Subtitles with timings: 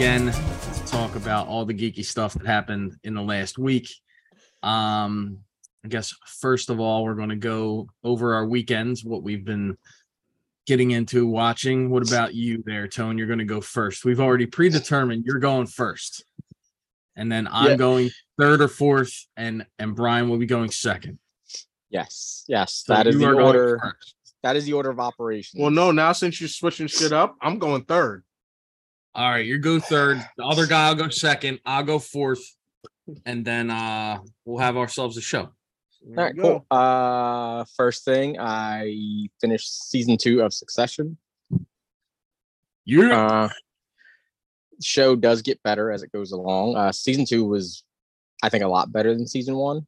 [0.00, 3.86] back again to talk about all the geeky stuff that happened in the last week.
[4.62, 5.40] Um,
[5.84, 9.76] I guess first of all, we're going to go over our weekends, what we've been
[10.66, 11.90] getting into watching.
[11.90, 13.18] What about you there, Tone?
[13.18, 14.06] You're going to go first.
[14.06, 16.24] We've already predetermined you're going first,
[17.14, 17.76] and then I'm Yeah.
[17.76, 21.18] going third or fourth, and and Brian will be going second.
[21.90, 23.94] Yes, yes, So that is the order.
[24.42, 25.60] That is the order of operations.
[25.60, 28.24] Well, no, now since you're switching shit up, I'm going third.
[29.14, 30.24] All right, you go third.
[30.36, 31.60] The other guy will go second.
[31.66, 32.42] I'll go fourth,
[33.26, 35.40] and then uh we'll have ourselves a show.
[35.40, 36.66] All There right, you cool.
[36.70, 41.18] Uh, first thing, I finished season two of Succession.
[42.84, 43.26] Yeah.
[43.26, 43.48] Uh,
[44.82, 46.76] show does get better as it goes along.
[46.76, 47.84] Uh, season two was,
[48.42, 49.86] I think, a lot better than season one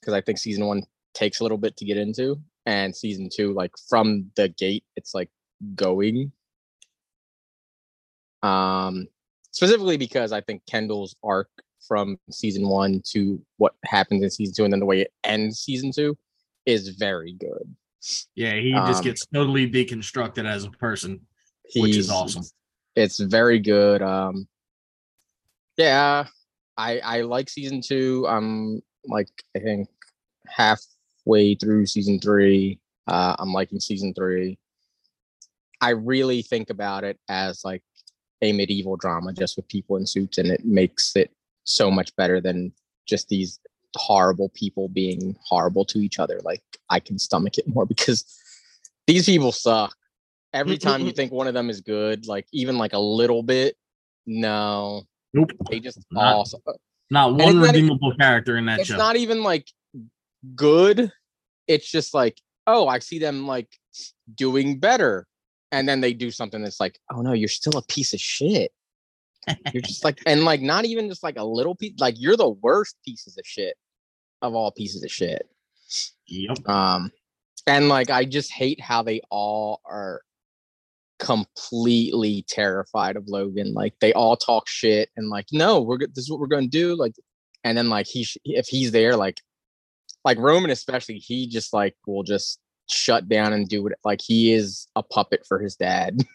[0.00, 3.52] because I think season one takes a little bit to get into, and season two,
[3.54, 5.30] like from the gate, it's like
[5.74, 6.30] going.
[8.44, 9.08] Um,
[9.52, 11.48] specifically because I think Kendall's arc
[11.86, 15.60] from season one to what happens in season two, and then the way it ends
[15.60, 16.16] season two,
[16.66, 17.74] is very good.
[18.34, 21.20] yeah, he just um, gets totally deconstructed as a person.
[21.76, 22.44] Which is awesome.
[22.94, 24.02] It's very good.
[24.02, 24.46] Um
[25.76, 26.26] yeah,
[26.76, 28.26] I I like season two.
[28.28, 29.88] I'm like I think
[30.46, 32.78] halfway through season three.
[33.06, 34.58] Uh I'm liking season three.
[35.80, 37.82] I really think about it as like
[38.44, 41.30] a medieval drama just with people in suits and it makes it
[41.64, 42.72] so much better than
[43.06, 43.58] just these
[43.96, 46.40] horrible people being horrible to each other.
[46.44, 48.24] Like I can stomach it more because
[49.06, 49.94] these people suck.
[50.52, 53.76] Every time you think one of them is good, like even like a little bit,
[54.26, 55.52] no, Nope.
[55.70, 56.46] they just Not- all.
[57.10, 58.94] Not one not redeemable character in that It's show.
[58.94, 59.68] It's not even like
[60.56, 61.12] good.
[61.68, 63.68] It's just like, oh, I see them like
[64.34, 65.26] doing better.
[65.74, 68.72] And then they do something that's like, oh no, you're still a piece of shit.
[69.72, 72.48] You're just like, and like not even just like a little piece, like you're the
[72.48, 73.76] worst pieces of shit
[74.40, 75.48] of all pieces of shit.
[76.26, 76.66] yep.
[76.68, 77.10] Um,
[77.66, 80.22] and like I just hate how they all are
[81.18, 83.74] completely terrified of Logan.
[83.74, 86.70] Like they all talk shit and like, no, we're go- this is what we're going
[86.70, 86.94] to do.
[86.94, 87.14] Like,
[87.64, 89.40] and then like he sh- if he's there, like,
[90.24, 93.94] like Roman especially, he just like will just shut down and do it.
[94.04, 96.18] Like he is a puppet for his dad.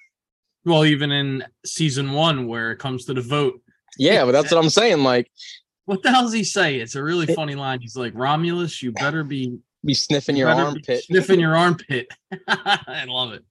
[0.66, 3.62] Well, even in season one, where it comes to the vote,
[3.98, 5.04] yeah, but that's what I'm saying.
[5.04, 5.32] Like,
[5.86, 6.76] what the hell does he say?
[6.76, 7.80] It's a really It- funny line.
[7.80, 11.06] He's like, Romulus, you better be be sniffing you your armpit.
[11.06, 12.08] sniffing your armpit.
[12.50, 13.44] I love it.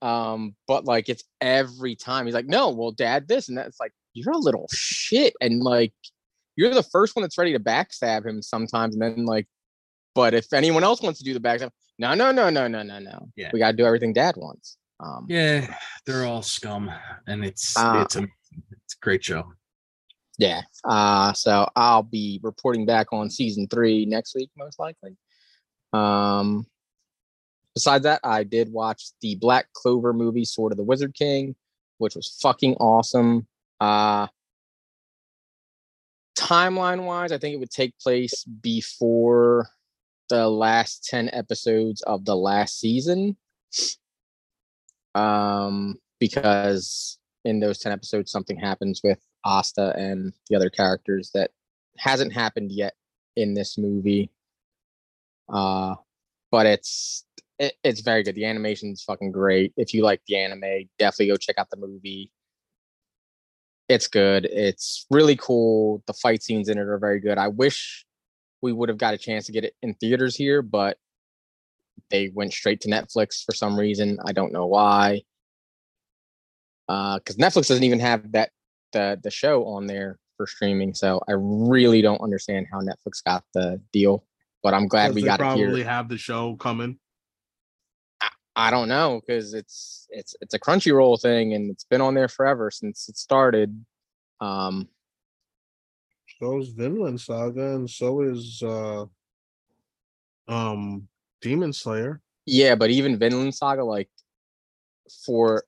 [0.00, 3.92] Um, but like it's every time he's like, no, well, dad, this and that's like,
[4.14, 5.34] you're a little shit.
[5.40, 5.92] And like,
[6.54, 8.94] you're the first one that's ready to backstab him sometimes.
[8.94, 9.48] And then like,
[10.14, 11.70] but if anyone else wants to do the backstab,
[12.00, 13.28] no, no, no, no, no, no, no.
[13.36, 13.50] Yeah.
[13.52, 14.78] We got to do everything dad wants.
[14.98, 15.74] Um, Yeah,
[16.06, 16.90] they're all scum,
[17.26, 18.32] and it's Uh, it's amazing.
[18.72, 19.52] It's a great show.
[20.38, 20.62] yeah.
[20.84, 25.16] Uh, so I'll be reporting back on season three next week, most likely.
[25.92, 26.66] Um,
[27.74, 31.54] besides that, I did watch the Black Clover movie, Sword of the Wizard King,
[31.98, 33.46] which was fucking awesome.
[33.80, 34.26] Uh,
[36.36, 39.68] timeline wise, I think it would take place before
[40.30, 43.36] the last 10 episodes of the last season.
[45.14, 51.50] Um, because in those 10 episodes, something happens with Asta and the other characters that
[51.98, 52.94] hasn't happened yet
[53.36, 54.30] in this movie.
[55.52, 55.96] Uh,
[56.50, 57.24] but it's
[57.58, 58.34] it, it's very good.
[58.34, 59.72] The animation's fucking great.
[59.76, 62.32] If you like the anime, definitely go check out the movie.
[63.88, 64.46] It's good.
[64.46, 66.02] It's really cool.
[66.06, 67.38] The fight scenes in it are very good.
[67.38, 68.06] I wish
[68.62, 70.98] we would have got a chance to get it in theaters here, but
[72.10, 74.18] they went straight to Netflix for some reason.
[74.24, 75.22] I don't know why.
[76.88, 78.50] Uh, because Netflix doesn't even have that
[78.92, 80.94] the the show on there for streaming.
[80.94, 84.24] So I really don't understand how Netflix got the deal.
[84.62, 85.66] But I'm glad we got it here.
[85.66, 86.98] probably have the show coming.
[88.56, 92.28] I don't know because it's it's it's a Crunchyroll thing and it's been on there
[92.28, 93.84] forever since it started.
[94.40, 94.88] Um,
[96.40, 99.04] So is Vinland Saga, and so is uh
[100.48, 101.06] um
[101.42, 102.22] Demon Slayer.
[102.46, 104.08] yeah, but even Vinland Saga, like
[105.24, 105.64] for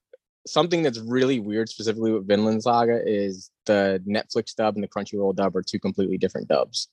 [0.46, 5.36] something that's really weird, specifically with Vinland Saga, is the Netflix dub and the Crunchyroll
[5.36, 6.88] dub are two completely different dubs.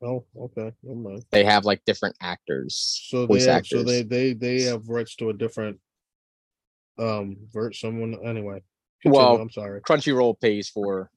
[0.00, 1.24] Oh, okay, never mind.
[1.32, 5.30] They have like different actors, So they have, so they they they have rights to
[5.30, 5.80] a different
[6.98, 8.62] um vert someone anyway.
[9.02, 9.80] Continue, Well, I'm sorry.
[9.80, 11.10] Crunchyroll pays for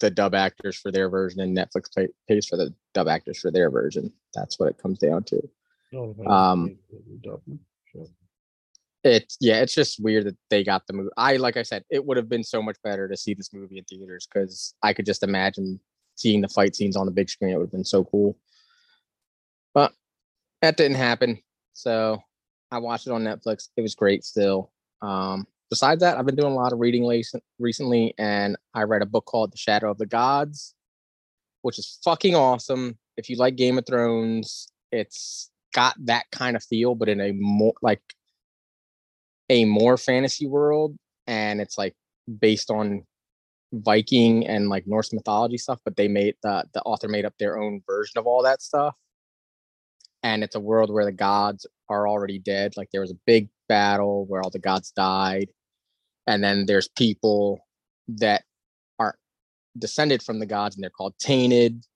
[0.00, 3.50] the dub actors for their version, and Netflix pay, pays for the dub actors for
[3.50, 4.12] their version.
[4.34, 5.48] That's what it comes down to.
[5.94, 6.78] Oh, um,
[7.92, 8.06] Sure.
[9.04, 11.10] It's yeah, it's just weird that they got the movie.
[11.16, 13.78] I like I said, it would have been so much better to see this movie
[13.78, 15.80] in theaters because I could just imagine
[16.16, 17.52] seeing the fight scenes on the big screen.
[17.52, 18.36] It would have been so cool.
[19.72, 19.92] But
[20.62, 21.40] that didn't happen.
[21.74, 22.20] So
[22.70, 23.68] I watched it on Netflix.
[23.76, 24.72] It was great still.
[25.00, 27.06] Um, besides that, I've been doing a lot of reading
[27.58, 30.74] recently, and I read a book called The Shadow of the Gods,
[31.62, 32.98] which is fucking awesome.
[33.16, 37.32] If you like Game of Thrones, it's got that kind of feel, but in a
[37.32, 38.02] more like
[39.50, 41.94] a more fantasy world, and it's like
[42.40, 43.04] based on
[43.72, 47.58] Viking and like Norse mythology stuff, but they made the the author made up their
[47.58, 48.96] own version of all that stuff.
[50.22, 52.76] And it's a world where the gods are already dead.
[52.76, 55.50] Like there was a big battle where all the gods died.
[56.28, 57.66] And then there's people
[58.06, 58.44] that
[58.98, 59.16] are
[59.78, 61.86] descended from the gods and they're called tainted.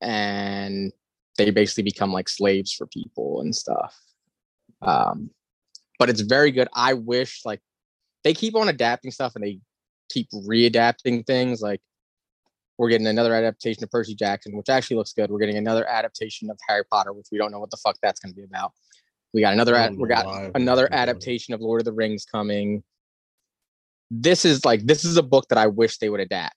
[0.00, 0.90] And
[1.36, 3.94] they basically become like slaves for people and stuff.
[4.80, 5.30] Um,
[5.98, 6.68] but it's very good.
[6.74, 7.60] I wish like
[8.24, 9.60] they keep on adapting stuff and they
[10.10, 11.60] keep readapting things.
[11.60, 11.82] Like
[12.78, 15.30] we're getting another adaptation of Percy Jackson, which actually looks good.
[15.30, 18.18] We're getting another adaptation of Harry Potter, which we don't know what the fuck that's
[18.18, 18.72] going to be about.
[19.32, 19.76] We got another.
[19.76, 22.82] Ad- we got another adaptation of Lord of the Rings coming.
[24.10, 26.56] This is like this is a book that I wish they would adapt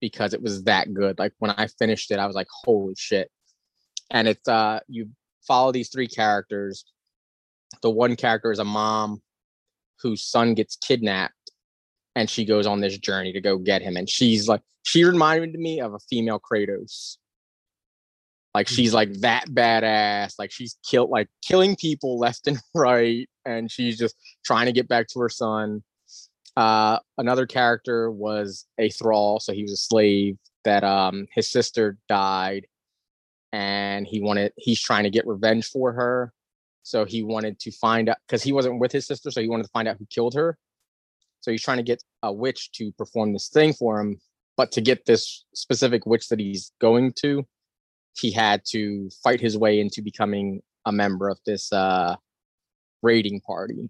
[0.00, 1.18] because it was that good.
[1.18, 3.30] Like when I finished it, I was like, holy shit.
[4.10, 5.10] And it's uh you
[5.46, 6.84] follow these three characters.
[7.82, 9.22] The one character is a mom
[10.00, 11.34] whose son gets kidnapped
[12.14, 13.96] and she goes on this journey to go get him.
[13.96, 17.16] And she's like, she reminded me of a female Kratos.
[18.58, 20.34] Like she's like that badass.
[20.36, 23.30] Like she's killed like killing people left and right.
[23.46, 25.84] And she's just trying to get back to her son.
[26.56, 31.98] Uh another character was a thrall, so he was a slave that um his sister
[32.08, 32.66] died
[33.52, 36.32] and he wanted he's trying to get revenge for her.
[36.82, 39.66] So he wanted to find out because he wasn't with his sister, so he wanted
[39.66, 40.58] to find out who killed her.
[41.42, 44.18] So he's trying to get a witch to perform this thing for him.
[44.56, 47.46] But to get this specific witch that he's going to,
[48.18, 52.16] he had to fight his way into becoming a member of this uh
[53.02, 53.88] raiding party.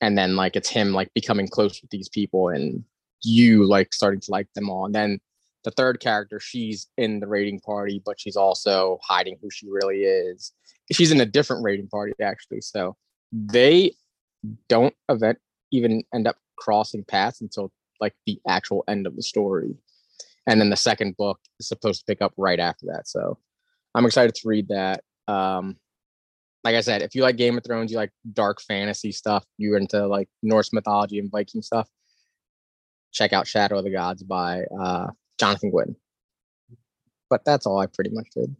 [0.00, 2.84] And then like it's him like becoming close with these people and
[3.22, 4.86] you like starting to like them all.
[4.86, 5.18] And then
[5.64, 10.02] the third character, she's in the raiding party, but she's also hiding who she really
[10.02, 10.52] is.
[10.92, 12.60] She's in a different raiding party actually.
[12.60, 12.96] So
[13.32, 13.92] they
[14.68, 15.38] don't event
[15.72, 19.74] even end up crossing paths until like the actual end of the story.
[20.48, 23.06] And then the second book is supposed to pick up right after that.
[23.06, 23.38] So
[23.94, 25.04] I'm excited to read that.
[25.28, 25.76] Um
[26.64, 29.76] like I said, if you like Game of Thrones, you like dark fantasy stuff, you're
[29.78, 31.88] into like Norse mythology and Viking stuff,
[33.12, 35.94] check out Shadow of the Gods by uh Jonathan Gwynne.
[37.30, 38.56] But that's all I pretty much did.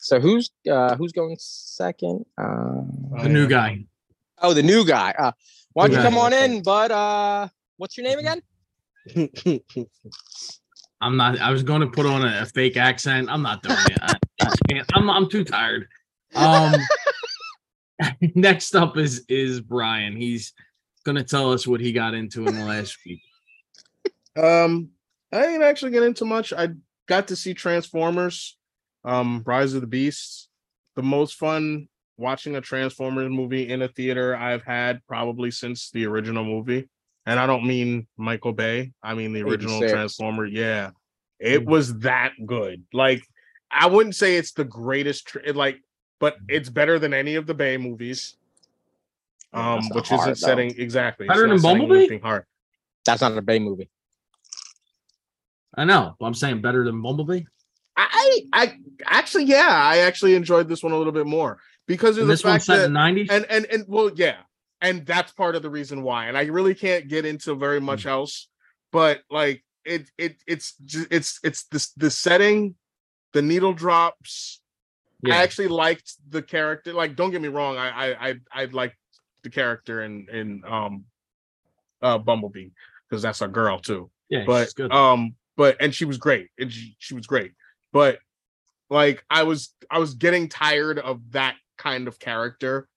[0.00, 2.24] So who's uh who's going second?
[2.38, 2.82] Uh
[3.22, 3.84] The new guy.
[4.42, 5.12] oh the new guy.
[5.18, 5.32] Uh
[5.72, 6.92] why don't you come on in, bud?
[6.92, 7.48] Uh
[7.78, 8.40] what's your name again?
[11.04, 11.38] I'm not.
[11.38, 13.28] I was going to put on a, fake accent.
[13.30, 13.98] I'm not doing it.
[14.00, 14.82] I, I.
[14.94, 15.10] I'm.
[15.10, 15.86] I'm too tired.
[16.34, 16.74] Um.
[18.34, 20.16] next up is is Brian.
[20.16, 20.54] He's
[21.04, 23.20] going to tell us what he got into in the last week.
[24.36, 24.90] Um,
[25.30, 26.52] I ain't actually get into much.
[26.52, 26.70] I
[27.06, 28.56] got to see Transformers,
[29.04, 30.48] um, Rise of the Beasts.
[30.96, 36.06] The most fun watching a Transformers movie in a theater I've had probably since the
[36.06, 36.88] original movie.
[37.26, 38.92] And I don't mean Michael Bay.
[39.02, 39.92] I mean the original 86.
[39.92, 40.44] Transformer.
[40.46, 40.90] Yeah,
[41.38, 41.66] it Mm.
[41.66, 42.84] was that good.
[42.92, 43.22] Like
[43.70, 45.26] I wouldn't say it's the greatest.
[45.26, 45.80] Tr- it, like,
[46.20, 48.36] but it's better than any of the Bay movies.
[49.52, 50.48] Um, which hard, isn't though.
[50.48, 51.26] setting exactly.
[51.26, 52.18] Better than Bumblebee?
[52.18, 52.44] hard.
[53.06, 53.88] That's not a Bay movie.
[55.74, 56.14] I know.
[56.18, 57.42] but I'm saying better than Bumblebee.
[57.96, 58.76] I I
[59.06, 62.34] actually yeah, I actually enjoyed this one a little bit more because of And the
[62.34, 63.26] this one's fact set that in '90s.
[63.30, 64.38] and and and well yeah,
[64.84, 66.26] and that's part of the reason why.
[66.26, 68.48] And I really can't get into very much else,
[68.92, 72.76] but like it it it's just it's it's this the setting,
[73.32, 74.60] the needle drops.
[75.26, 76.92] I actually liked the character.
[76.92, 78.96] Like, don't get me wrong, I I I, I liked
[79.42, 81.04] the character in in um
[82.02, 82.70] uh Bumblebee
[83.08, 84.44] because that's a girl too yeah.
[84.46, 87.52] but um but and she was great and she, she was great
[87.92, 88.18] but
[88.90, 92.88] like i was i was getting tired of that kind of character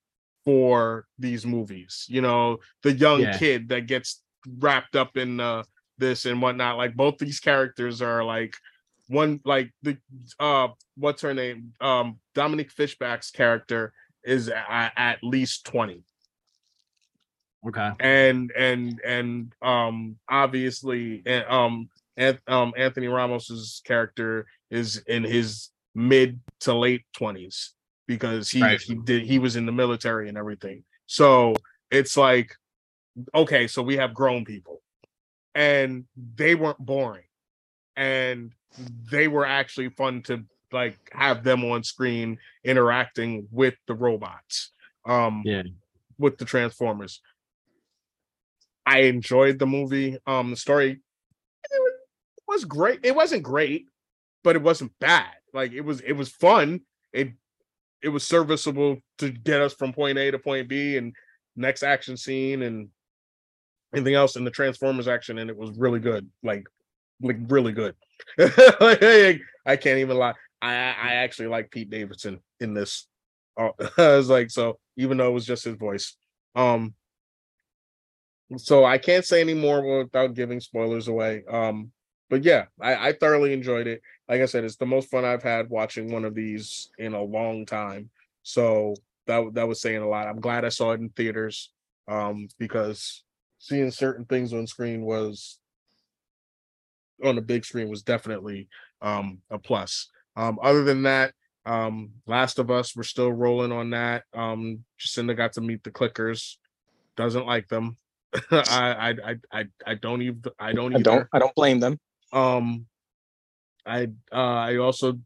[0.48, 3.36] for these movies you know the young Yeah.
[3.36, 4.22] kid that gets
[4.60, 5.62] wrapped up in uh
[5.98, 8.56] this and whatnot like both these characters are like
[9.08, 9.98] one like the
[10.40, 13.92] uh what's her name um Dominique Fishback's character
[14.24, 16.02] is at, at least 20
[17.68, 17.90] okay.
[18.00, 21.88] and and and um obviously and um
[22.46, 27.72] um Anthony Ramos's character is in his mid to late 20s
[28.08, 28.80] because he Right.
[28.80, 30.82] he did he was in the military and everything.
[31.06, 31.54] So
[31.92, 32.56] it's like,
[33.32, 34.82] okay, so we have grown people,
[35.54, 37.26] and they weren't boring,
[37.94, 38.52] and
[39.10, 44.72] they were actually fun to like have them on screen interacting with the robots.
[45.04, 45.62] Um, Yeah.
[46.18, 47.20] with the Transformers.
[48.84, 50.18] I enjoyed the movie.
[50.26, 51.00] Um, the story
[51.70, 51.82] it
[52.46, 53.00] was great.
[53.04, 53.86] It wasn't great,
[54.42, 55.32] but it wasn't bad.
[55.52, 56.80] Like it was, it was fun.
[57.12, 57.32] It
[58.02, 61.14] it was serviceable to get us from point A to point B and
[61.56, 62.88] next action scene and
[63.94, 66.28] anything else in the Transformers action, and it was really good.
[66.42, 66.64] Like
[67.20, 67.94] like really good.
[68.38, 70.34] like, I can't even lie.
[70.62, 73.06] I I actually like Pete Davidson in this.
[73.56, 76.16] Uh, I was like, so even though it was just his voice,
[76.54, 76.94] um,
[78.56, 81.42] so I can't say any more without giving spoilers away.
[81.50, 81.92] Um,
[82.30, 84.02] but yeah, I, I thoroughly enjoyed it.
[84.28, 87.22] Like I said, it's the most fun I've had watching one of these in a
[87.22, 88.10] long time.
[88.42, 88.94] So
[89.26, 90.28] that that was saying a lot.
[90.28, 91.70] I'm glad I saw it in theaters,
[92.06, 93.22] um, because
[93.58, 95.58] seeing certain things on screen was
[97.24, 98.68] on the big screen was definitely
[99.02, 100.08] um a plus.
[100.36, 101.34] Um, other than that,
[101.66, 104.24] um, Last of Us, we're still rolling on that.
[104.32, 106.56] Um, Jacinda got to meet the clickers,
[107.16, 107.96] doesn't like them.
[108.50, 111.98] I, I, I, I, don't even, I don't I don't I don't blame them.
[112.32, 112.86] Um,
[113.86, 115.18] I, uh, I also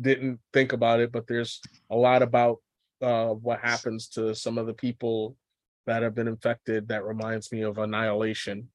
[0.00, 2.58] didn't think about it, but there's a lot about
[3.00, 5.36] uh what happens to some of the people
[5.86, 8.68] that have been infected that reminds me of Annihilation,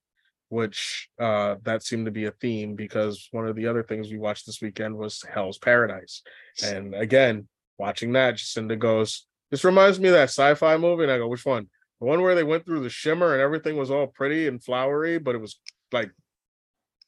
[0.50, 4.18] which uh that seemed to be a theme because one of the other things we
[4.18, 6.22] watched this weekend was Hell's Paradise.
[6.64, 11.04] And again, watching that, Jacinda goes, This reminds me of that sci-fi movie.
[11.04, 11.68] And I go, which one?
[12.00, 15.20] The one where they went through the shimmer and everything was all pretty and flowery,
[15.20, 15.60] but it was
[15.92, 16.12] like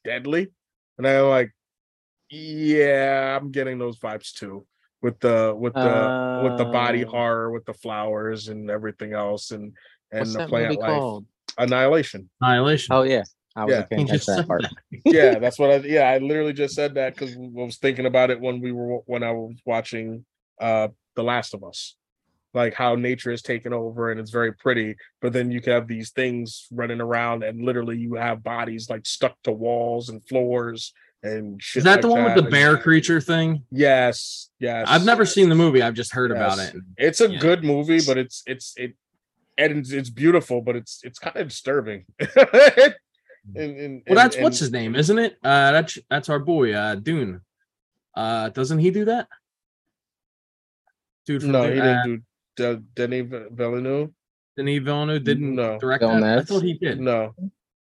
[0.06, 0.48] deadly.
[0.96, 1.50] And I'm like,
[2.30, 4.66] Yeah, I'm getting those vibes too.
[5.02, 9.50] With the with the with the body Uh, horror, with the flowers and everything else,
[9.50, 9.74] and
[10.10, 10.86] and the plant life.
[10.86, 11.26] called?
[11.58, 12.30] Annihilation.
[12.40, 12.94] Annihilation.
[12.96, 13.80] Oh yeah, I was Yeah.
[13.80, 14.62] looking just that part.
[14.62, 15.00] that.
[15.04, 18.30] yeah, that's what I yeah, I literally just said that because I was thinking about
[18.30, 20.24] it when we were when I was watching
[20.60, 21.96] uh The Last of Us.
[22.54, 25.86] Like how nature is taken over and it's very pretty, but then you can have
[25.88, 30.94] these things running around and literally you have bodies like stuck to walls and floors
[31.22, 31.80] and shit.
[31.80, 33.62] Is that like the one with the bear creature thing?
[33.70, 34.86] Yes, yes.
[34.88, 35.82] I've never seen the movie.
[35.82, 36.74] I've just heard about it.
[36.96, 37.38] It's a Yeah.
[37.40, 38.94] good movie, but it's it's it
[39.58, 42.04] and it's, it's beautiful, but it's it's kind of disturbing.
[42.18, 42.94] and,
[43.54, 45.36] and, Well, that's and- what's his name, isn't it?
[45.42, 47.40] Uh, that's that's our boy, uh, Dune.
[48.14, 49.28] Uh, doesn't he do that?
[51.26, 52.20] Dude from No, he didn't uh, do
[52.56, 54.10] De- Denis Villeneuve.
[54.56, 55.78] Denis Villeneuve didn't No.
[55.78, 56.10] direct that.
[56.10, 56.48] I Villeneuve?
[56.48, 57.00] thought he did.
[57.00, 57.34] No,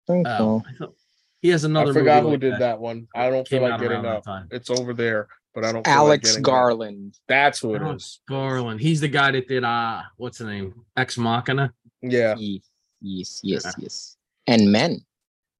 [0.08, 0.64] think Oh, so.
[0.70, 0.94] I thought
[1.42, 1.92] he has another.
[1.92, 2.80] I forgot movie who like did that.
[2.80, 3.08] one.
[3.16, 4.24] I don't feel Came like out getting around that up.
[4.26, 4.48] time.
[4.52, 5.86] It's over there, but I don't.
[5.86, 6.46] Feel like Alex getting up.
[6.46, 7.18] Garland.
[7.28, 8.20] That's who it Alex is.
[8.28, 8.82] Garland.
[8.82, 10.74] He's the guy that did uh what's the name?
[10.98, 11.74] Ex Machina.
[12.02, 12.62] Yeah, Yes,
[13.02, 13.72] yes, yes, Yeah.
[13.80, 14.18] yes.
[14.48, 15.00] And men.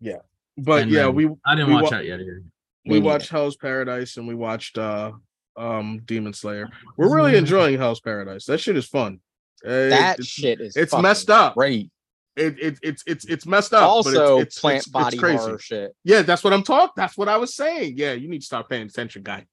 [0.02, 0.18] Yeah.
[0.58, 2.20] But And yeah, then- we I didn't We watch wa- that yet.
[2.20, 2.44] Either.
[2.86, 5.12] we Me watched Hell's Paradise and we watched uh
[5.58, 6.70] um Demon Slayer.
[6.96, 8.46] We're really enjoying Hell's Paradise.
[8.46, 9.20] That shit is fun.
[9.66, 11.56] Uh, That it's, shit is it's messed up.
[11.56, 11.90] Great.
[12.36, 13.82] It, it it's it's it's messed up.
[13.82, 15.38] but Also, it's, it's, plant it's, body crazy.
[15.38, 15.96] horror shit.
[16.04, 16.94] Yeah, that's what I'm talking.
[16.96, 17.96] That's what I was saying.
[17.98, 19.48] Yeah, you need to start paying attention, guy.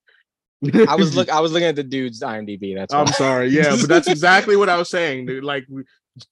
[0.89, 1.29] I was look.
[1.33, 2.77] I was looking at the dude's IMDb.
[2.77, 3.49] That's I'm sorry.
[3.49, 5.27] Yeah, but that's exactly what I was saying.
[5.27, 5.45] dude.
[5.45, 5.85] Like, we,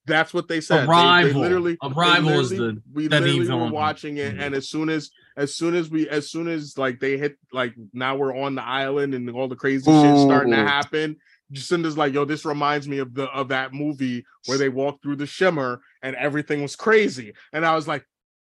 [0.06, 0.82] that's what they said.
[0.82, 1.40] They- they, Arrival.
[1.40, 3.72] literally, they Arrival is the we literally were Villeneuve.
[3.72, 4.40] watching it, Mhm.
[4.40, 7.74] and as soon as, as soon as we, as soon as like they hit, like
[7.92, 10.66] now we're on the island and all the crazy shit starting to Ooh.
[10.66, 11.16] happen.
[11.50, 15.16] Jacinda's like, yo, this reminds me of the of that movie where they walked through
[15.16, 18.04] the shimmer and everything was crazy, and I was like.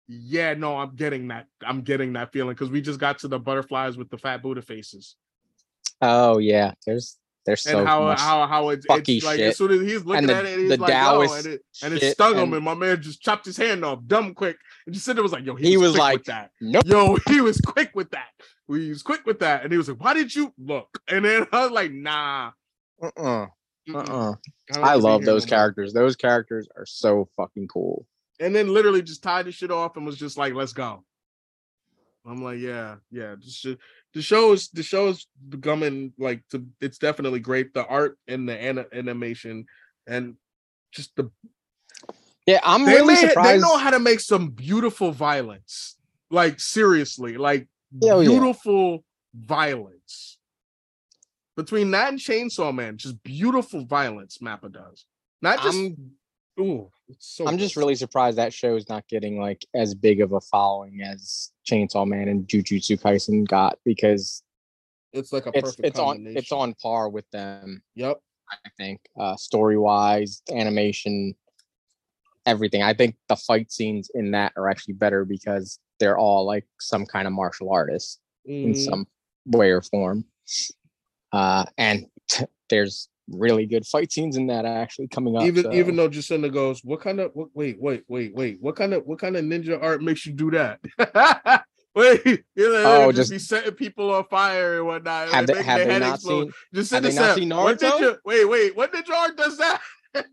[0.07, 1.47] Yeah, no, I'm getting that.
[1.67, 4.61] I'm getting that feeling because we just got to the butterflies with the fat Buddha
[4.61, 5.17] faces.
[6.03, 8.21] Oh yeah, there's there's so and how much.
[8.21, 9.49] how how it's, fucky it's like shit.
[9.51, 11.63] as soon as he's looking the- at it, he's the like, yo, Taoist and it,
[11.83, 14.57] and it stung him, and- my man just chopped his hand off, dumb quick.
[14.87, 16.51] And just said it was like, yo, he, He was, was quick like, with that.
[16.61, 16.83] Nope.
[16.87, 18.29] Yo, he was quick with that.
[18.69, 21.47] He was quick with that, and he was like, "Why did you look?" And then
[21.53, 22.53] I was like, "Nah."
[23.03, 23.47] Uh-uh.
[23.89, 24.35] mm-mm, Uh-uh.
[24.73, 25.93] don't I love those no more." characters.
[25.93, 28.07] Those characters are so fucking cool.
[28.41, 31.05] And then literally just tied the shit off and was just like, "Let's go."
[32.27, 33.77] I'm like, "Yeah, yeah." Sh-
[34.15, 37.75] the show is the show is becoming like to, it's definitely great.
[37.75, 39.67] The art and the ana- animation
[40.07, 40.37] and
[40.93, 41.31] just the
[42.47, 45.97] Yeah, I'm they, really made- they know how to make some beautiful violence.
[46.31, 47.69] Like seriously, like
[48.03, 48.29] Hell yeah.
[48.29, 49.05] beautiful
[49.35, 50.39] violence.
[51.57, 55.05] Between that and Chainsaw Man, just beautiful violence Mappa does.
[55.43, 56.13] Not just I'm
[56.59, 60.21] ooh, it's so I'm just really surprised that show is not getting like as big
[60.21, 64.43] of a following as Chainsaw Man and Jujutsu Kaisen got because
[65.13, 67.83] it's like a it's perfect it's on it's on par with them.
[67.95, 68.21] Yep.
[68.51, 71.35] I think uh, story wise, animation,
[72.47, 72.83] everything.
[72.83, 77.07] I think the fight scenes in that are actually better because they're all like some
[77.07, 79.07] kind of martial artist in Mm, some
[79.47, 80.25] way or form.
[81.33, 82.07] Uh, and
[82.69, 85.45] there's really good fight scenes in that actually coming up.
[85.45, 88.77] even so- even though Jacinda goes, what kind of what, wait wait wait wait what
[88.77, 90.81] kind of what kind of ninja art makes you do that?
[91.95, 95.29] wait, you know, Oh, just, just- be setting people on fire and whatnot.
[95.31, 96.45] have they, have they not explode.
[96.45, 97.91] seen Just have they not us seen What Naruto?
[98.01, 98.17] ninja?
[98.25, 99.81] Wait wait, what ninja art does that?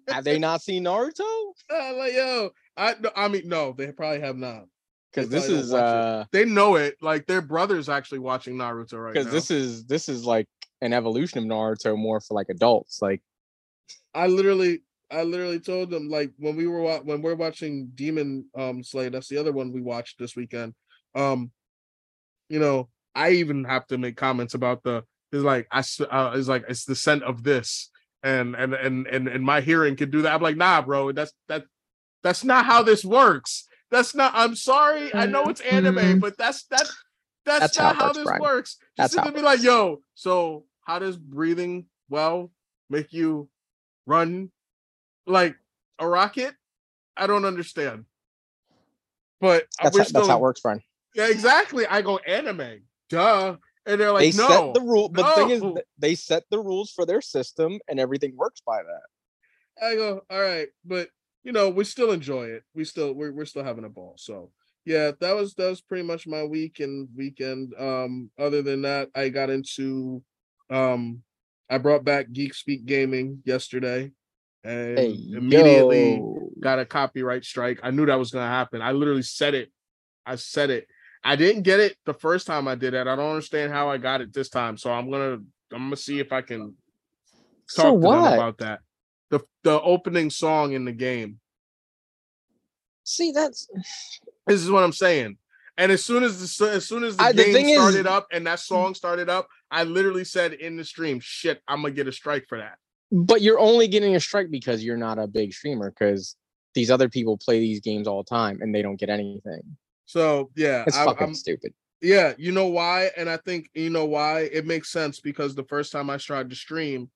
[0.09, 1.21] have they not seen Naruto?
[1.73, 4.65] Uh, like yo, I no, I mean no, they probably have not.
[5.13, 5.85] Because this is watch it.
[5.85, 6.95] uh They know it.
[7.01, 9.21] Like their brother's actually watching Naruto right now.
[9.21, 10.47] because this is this is like
[10.81, 13.01] an evolution of Naruto more for like adults.
[13.01, 13.21] Like
[14.13, 18.83] I literally, I literally told them like when we were when we're watching Demon um
[18.83, 19.09] Slay.
[19.09, 20.73] That's the other one we watched this weekend.
[21.15, 21.51] Um,
[22.49, 25.03] you know, I even have to make comments about the.
[25.31, 25.83] It's like I.
[26.03, 27.89] Uh, it's like it's the scent of this,
[28.23, 30.33] and and and and and my hearing can do that.
[30.33, 31.11] I'm like, nah, bro.
[31.11, 31.65] That's that.
[32.23, 33.67] That's not how this works.
[33.89, 34.33] That's not.
[34.35, 35.13] I'm sorry.
[35.13, 36.19] I know it's anime, Mhm.
[36.21, 36.89] but that's that.
[37.43, 38.77] That's, That's not how how, works, this works.
[38.97, 40.01] Just how to be like, yo.
[40.13, 42.51] So how does breathing well
[42.89, 43.47] make you
[44.05, 44.51] run
[45.25, 45.55] like
[45.99, 46.53] a rocket?
[47.15, 48.03] I don't understand.
[49.39, 50.81] But that's how, that's how it works, friend.
[51.15, 51.87] Yeah, exactly.
[51.87, 54.49] I go anime, duh, and they're like, they no.
[54.49, 55.63] set the rule, but the thing is,
[55.97, 59.85] they set the rules for their system, and everything works by that.
[59.85, 61.07] I go, all right, but
[61.43, 62.63] you know, we still enjoy it.
[62.75, 64.15] We still we're we're still having a ball.
[64.17, 64.51] So
[64.85, 67.73] yeah, that was that was pretty much my week and weekend.
[67.79, 70.21] Um, other than that, I got into
[70.71, 71.21] um
[71.69, 74.11] I brought back Geek Speak Gaming yesterday
[74.63, 76.49] and Hey, immediately yo.
[76.59, 77.79] got a copyright strike.
[77.83, 78.81] I knew that was gonna happen.
[78.81, 79.71] I literally said it.
[80.25, 80.87] I said it.
[81.23, 83.07] I didn't get it the first time I did it.
[83.07, 84.77] I don't understand how I got it this time.
[84.77, 85.39] So I'm gonna
[85.71, 86.75] I'm gonna see if I can
[87.67, 88.79] So talk to them about that.
[89.29, 91.39] The the opening song in the game.
[93.03, 93.67] See, that's
[94.47, 95.37] This is what I'm saying.
[95.77, 98.07] And as soon as the as soon as the I- the game thing is- started
[98.07, 98.63] up and that mm.
[98.63, 102.47] song started up, I literally said in the stream, "Shit, I'm gonna get a strike
[102.47, 102.77] for that."
[103.11, 105.91] but you're only getting a strike because you're not a big streamer.
[105.91, 106.35] Because
[106.73, 109.61] these other people play these games all the time and they don't get anything.
[110.05, 111.73] So yeah, It's I, fucking I'm stupid.
[112.01, 112.33] yeah.
[112.37, 113.11] You know why?
[113.17, 116.49] And I think you know why it makes sense because the first time I tried
[116.49, 117.09] to stream,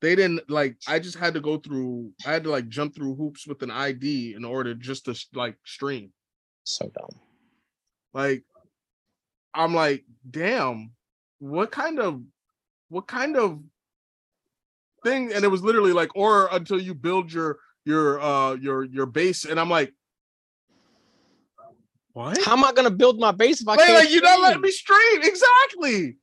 [0.00, 0.76] they didn't like.
[0.86, 2.12] I just had to go through.
[2.26, 5.56] I had to like jump through hoops with an ID in order just to like
[5.64, 6.12] stream.
[6.64, 7.20] So dumb.
[8.14, 8.42] Like
[9.52, 10.92] i'm like damn
[11.38, 12.22] what kind of
[12.88, 13.60] what kind of
[15.04, 15.32] thing?
[15.32, 19.44] And it was literally like or until you build your your uh your your base.
[19.44, 19.92] And i'm like
[22.12, 22.38] what?
[22.44, 24.04] How am I gonna build my base if I like, can't?
[24.04, 26.16] like you don't let me stream exactly.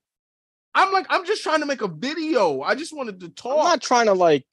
[0.74, 2.62] I'm like i'm just trying to make a video.
[2.62, 3.60] I just wanted to talk.
[3.60, 4.46] I'm not trying to like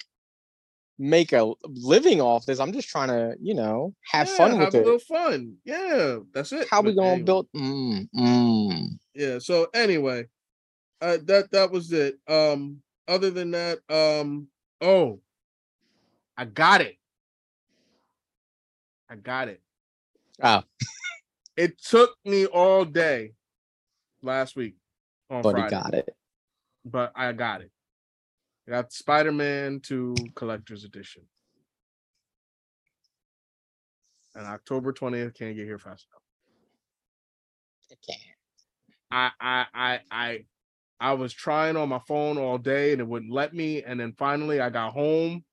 [0.98, 2.60] make a living off this.
[2.60, 4.84] I'm just trying to, you know, have Yeah, fun with have a it.
[4.84, 7.24] little fun yeah that's it How we gonna anyway.
[7.24, 7.46] build?
[7.56, 8.88] Mm, mm.
[9.14, 10.26] yeah so anyway
[11.00, 14.48] uh that that was it um other than that um
[14.80, 15.20] oh
[16.36, 16.96] i got it
[19.10, 19.60] i got it
[20.42, 20.62] Oh.
[21.56, 23.32] it took me all day
[24.22, 24.76] last week
[25.30, 26.14] on But he Friday, got it.
[26.84, 27.70] but i got it
[28.68, 31.22] i got spider-man 2 collector's edition
[34.34, 36.22] and october 20th can't get here fast enough
[37.90, 38.20] It can't.
[39.10, 40.44] I I I I
[41.00, 43.82] I was trying on my phone all day and it wouldn't let me.
[43.82, 45.44] And then finally I got home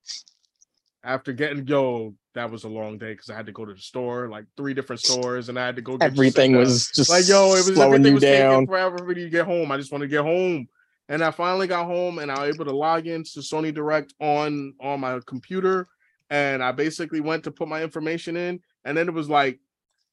[1.04, 3.80] after getting yo, that was a long day because I had to go to the
[3.80, 7.28] store, like three different stores, and I had to go get Everything was just like
[7.28, 9.72] yo, it was slowing everything you was taking forever for me to get home.
[9.72, 10.68] I just want to get home.
[11.08, 14.74] And I finally got home and I was able to log into Sony Direct on
[14.80, 15.88] on my computer.
[16.30, 19.60] And I basically went to put my information in, and then it was like,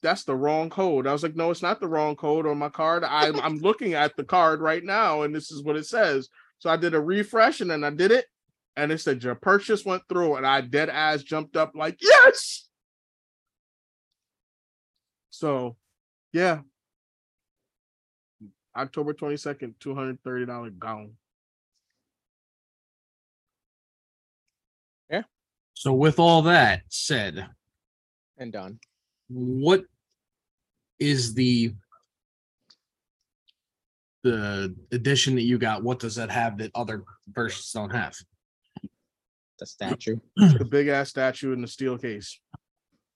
[0.03, 1.07] that's the wrong code.
[1.07, 3.05] I was like, no, it's not the wrong code on my card.
[3.05, 6.29] I'm I'm looking at the card right now, and this is what it says.
[6.59, 8.27] So I did a refresh and then I did it,
[8.77, 12.69] and it said your purchase went through, and I dead ass jumped up like yes.
[15.31, 15.77] So,
[16.33, 16.61] yeah.
[18.77, 21.13] October 22nd, $230 gone.
[25.11, 25.23] Yeah.
[25.75, 27.47] So with all that said,
[28.39, 28.79] and done.
[29.29, 29.85] what
[30.99, 31.75] is the
[34.23, 35.83] the edition that you got?
[35.83, 38.17] What does that have that other versions don't have?
[39.59, 40.17] The statue.
[40.37, 42.39] The big ass statue in the steel case,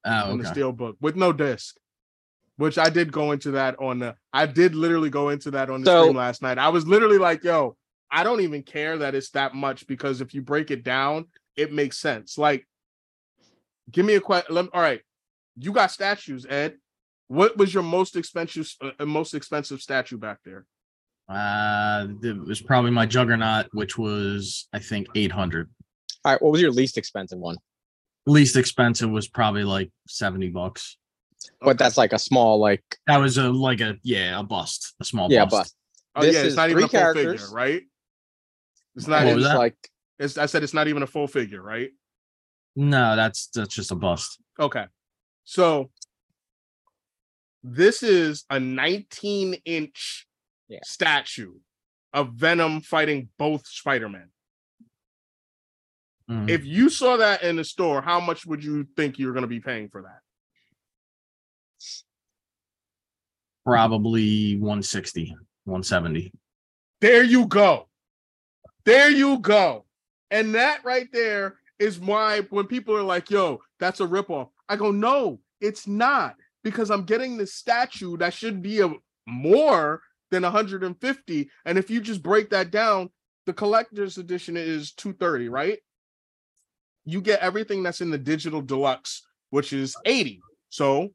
[0.04, 0.52] Oh, in the okay.
[0.52, 1.76] steel book with no disc.
[2.58, 5.82] Which I did go into that on the I did literally go into that on
[5.82, 6.58] the So- stream last night.
[6.58, 7.76] I was literally like, yo,
[8.10, 11.72] I don't even care that it's that much because if you break it down, it
[11.72, 12.38] makes sense.
[12.38, 12.66] Like,
[13.90, 14.56] give me a question.
[14.56, 15.00] All right,
[15.56, 16.78] you got statues, Ed.
[17.28, 20.64] What was your most expensive, uh, most expensive statue back there?
[21.28, 25.68] Uh, it was probably my Juggernaut, which was I think eight hundred.
[26.24, 27.56] All right, what was your least expensive one?
[28.26, 30.96] Least expensive was probably like seventy bucks.
[31.60, 35.04] But that's like a small, like That was a like a yeah a bust, a
[35.04, 35.74] small yeah, bust.
[36.14, 37.52] but Oh This yeah, it's is not even a three full figure, characters.
[37.52, 37.82] right?
[38.94, 39.24] It's not.
[39.26, 39.76] What it's like
[40.18, 41.90] It's, I said it's not even a full figure, right?
[42.74, 44.38] No, that's that's just a bust.
[44.58, 44.86] Okay.
[45.44, 45.90] So
[47.62, 50.26] this is a 19 inch
[50.68, 50.78] Yeah.
[50.84, 51.54] statue
[52.12, 54.30] of Venom fighting both Spider-Man.
[56.30, 56.48] Mhm.
[56.50, 59.48] If you saw that in the store, how much would you think you're going to
[59.48, 60.20] be paying for that?
[63.64, 65.30] Probably 160,
[65.64, 66.32] 170.
[67.00, 67.88] There you go.
[68.84, 69.84] There you go.
[70.30, 74.76] And that right there is why when people are like, yo, that's a ripoff, I
[74.76, 76.36] go, no, it's not.
[76.62, 78.92] Because I'm getting this statue that should be a
[79.26, 81.50] more than 150.
[81.64, 83.10] And if you just break that down,
[83.46, 85.78] the collector's edition is 230, right?
[87.04, 90.40] You get everything that's in the digital deluxe, which is 80.
[90.70, 91.10] So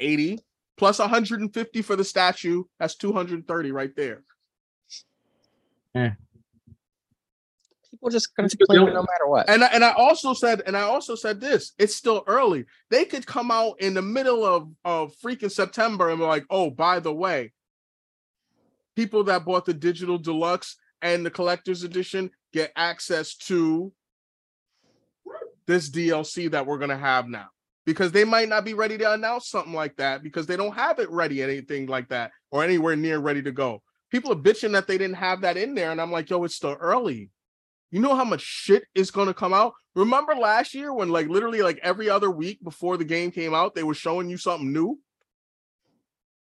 [0.00, 0.40] 80
[0.78, 4.22] plus 150 for the statue, that's 230 right there.
[5.94, 6.10] Eh.
[7.90, 9.50] people just gonna It's a good complain no matter what.
[9.50, 12.66] And I, and I also said, and I also said this: it's still early.
[12.90, 16.70] They could come out in the middle of of freaking September and be like, "Oh,
[16.70, 17.52] by the way,
[18.94, 23.92] people that bought the digital deluxe and the collector's edition get access to
[25.66, 27.48] this DLC that we're gonna have now."
[27.88, 30.98] Because they might not be ready to announce something like that because they don't have
[30.98, 33.82] it ready, anything like that, or anywhere near ready to go.
[34.10, 36.54] People are bitching that they didn't have that in there, and I'm like, yo, it's
[36.54, 37.30] still early.
[37.90, 39.72] You know how much shit is going to come out?
[39.94, 43.74] Remember last year when like literally like every other week before the game came out,
[43.74, 44.98] they were showing you something new?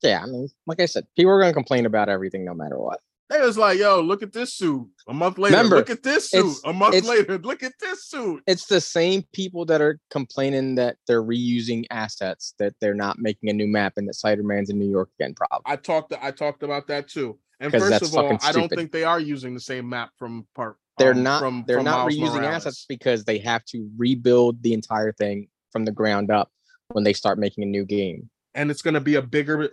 [0.03, 3.01] yeah, I mean, like I said, people are gonna complain about everything no matter what.
[3.29, 4.89] They was like, yo, look at this suit.
[5.09, 6.57] A month later, Remember, look at this suit.
[6.65, 8.43] A month later, look at this suit.
[8.47, 13.51] It's the same people that are complaining that they're reusing assets, that they're not making
[13.51, 15.35] a new map, and that Spider-Man's in New York again.
[15.35, 15.65] probably.
[15.67, 17.39] I talked I talked about that too.
[17.59, 20.77] And first of all, I don't think they are using the same map from part.
[20.99, 21.41] They're um, not.
[21.41, 22.67] From, they're from not Miles reusing Morales.
[22.67, 26.51] assets because they have to rebuild the entire thing from the ground up
[26.93, 28.31] when they start making a new game.
[28.55, 29.71] and it's going to be a bigger,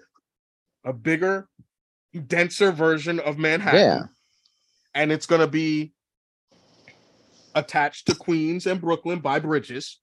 [0.84, 1.48] a bigger,
[2.14, 3.80] denser version of Manhattan.
[3.80, 4.04] Yeah.
[4.94, 5.94] and it's going to be
[7.56, 10.00] attached to Queens and Brooklyn by bridges,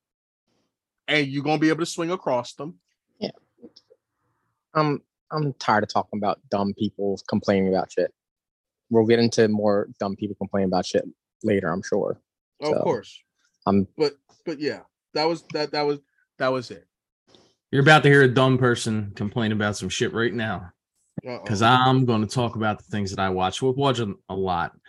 [1.09, 2.79] and you're going to be able to swing across them.
[3.19, 3.31] Yeah.
[4.75, 8.13] I'm I'm tired of talking about dumb people complaining about shit.
[8.91, 11.05] We'll get into more dumb people complaining about shit
[11.45, 12.21] later, I'm sure.
[12.63, 13.19] Oh, of So, course,
[13.67, 14.81] I'm but but yeah,
[15.15, 16.01] that was that that was
[16.39, 16.87] that was it.
[17.71, 20.73] You're about to hear a dumb person complain about some shit right now.
[21.27, 21.41] Uh-oh.
[21.43, 23.61] because I'm going to talk about the things that I watch.
[23.61, 24.73] We're watching a lot.
[24.73, 24.81] I'm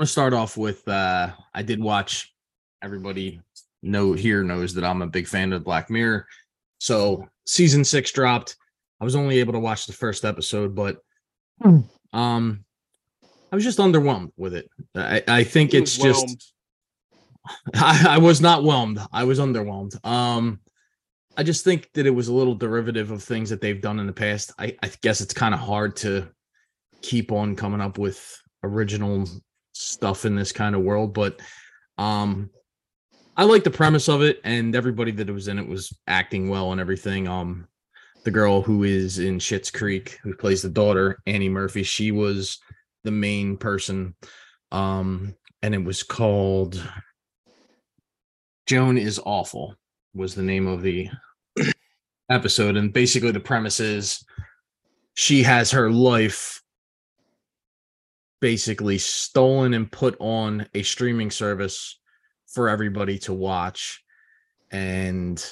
[0.00, 2.34] going to start off with uh, I did watch.
[2.82, 3.40] Everybody
[3.82, 6.26] know here knows that I'm a big fan of Black Mirror.
[6.78, 8.56] So season six dropped.
[9.00, 11.02] I was only able to watch the first episode, but
[12.12, 12.64] um,
[13.52, 14.68] I was just underwhelmed with it.
[14.94, 16.52] I, I think it's just.
[17.74, 18.98] I, I was not whelmed.
[19.12, 20.04] I was underwhelmed.
[20.04, 20.60] Um,
[21.36, 24.06] I just think that it was a little derivative of things that they've done in
[24.06, 24.52] the past.
[24.58, 26.28] I, I guess it's kind of hard to
[27.02, 29.28] keep on coming up with original
[29.72, 31.40] stuff in this kind of world, but
[31.98, 32.50] um,
[33.36, 36.72] I like the premise of it, and everybody that was in it was acting well
[36.72, 37.28] and everything.
[37.28, 37.68] Um,
[38.24, 42.58] the girl who is in Schitt's Creek, who plays the daughter, Annie Murphy, she was
[43.04, 44.16] the main person.
[44.72, 46.82] Um, and it was called
[48.66, 49.76] Joan is Awful
[50.16, 51.08] was the name of the
[52.30, 52.76] episode.
[52.76, 54.24] And basically the premise is
[55.14, 56.62] she has her life
[58.40, 61.98] basically stolen and put on a streaming service
[62.46, 64.02] for everybody to watch.
[64.70, 65.42] And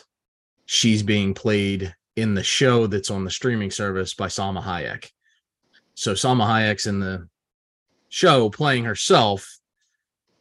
[0.66, 5.10] she's being played in the show that's on the streaming service by Salma Hayek.
[5.94, 7.28] So Salma Hayek's in the
[8.08, 9.58] show playing herself.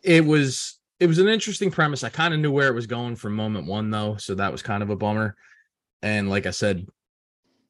[0.01, 2.03] It was it was an interesting premise.
[2.03, 4.61] I kind of knew where it was going from moment one though, so that was
[4.61, 5.35] kind of a bummer.
[6.03, 6.87] And like I said,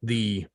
[0.01, 0.45] the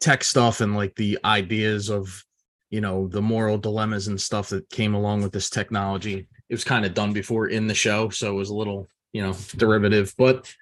[0.00, 2.24] tech stuff and like the ideas of
[2.70, 6.64] you know the moral dilemmas and stuff that came along with this technology it was
[6.64, 10.12] kind of done before in the show so it was a little you know derivative
[10.18, 10.52] but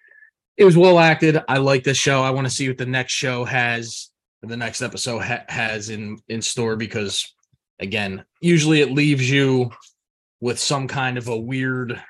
[0.56, 1.42] it was well acted.
[1.48, 2.22] I like this show.
[2.22, 4.10] I want to see what the next show has
[4.42, 7.34] the next episode ha- has in in store because
[7.80, 9.70] again, usually it leaves you
[10.40, 12.00] with some kind of a weird,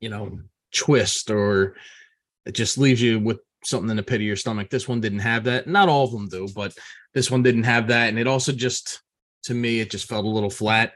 [0.00, 0.38] you know,
[0.74, 1.76] twist or
[2.44, 4.70] it just leaves you with something in the pit of your stomach.
[4.70, 5.66] This one didn't have that.
[5.66, 6.76] Not all of them do, but
[7.12, 8.08] this one didn't have that.
[8.08, 9.02] And it also just,
[9.44, 10.92] to me, it just felt a little flat.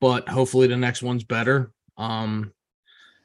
[0.00, 1.72] But hopefully the next one's better.
[1.96, 2.52] Um,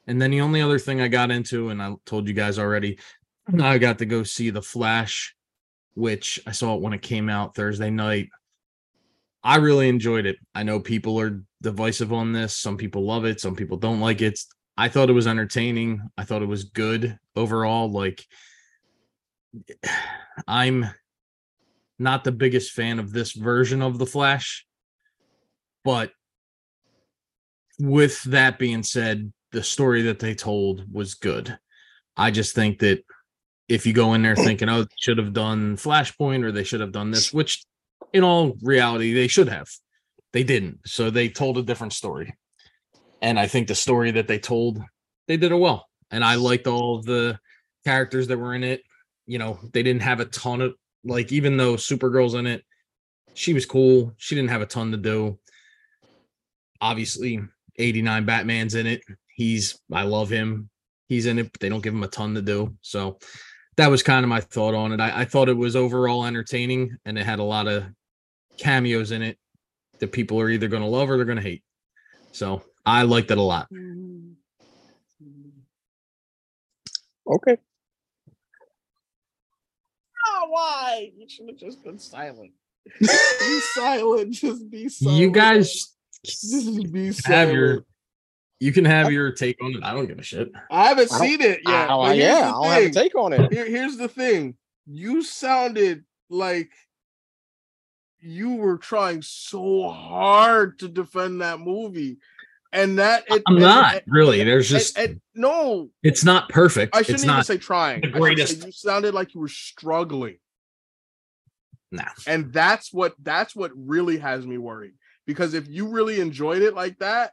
[0.08, 3.00] and then the only other thing I got into, and I told you guys already,
[3.60, 5.36] I got to go see The Flash,
[5.96, 8.30] which I saw it when it came out Thursday night.
[9.44, 10.38] I really enjoyed it.
[10.56, 12.56] I know people are divisive on this.
[12.56, 14.40] Some people love it, some people don't like it.
[14.76, 16.02] I thought it was entertaining.
[16.18, 17.92] I thought it was good overall.
[17.92, 18.26] Like,
[20.48, 20.88] I'm
[22.00, 24.66] not the biggest fan of this version of The Flash,
[25.84, 26.12] but
[27.80, 31.58] with that being said, the story that they told was good.
[32.18, 33.04] I just think that
[33.70, 36.82] if you go in there thinking, oh, they should have done Flashpoint or they should
[36.82, 37.64] have done this, which
[38.12, 39.68] in all reality, they should have.
[40.32, 40.80] They didn't.
[40.86, 42.36] So they told a different story.
[43.22, 44.82] And I think the story that they told,
[45.28, 45.88] they did it well.
[46.12, 47.40] And I liked all the
[47.86, 48.82] characters that were in it.
[49.26, 52.64] You know, they didn't have a ton of like, even though Supergirl's in it,
[53.34, 54.14] she was cool.
[54.18, 55.40] She didn't have a ton to do.
[56.82, 57.40] Obviously,
[57.78, 59.02] 89 Batman's in it.
[59.36, 60.70] He's I love him.
[61.08, 62.76] He's in it, but they don't give him a ton to do.
[62.82, 63.20] So
[63.78, 65.00] that was kind of my thought on it.
[65.00, 67.86] I, I thought it was overall entertaining and it had a lot of
[68.58, 69.38] cameos in it
[70.00, 71.64] that people are either going to love or they're going to hate.
[72.32, 73.68] So I liked it a lot.
[73.72, 74.34] Mm-hmm.
[77.28, 77.58] Okay.
[80.54, 81.12] Why?
[81.18, 82.52] You should have just been silent.
[83.00, 84.34] be silent.
[84.34, 85.18] Just be silent.
[85.20, 87.26] You guys just be silent.
[87.50, 87.86] have your
[88.60, 89.84] you can have your take on it.
[89.84, 90.52] I don't give a shit.
[90.70, 91.90] I haven't I seen it yet.
[91.90, 93.52] I- but here's yeah, the I'll have a take on it.
[93.52, 94.56] Here, here's the thing.
[94.86, 96.70] You sounded like
[98.20, 102.18] you were trying so hard to defend that movie,
[102.72, 104.44] and that it, I'm and- not and- really.
[104.44, 105.90] There's just and- no.
[106.04, 106.96] it's not perfect.
[106.96, 108.02] I shouldn't even not say trying.
[108.02, 108.66] the I say greatest.
[108.66, 110.38] You sounded like you were struggling,
[111.94, 112.04] nah.
[112.28, 114.94] and that's what that's what really has me worried.
[115.26, 117.32] Because if you really enjoyed it like that,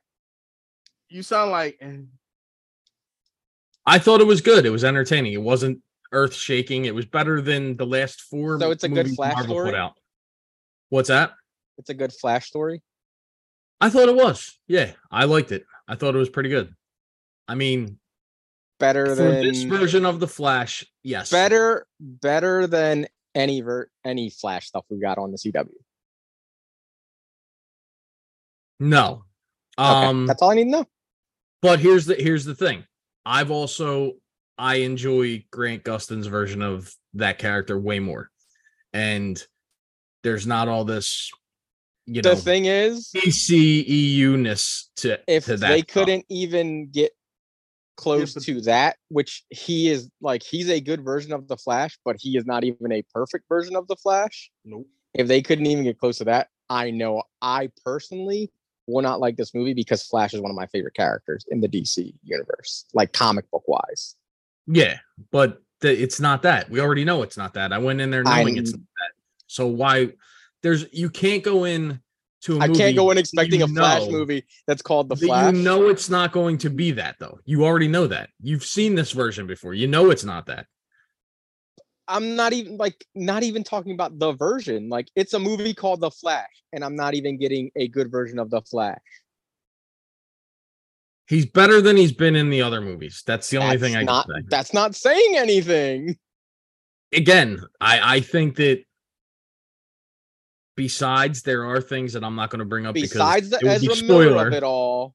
[1.08, 1.96] you sound like eh,
[3.86, 4.66] I thought it was good.
[4.66, 5.32] It was entertaining.
[5.32, 5.80] It wasn't
[6.12, 6.84] earth shaking.
[6.84, 8.60] It was better than the last four.
[8.60, 9.70] So it's a good Flash Marvel story?
[9.70, 9.94] put out.
[10.90, 11.32] What's that?
[11.78, 12.82] It's a good Flash story.
[13.80, 14.58] I thought it was.
[14.68, 15.64] Yeah, I liked it.
[15.88, 16.74] I thought it was pretty good.
[17.48, 17.98] I mean,
[18.78, 21.30] Better for than this version of the Flash, yes.
[21.30, 25.68] better better than any vert any Flash stuff we got on the CW.
[28.78, 29.24] No.
[29.78, 30.86] Okay, Um that's all I need to know.
[31.62, 32.84] but here's the here's the thing.
[33.24, 34.14] I've also
[34.58, 38.30] I enjoy Grant Gustin's version of that character way more.
[38.92, 39.42] And
[40.22, 41.30] there's not all this,
[42.04, 47.12] you know, The thing is, DCEU ness to if to that they couldn't even get
[48.00, 51.98] close but- to that, which he is like, he's a good version of the Flash,
[52.04, 54.50] but he is not even a perfect version of the Flash.
[54.64, 54.86] nope.
[55.12, 58.52] If they couldn't even get close to that, I know I personally
[58.86, 61.68] will not like this movie because Flash is one of my favorite characters in the
[61.68, 64.14] DC universe, like comic book wise.
[64.68, 64.98] Yeah,
[65.32, 66.70] but the, it's not that.
[66.70, 67.72] We already know it's not that.
[67.72, 69.12] I went in there knowing it's I- not that.
[69.48, 70.12] So why
[70.62, 72.00] there's you can't go in
[72.42, 75.54] to a I can't go in expecting a Flash movie that's called The Flash.
[75.54, 77.38] You know it's not going to be that though.
[77.44, 78.30] You already know that.
[78.42, 79.74] You've seen this version before.
[79.74, 80.66] You know it's not that.
[82.08, 84.88] I'm not even like not even talking about the version.
[84.88, 88.38] Like it's a movie called The Flash, and I'm not even getting a good version
[88.38, 88.98] of The Flash.
[91.28, 93.22] He's better than he's been in the other movies.
[93.24, 94.46] That's the only thing I not can say.
[94.50, 96.16] that's not saying anything.
[97.12, 98.82] Again, I I think that
[100.84, 103.88] besides there are things that I'm not going to bring up Besides the because it
[103.88, 104.46] would be Miller spoiler.
[104.48, 105.14] of it all,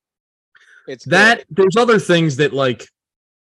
[0.87, 1.11] it's good.
[1.13, 2.87] that there's other things that like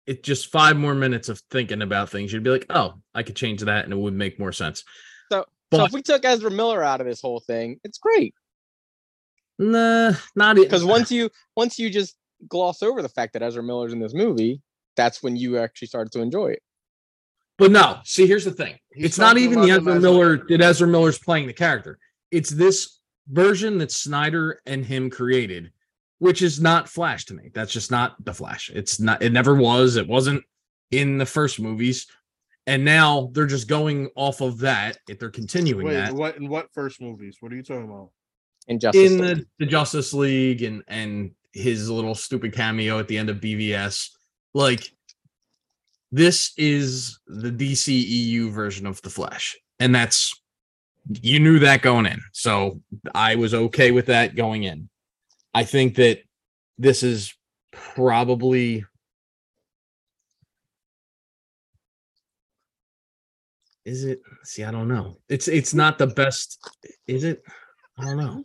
[0.07, 3.35] it just five more minutes of thinking about things you'd be like oh i could
[3.37, 4.85] change that and it would make more sense
[5.33, 8.35] So but if we took Ezra Miller out of this whole thing, it's great
[9.59, 12.17] nah not because once you once you just
[12.49, 14.61] gloss over the fact that Ezra Miller's in this movie,
[14.97, 16.63] that's when you actually started to enjoy it.
[17.59, 20.37] but no see here's the thing He's it's not even the ezra as a- miller
[20.49, 21.99] that ezra miller's playing the character
[22.33, 25.71] it's this version that snyder and him created
[26.19, 29.55] which is not flash to me that's just not the flash it's not it never
[29.55, 30.43] was it wasn't
[30.91, 32.09] in the first movies
[32.67, 36.49] and now they're just going off of that if they're continuing Wait, that what in
[36.49, 37.39] what first movies?
[37.41, 38.11] What are you talking about?
[38.69, 39.37] In Justice in League.
[39.39, 44.11] the, the Justice League and and his little stupid cameo at the end of BVS.
[44.55, 44.93] Like
[46.13, 50.41] this is the DCEU version of the Flash, and that's
[51.09, 52.21] you knew that going in.
[52.33, 52.81] So
[53.15, 54.89] I was okay with that going in.
[55.55, 56.21] I think that
[56.79, 57.35] this is
[57.73, 58.85] probably
[63.85, 66.59] is it see i don't know it's it's not the best
[67.07, 67.43] is it
[67.99, 68.45] i don't know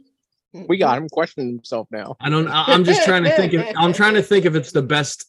[0.67, 2.15] We got him questioning himself now.
[2.19, 4.81] i don't i'm just trying to think of i'm trying to think if it's the
[4.81, 5.25] best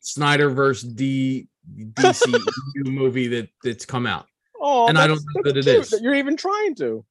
[0.00, 1.48] snyder versus d
[1.94, 2.40] dc
[2.84, 4.26] movie that that's come out
[4.66, 5.94] Oh, And I don't know that it is.
[6.00, 7.04] you're even trying to.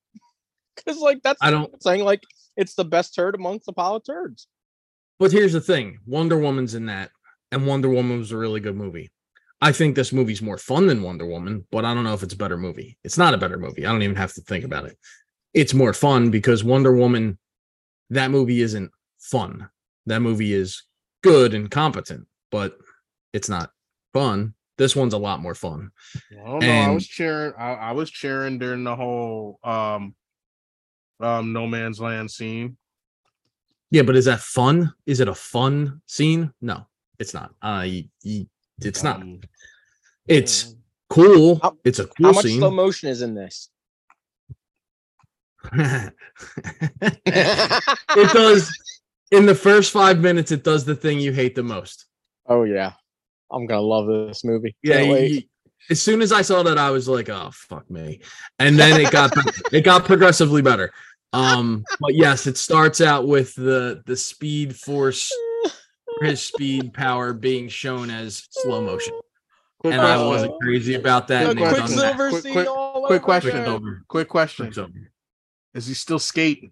[0.75, 2.23] Because like that's i don't saying like
[2.57, 4.47] it's the best turd amongst the pile of turds.
[5.19, 7.11] But here's the thing Wonder Woman's in that,
[7.51, 9.11] and Wonder Woman was a really good movie.
[9.61, 12.33] I think this movie's more fun than Wonder Woman, but I don't know if it's
[12.33, 12.97] a better movie.
[13.03, 13.85] It's not a better movie.
[13.85, 14.97] I don't even have to think about it.
[15.53, 17.37] It's more fun because Wonder Woman,
[18.09, 19.69] that movie isn't fun.
[20.07, 20.83] That movie is
[21.21, 22.77] good and competent, but
[23.31, 23.69] it's not
[24.13, 24.55] fun.
[24.77, 25.91] This one's a lot more fun.
[26.31, 26.71] I don't know.
[26.81, 27.53] I was cheering.
[27.57, 30.15] I, I was cheering during the whole um
[31.19, 32.77] um no man's land scene.
[33.91, 34.91] Yeah, but is that fun?
[35.05, 36.51] Is it a fun scene?
[36.61, 36.87] No,
[37.19, 37.51] it's not.
[37.61, 38.47] Uh, y- y-
[38.79, 39.21] it's not.
[39.21, 39.41] Um,
[40.25, 40.75] It's
[41.09, 41.59] cool.
[41.61, 42.25] How- It's a cool.
[42.27, 42.57] How much scene.
[42.59, 43.69] slow motion is in this?
[47.25, 48.71] it does
[49.31, 52.05] in the first five minutes it does the thing you hate the most
[52.47, 52.91] oh yeah.
[53.53, 54.75] I'm gonna love this movie.
[54.83, 55.49] yeah Can't you- wait.
[55.89, 58.21] as soon as i saw that i was like oh fuck me
[58.59, 59.31] and then it got
[59.73, 60.91] it got progressively better
[61.33, 65.31] um but yes it starts out with the the speed force
[66.21, 69.13] his speed power being shown as slow motion
[69.79, 71.97] quick and i wasn't crazy about that Quick and question.
[71.99, 72.15] that.
[72.15, 73.57] Quicksilver Quick- quick- all quick question.
[73.65, 74.03] Over.
[74.07, 74.89] Quick question: Quick's.
[75.73, 76.71] Is he still skating?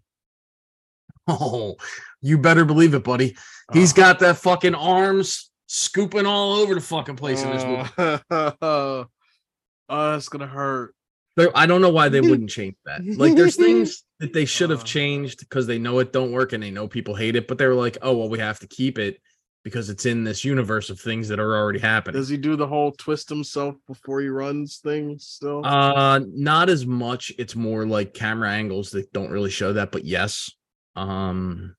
[1.27, 1.75] oh
[2.21, 3.35] you better believe it buddy
[3.73, 3.95] He's Oh.
[3.97, 8.21] got that fucking arms scooping all over the fucking place in this movie.
[8.61, 9.05] oh,
[10.15, 10.93] it's gonna hurt.
[11.55, 13.01] I don't know why they wouldn't change that.
[13.05, 14.85] Like, there's things that they should have Uh.
[14.85, 17.65] changed because they know it don't work and they know people hate it, but they
[17.67, 19.21] were like, oh well, we have to keep it
[19.63, 22.19] because it's in this universe of things that are already happening.
[22.19, 25.65] Does he do the whole twist himself before he runs thing still?
[25.65, 27.31] Uh, not as much.
[27.37, 30.51] It's more like camera angles that don't really show that, but yes.
[30.95, 31.75] Um,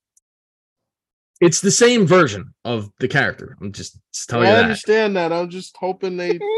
[1.42, 3.56] it's the same version of the character.
[3.60, 4.62] I'm just, just telling I you that.
[4.64, 5.32] understand that.
[5.32, 6.38] I'm just hoping they.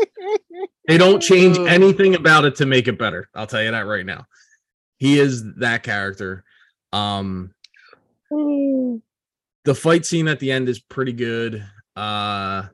[0.86, 1.66] They don't change Ugh.
[1.66, 3.30] anything about it to make it better.
[3.34, 4.26] I'll tell you that right now.
[4.98, 6.44] He is that character.
[6.92, 7.54] Um
[8.30, 11.66] the fight scene at the end is pretty good.
[11.96, 12.64] Uh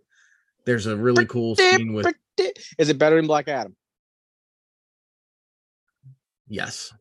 [0.66, 2.12] there's a really cool scene with
[2.78, 3.76] Is it better than Black Adam?
[6.48, 6.92] yes.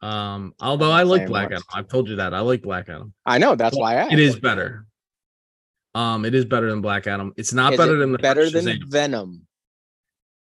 [0.00, 1.46] Um although I like Black.
[1.46, 1.62] Adam.
[1.74, 2.32] I've told you that.
[2.34, 3.12] I like Black Adam.
[3.26, 4.12] I know that's why I asked.
[4.12, 4.84] It is better.
[5.94, 7.32] Um it is better than Black Adam.
[7.36, 8.90] It's not Is better it than the better than Shazam.
[8.90, 9.46] Venom.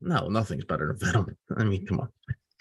[0.00, 1.36] No, nothing's better than Venom.
[1.56, 2.08] I mean, come on,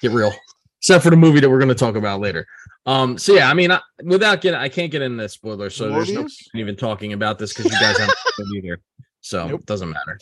[0.02, 0.34] get real.
[0.82, 2.48] Except for the movie that we're going to talk about later.
[2.86, 6.12] Um, so yeah, I mean, I, without getting, I can't get into spoilers, so there's
[6.12, 6.26] no
[6.56, 8.18] even talking about this because you guys haven't
[8.56, 8.80] either,
[9.20, 9.60] so Nope.
[9.60, 10.18] it doesn't matter.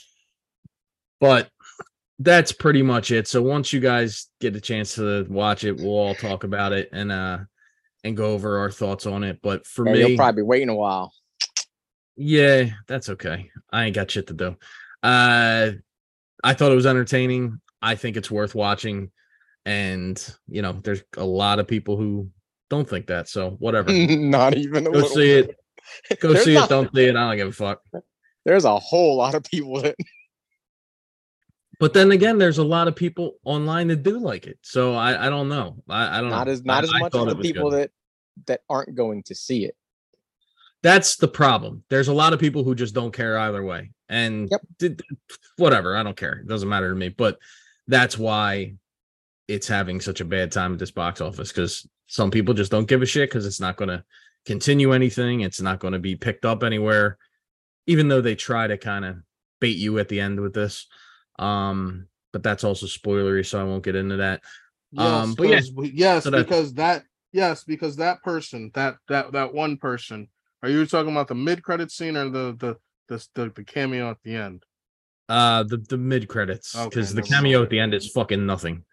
[1.20, 1.50] But
[2.20, 3.28] that's pretty much it.
[3.28, 6.90] So once you guys get a chance to watch it, we'll all talk about it
[6.92, 7.40] and uh
[8.04, 9.40] and go over our thoughts on it.
[9.44, 11.12] But for Yeah, me, You'll probably be waiting a while.
[12.16, 13.50] yeah, that's okay.
[13.72, 14.56] I ain't got shit to do.
[15.04, 15.72] Uh
[16.44, 17.60] I thought it was entertaining.
[17.82, 19.12] I think it's worth watching.
[19.66, 22.30] And you know, there's a lot of people who
[22.70, 23.28] don't think that.
[23.30, 23.92] So whatever.
[23.94, 25.56] Not even a Go see it.
[26.20, 26.70] Go see not- it.
[26.70, 27.16] Don't see it.
[27.16, 27.82] I don't give a fuck.
[28.46, 29.96] There's a whole lot of people that
[31.80, 34.58] But then again, there's a lot of people online that do like it.
[34.64, 35.78] So I, I don't know.
[35.88, 36.54] I, I don't not know.
[36.54, 37.82] as not I- as much as the people good.
[37.84, 37.92] that
[38.48, 39.76] that aren't going to see it.
[40.84, 41.84] that's the problem.
[41.90, 43.92] There's a lot of people who just don't care either way.
[44.10, 44.62] And Yep.
[44.80, 45.04] d- d-
[45.58, 46.34] whatever, I don't care.
[46.34, 47.10] It doesn't matter to me.
[47.10, 47.40] But
[47.88, 48.76] that's why
[49.48, 52.88] it's having such a bad time at this box office because some people just don't
[52.88, 54.04] give a shit because it's not going to
[54.46, 55.42] continue anything.
[55.42, 57.18] It's not going to be picked up anywhere,
[57.88, 59.16] even though they try to kind of
[59.60, 60.86] bait you at the end with this.
[61.40, 64.42] Um, but that's also spoilery, so I won't get into that.
[64.92, 65.62] Yes, Um, but yeah,
[65.94, 70.30] yes, so because that yes, because that person, that that that one person.
[70.64, 72.76] Are you talking about the mid credit scene or the the
[73.08, 74.64] the the, the cameo at the end?
[75.30, 77.44] Uh the the mid credits Okay, because the never mind.
[77.44, 78.84] cameo at the end is fucking nothing.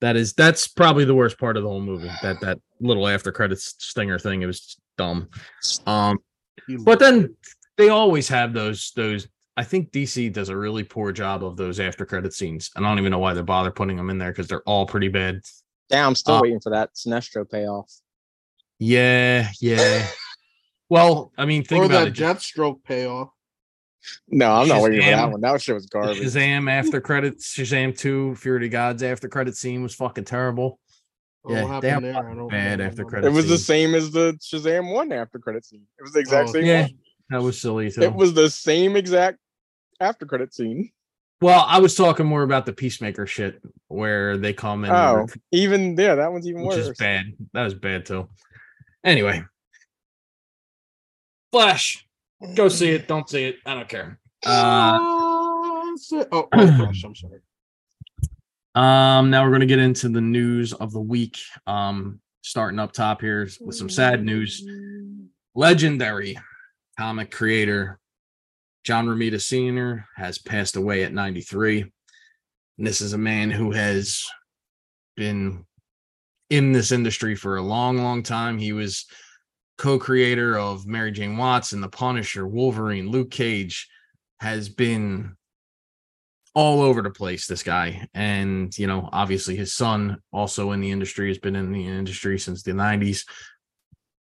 [0.00, 2.10] That is that's probably the worst part of the whole movie.
[2.22, 4.42] That that little after credits stinger thing.
[4.42, 5.28] It was dumb.
[5.86, 6.18] Um,
[6.80, 7.36] but then
[7.76, 9.28] they always have those those.
[9.56, 12.70] I think DC does a really poor job of those after credit scenes.
[12.76, 15.08] I don't even know why they bother putting them in there because they're all pretty
[15.08, 15.40] bad.
[15.90, 17.90] Yeah, I'm still Uh, waiting for that Sinestro payoff.
[18.78, 20.06] Yeah, yeah.
[20.90, 22.12] well, I mean, think or about that it.
[22.12, 23.30] jet stroke payoff.
[24.28, 25.32] No, I'm not waiting for that Shazam.
[25.32, 25.40] one.
[25.40, 26.18] That shit was garbage.
[26.18, 30.78] Shazam after credits, Shazam 2, Fury of Gods after credit scene was fucking terrible.
[31.44, 32.30] Oh, Yeah, what they happened have there?
[32.30, 32.84] I don't bad know.
[32.84, 33.30] after I don't It credits.
[33.30, 33.36] know.
[33.36, 35.82] was the same as the Shazam one after credit scene.
[35.98, 36.90] It was the exact Oh, same Yeah, one.
[37.30, 38.02] that was silly too.
[38.02, 39.38] It was the same exact
[40.00, 40.90] after credit scene.
[41.40, 45.96] well, I was talking more about the peacemaker shit where they come and Oh, even
[45.98, 46.88] yeah, that one's even which worse.
[46.88, 47.26] is bad.
[47.52, 48.28] That was bad too.
[49.04, 49.42] Anyway,
[51.52, 52.06] Flash,
[52.54, 53.08] go see it.
[53.08, 53.56] Don't see it.
[53.64, 54.18] I don't care.
[54.44, 55.96] Uh, oh,
[56.32, 57.40] oh, gosh, I'm sorry.
[58.74, 61.38] Um, now we're gonna get into the news of the week.
[61.66, 64.62] Um, starting up top here with some sad news.
[65.54, 66.38] Legendary
[66.98, 67.98] comic creator
[68.86, 70.06] John Romita Sr.
[70.14, 71.82] has passed away at 93.
[72.78, 74.24] And this is a man who has
[75.16, 75.66] been
[76.50, 78.58] in this industry for a long, long time.
[78.58, 79.06] He was
[79.76, 83.88] co-creator of Mary Jane Watson, The Punisher, Wolverine, Luke Cage,
[84.38, 85.34] has been
[86.54, 90.90] all over the place this guy and you know obviously his son also in the
[90.90, 93.24] industry has been in the industry since the 90s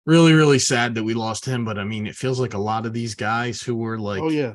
[0.05, 2.85] really really sad that we lost him but i mean it feels like a lot
[2.85, 4.53] of these guys who were like oh yeah,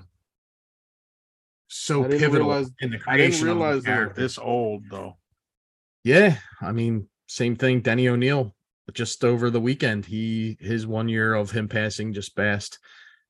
[1.69, 4.21] so pivotal realize- in the creation of the realize they were character.
[4.21, 5.17] this old though.
[6.05, 8.55] yeah i mean same thing denny o'neill
[8.93, 12.79] just over the weekend he his one year of him passing just passed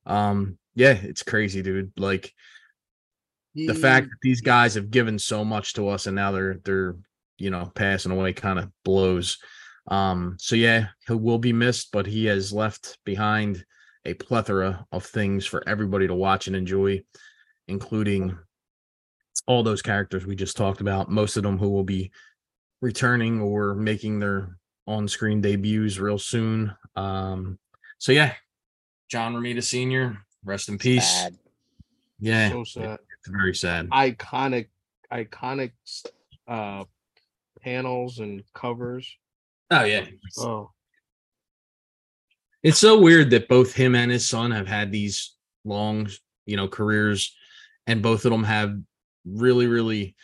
[0.06, 2.32] um yeah it's crazy dude like
[3.54, 6.94] the fact that these guys have given so much to us and now they're they're
[7.38, 9.38] you know passing away kind of blows
[9.88, 13.64] um so yeah he will be missed but he has left behind
[14.04, 17.00] a plethora of things for everybody to watch and enjoy
[17.68, 18.36] including
[19.46, 22.10] all those characters we just talked about most of them who will be
[22.80, 27.58] returning or making their on-screen debuts real soon um
[27.98, 28.34] so yeah
[29.08, 31.36] john romita senior rest in peace Sad.
[32.20, 32.98] yeah so sad.
[33.18, 34.68] it's very sad Iconic,
[35.12, 35.72] iconic
[36.46, 36.84] uh
[37.60, 39.16] panels and covers.
[39.70, 40.06] Oh yeah.
[40.38, 40.70] Oh,
[42.62, 46.08] It's so weird that both him and his son have had these long,
[46.46, 47.34] you know, careers
[47.86, 48.74] and both of them have
[49.26, 50.16] really really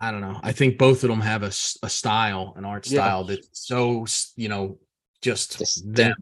[0.00, 0.40] I don't know.
[0.42, 1.52] I think both of them have a,
[1.84, 3.02] a style, an art Yeah.
[3.02, 4.04] style that's so,
[4.36, 4.78] you know,
[5.20, 5.58] just
[5.94, 6.14] them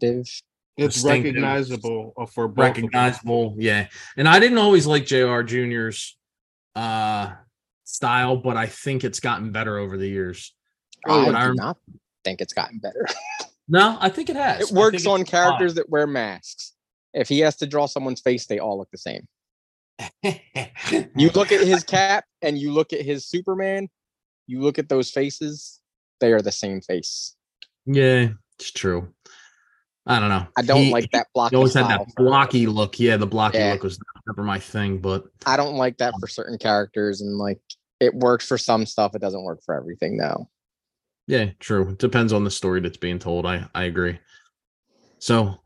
[0.77, 2.69] it's recognizable uh, for both.
[2.69, 2.85] of them.
[2.85, 3.55] recognizable.
[3.57, 3.87] Yeah.
[4.17, 6.15] And I didn't always like JR Jr.'s
[6.75, 7.33] uh
[7.83, 10.55] style, but I think it's gotten better over the years.
[11.07, 11.77] Oh, I do I rem- not
[12.23, 13.07] think it's gotten better.
[13.67, 14.69] No, I think it has.
[14.69, 16.73] It works on characters that wear masks.
[17.13, 19.25] If he has to draw someone's face, they all look the same.
[21.15, 23.87] You look at his cap and you look at his Superman,
[24.47, 25.79] you look at those faces,
[26.19, 27.35] they are the same face.
[27.85, 28.29] Yeah,
[28.59, 29.13] it's true.
[30.05, 30.47] I don't know.
[30.57, 32.99] I don't He- like that He blocky always had that blocky look.
[32.99, 33.73] Yeah, the blocky Yeah.
[33.73, 37.37] look was never my thing, but I don't like that um, for certain characters, and
[37.37, 37.61] like
[38.01, 39.15] it works for some stuff.
[39.15, 40.49] It doesn't work for everything, though.
[41.31, 41.89] Yeah, true.
[41.89, 43.45] It depends on the story that's being told.
[43.45, 44.19] I I agree.
[45.19, 45.59] So,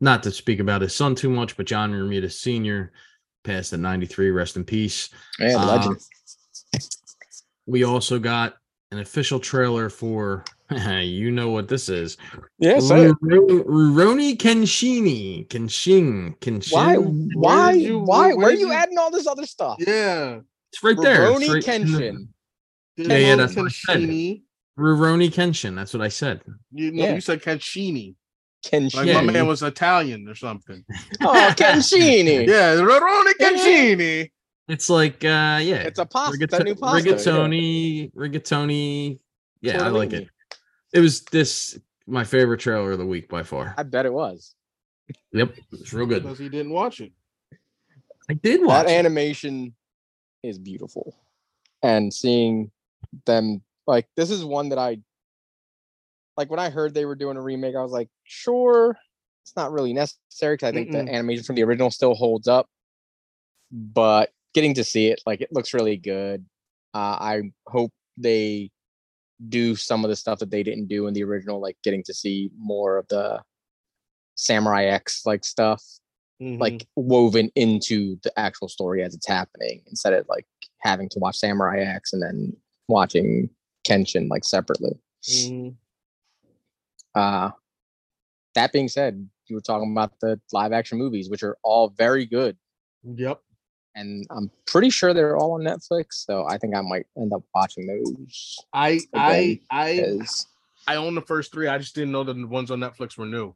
[0.00, 2.92] not to speak about his son too much, but John Romita Sr.
[3.44, 4.30] passed at 93.
[4.30, 5.10] Rest in peace.
[5.38, 6.00] Yeah, Uh, legend.
[7.66, 8.56] We also got
[8.90, 10.44] an official trailer for
[11.00, 12.16] you know what this is.
[12.58, 13.16] Yeah, say it.
[13.20, 13.64] Ru-
[14.36, 15.46] Kenshini.
[15.48, 16.36] Kenshin.
[16.40, 16.72] Kenshin.
[16.72, 16.96] Why?
[16.96, 17.72] Why?
[17.72, 18.28] did you- why?
[18.28, 19.76] where Where are you you- adding all this other stuff?
[19.78, 20.40] Yeah,
[20.72, 21.30] It's right there.
[21.30, 22.28] It's Rurouni right in the- Kenshin.
[22.96, 24.00] Yeah, yeah, that's what I said.
[24.00, 24.42] Kenshini.
[24.78, 25.74] Rurouni Kenshin.
[25.74, 26.40] That's what I said.
[26.72, 27.14] You know, Yeah.
[27.14, 28.14] you said Kenshini.
[28.64, 28.94] Kenshin.
[29.14, 30.84] Like my man was Italian or something.
[31.20, 32.46] Oh, Kenshini.
[32.48, 33.50] Yeah, Roroni Yeah.
[33.50, 34.30] Kenshini.
[34.68, 35.82] It's like uh yeah.
[35.88, 36.36] It's a pasta.
[36.38, 37.08] Rigato- new pasta.
[37.10, 39.18] rigatoni, rigatoni.
[39.62, 40.28] Yeah, I like it.
[40.92, 43.74] It was this my favorite trailer of the week by far.
[43.76, 44.54] I bet it was.
[45.32, 46.22] Yep, it's real good.
[46.22, 47.12] Because he didn't watch it.
[48.30, 48.86] I did watch.
[48.86, 48.98] That it.
[48.98, 49.74] animation
[50.42, 51.16] is beautiful,
[51.82, 52.70] and seeing
[53.24, 54.98] them like this is one that I
[56.36, 57.74] like when I heard they were doing a remake.
[57.74, 58.96] I was like, sure,
[59.44, 61.06] it's not really necessary because I think Mm-mm.
[61.06, 62.66] the animation from the original still holds up.
[63.72, 66.44] But getting to see it, like it looks really good.
[66.94, 68.70] Uh, I hope they
[69.48, 72.14] do some of the stuff that they didn't do in the original, like getting to
[72.14, 73.40] see more of the
[74.36, 75.82] Samurai X like stuff
[76.40, 76.60] Mhm.
[76.60, 80.46] like woven into the actual story as it's happening instead of like
[80.82, 83.50] having to watch Samurai X and then watching
[83.88, 84.98] Kenshin like separately.
[85.24, 85.74] Mhm.
[87.14, 87.50] Uh
[88.54, 92.26] that being said, you were talking about the live action movies, which are all very
[92.26, 92.56] good.
[93.04, 93.40] Yep.
[93.94, 96.06] And I'm pretty sure they're all on Netflix.
[96.12, 98.58] So I think I might end up watching those.
[98.72, 100.18] I I I
[100.86, 101.68] I own the first three.
[101.68, 103.54] I just didn't know the ones on Netflix were new.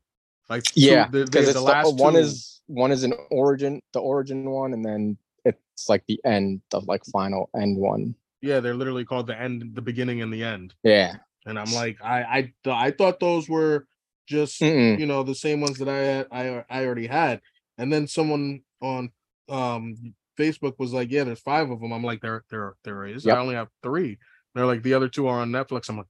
[0.48, 3.04] Like two- yeah, the, the, because the it's the, last one two- is one is
[3.04, 7.76] an origin, the origin one, and then it's like the end, the like final end
[7.76, 8.14] one.
[8.42, 10.74] Yeah, they're literally called the end, the beginning, and the end.
[10.82, 11.14] Yeah.
[11.46, 13.86] And I'm like, I I th- I thought those were
[14.28, 14.98] just Mm-mm.
[14.98, 17.40] you know the same ones that I had I I already had.
[17.78, 19.10] And then someone on
[19.48, 21.92] um Facebook was like, yeah, there's five of them.
[21.92, 23.24] I'm like, there there there is.
[23.24, 23.36] Yep.
[23.36, 24.18] I only have three.
[24.54, 25.88] They're like the other two are on Netflix.
[25.88, 26.06] I'm like,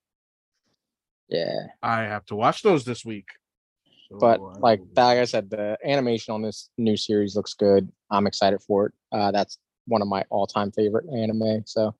[1.28, 1.66] Yeah.
[1.82, 3.26] I have to watch those this week.
[4.10, 7.90] But I like like I said, the animation on this new series looks good.
[8.10, 8.92] I'm excited for it.
[9.10, 11.62] Uh, that's one of my all-time favorite anime.
[11.64, 11.94] So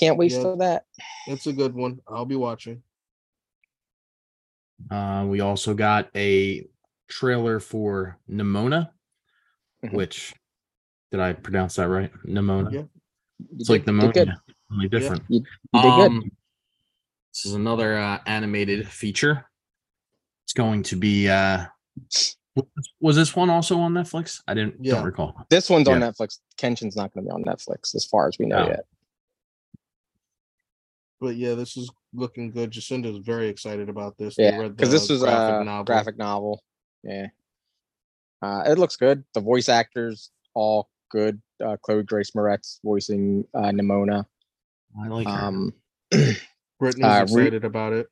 [0.00, 0.42] can't wait Yeah.
[0.42, 0.86] for that.
[1.28, 2.00] it's a good one.
[2.08, 2.82] I'll be watching.
[4.90, 6.66] Uh, we also got a
[7.08, 8.90] trailer for Nimona,
[9.84, 9.92] Mhm.
[9.92, 10.34] which
[11.10, 12.10] did I pronounce that right?
[12.24, 12.72] Nimona.
[12.72, 12.82] Yeah.
[13.58, 14.42] It's did- like did pneumonia,
[14.72, 15.22] only different.
[15.28, 15.44] You,
[15.74, 15.80] you.
[15.80, 16.30] Um,
[17.32, 19.46] This is another uh, animated feature.
[20.44, 21.28] It's going to be.
[21.28, 21.66] uh
[22.04, 22.36] was-
[23.00, 24.42] Was this one also on Netflix?
[24.48, 24.94] I didn't Yeah.
[24.96, 25.46] don't recall.
[25.50, 26.00] This one's on.
[26.00, 26.40] Netflix.
[26.56, 28.68] Kenshin's not going to be on Netflix, as far as we know No.
[28.70, 28.86] yet.
[31.20, 32.70] But yeah, this is looking good.
[32.70, 34.36] Jacinda's very excited about this.
[34.36, 36.62] They Yeah, read because this the was a graphic novel.
[37.02, 37.26] Yeah,
[38.42, 39.24] uh, it looks good.
[39.34, 41.40] The voice actors all good.
[41.64, 44.24] Uh, Chloe Grace Moretz voicing uh, Nimona.
[45.02, 45.32] I like her.
[45.32, 45.74] Um,
[46.78, 48.08] Brittany's uh, re- excited about it.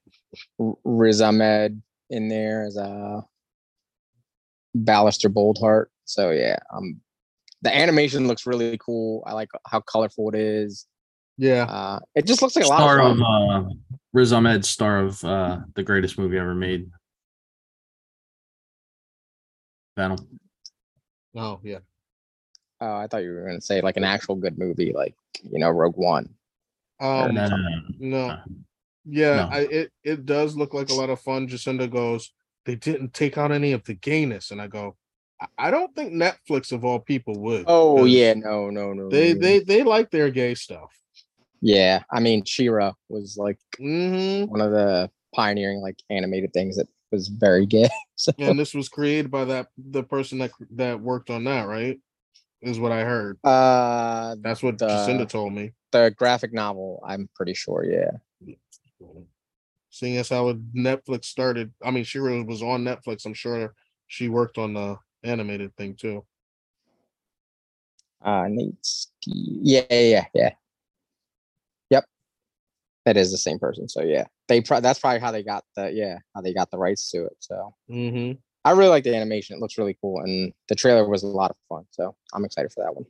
[0.61, 1.81] R- Riz Ahmed
[2.11, 3.25] in there as a
[4.77, 5.87] Ballister Boldheart.
[6.05, 7.01] So yeah, um,
[7.63, 9.23] the animation looks really cool.
[9.27, 10.87] I like how colorful it is.
[11.39, 11.62] Yeah.
[11.62, 13.51] Uh, it just looks like a lot star of of fun.
[13.51, 13.68] uh,
[14.12, 16.91] Riz Ahmed, star of uh, the greatest movie ever made.
[19.97, 20.18] Venom.
[21.36, 21.78] Oh yeah.
[22.80, 25.59] Oh, I thought you were going to say like an actual good movie, like you
[25.59, 26.28] know Rogue One.
[27.01, 27.82] Um, no, no, no.
[27.99, 28.39] no.
[29.05, 29.49] Yeah, no.
[29.51, 31.49] I it it does look like a lot of fun.
[31.49, 32.32] Jacinda goes,
[32.66, 34.97] they didn't take out any of the gayness, and I go,
[35.41, 37.64] I, I don't think Netflix of all people would.
[37.66, 39.09] Oh yeah, no, no, no.
[39.09, 39.41] they no.
[39.41, 40.93] they they like their gay stuff.
[41.61, 42.03] Yeah.
[42.11, 47.29] I mean, She-Ra was like hmm one of the pioneering like animated things that was
[47.29, 47.91] very good.
[48.17, 52.01] So And this was created by that the person that that worked on that, right?
[52.61, 53.39] Is what I heard.
[53.45, 55.73] uh, That's what The- Jacinda told me.
[55.93, 57.85] the graphic novel, I'm pretty sure.
[57.85, 58.11] Yeah.
[59.91, 63.25] Seeing as how Netflix started, I mean, She-Ra was on Netflix.
[63.25, 63.73] I'm sure
[64.09, 66.25] she worked on the animated thing too.
[68.21, 68.49] Uh.
[68.83, 70.51] Ski- Yeah, yeah, yeah, yeah.
[73.09, 73.89] That is the same person.
[73.89, 76.77] So yeah, they pro- that's probably how they got the yeah how they got the
[76.77, 77.37] rights to it.
[77.41, 78.33] So hmm
[78.65, 79.57] I really like the animation.
[79.57, 81.85] It looks really cool, and the trailer was a lot of fun.
[81.91, 83.07] So I'm excited for that one.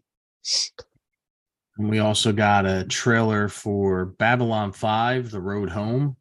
[1.79, 6.17] And we also got a trailer for Babylon 5, The Road Home.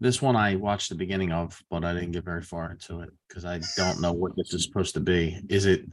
[0.00, 3.10] This one I watched the beginning of, but I didn't get very far into it
[3.28, 5.38] because I don't know what this is supposed to be.
[5.50, 5.84] Is it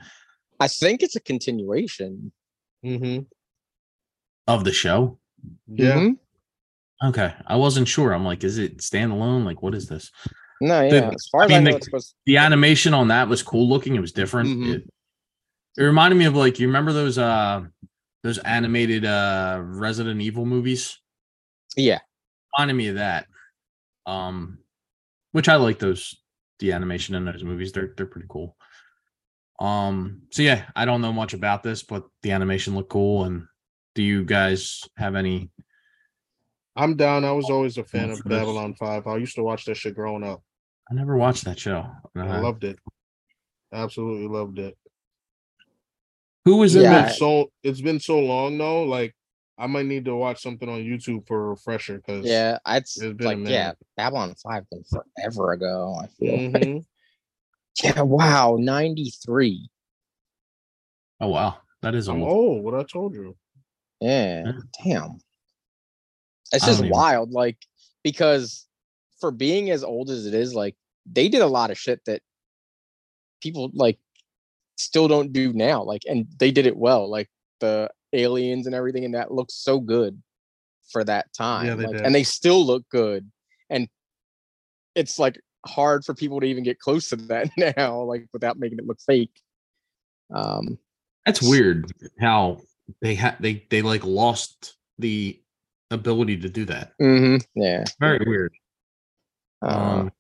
[0.62, 2.32] I think it's a continuation.
[2.82, 3.20] hmm
[4.48, 5.20] of the show?
[5.68, 6.00] Yeah.
[6.00, 6.18] Mhm.
[7.04, 7.34] Okay.
[7.48, 8.14] I wasn't sure.
[8.14, 9.43] I'm like, is it standalone?
[9.46, 10.12] Like, what is this?
[10.62, 11.10] No, The- yeah.
[11.14, 12.16] as far I as I, know, the- supposed.
[12.26, 13.96] The animation on that was cool looking.
[13.96, 14.50] It was different.
[14.50, 14.74] Mhm.
[14.76, 14.89] It,
[15.78, 17.64] it reminded me of like, you remember those uh
[18.24, 20.98] those animated uh Resident Evil movies?
[21.76, 22.00] Yeah,
[22.58, 23.28] reminded me of that.
[24.06, 24.60] Um,
[25.34, 26.16] which I like those
[26.60, 27.74] the animation in those movies.
[27.74, 28.56] They're they're pretty cool.
[29.60, 33.26] Um, so yeah, I don't know much about this, but the animation looked cool.
[33.26, 33.46] And
[33.96, 35.52] do you guys have any?
[36.76, 37.23] I'm down.
[37.23, 38.21] I was always a fan of.
[38.26, 39.07] Babylon 5.
[39.07, 40.41] I used to watch that shit growing up.
[40.91, 41.88] I never watched that show.
[42.15, 42.78] I Uh, loved it.
[43.73, 44.78] Absolutely loved it.
[46.45, 47.01] who was in It's Yeah.
[47.07, 47.15] that?
[47.15, 48.84] so it's been so long though.
[48.84, 49.15] Like
[49.57, 52.59] I might need to watch something on YouTube for a refresher because yeah.
[52.67, 53.71] It's it's been a like yeah.
[53.97, 55.95] Babylon Five been forever ago.
[56.01, 56.38] I feel.
[56.38, 56.86] Mhm.
[57.84, 58.01] Yeah.
[58.01, 58.57] Wow.
[58.59, 59.67] Ninety three.
[61.19, 62.32] Oh wow, that is I'm old.
[62.32, 62.63] old.
[62.63, 63.36] What I told you.
[64.01, 64.43] Yeah.
[64.45, 64.51] Yeah.
[64.84, 65.17] Damn.
[66.52, 67.58] It's just even- wild, like
[68.04, 68.66] because
[69.20, 70.76] for being as old as it is, like
[71.06, 72.22] they did a lot of shit that
[73.41, 74.00] people like
[74.78, 75.84] still don't do now.
[75.84, 77.10] Like, and they did it well.
[77.10, 77.30] Like
[77.60, 80.22] the aliens and everything, and that looks so good
[80.91, 81.66] for that time.
[81.78, 82.06] they like, did.
[82.06, 83.30] and they still look good.
[83.70, 83.88] And
[84.93, 88.80] it's like hard for people to even get close to that now, like without making
[88.80, 89.41] it look fake.
[90.34, 90.78] Um,
[91.26, 91.91] That's weird.
[92.20, 92.62] How
[93.02, 95.39] they had they they like lost the
[95.92, 96.94] ability to do that.
[97.02, 97.84] mhm, yeah.
[98.00, 98.54] Very weird.
[99.62, 100.12] Uh, Um.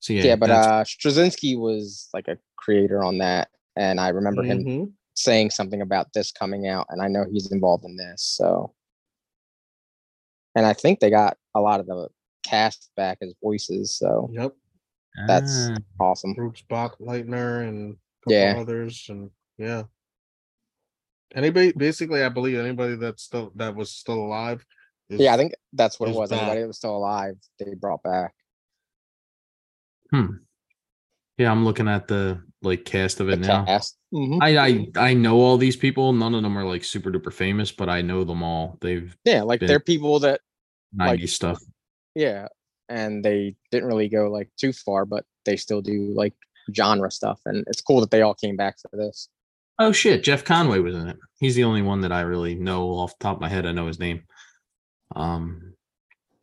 [0.00, 4.42] So yeah, yeah, but uh Straczynski was like a creator on that and I remember
[4.42, 4.92] him Mhm.
[5.14, 8.74] saying something about this coming out and I know he's involved in this so
[10.54, 12.08] and I think they got a lot of the
[12.46, 14.56] cast back as voices so Yep.
[15.26, 15.76] that's Ah.
[16.00, 18.56] awesome Bruce Boxleitner and a couple Yeah.
[18.58, 19.82] others and yeah.
[21.34, 24.64] Anybody, basically, I believe anybody that's still that was still alive.
[25.08, 26.32] is- Yeah, I think that's what it was.
[26.32, 28.34] Anybody that was still alive, they brought back.
[30.10, 30.26] Hmm.
[31.38, 33.64] Yeah, I'm looking at the like cast of The it now.
[33.64, 33.96] cast.
[34.12, 34.38] Mhm.
[34.42, 36.12] I, I I know all these people.
[36.12, 38.76] None of them are like super duper famous, but I know them all.
[38.80, 40.40] They've Yeah, like they're people that
[40.92, 41.62] 90 stuff.
[42.14, 42.48] yeah,
[42.88, 46.34] and they didn't really go like too far, but they still do like
[46.74, 49.28] genre stuff, and it's cool that they all came back for this.
[49.80, 51.16] Oh shit, Jeff Conway was in it.
[51.38, 53.64] He's the only one that I really know off the top of my head.
[53.64, 54.24] I know his name.
[55.16, 55.72] Um,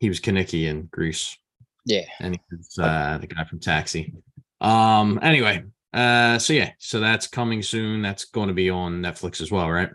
[0.00, 1.38] he was Kenickie in Grease,
[1.84, 4.12] Yeah, and he's uh, the guy from Taxi.
[4.60, 5.62] Um, anyway,
[5.92, 8.02] uh, so yeah, so that's coming soon.
[8.02, 9.90] That's going to be on Netflix as well, right?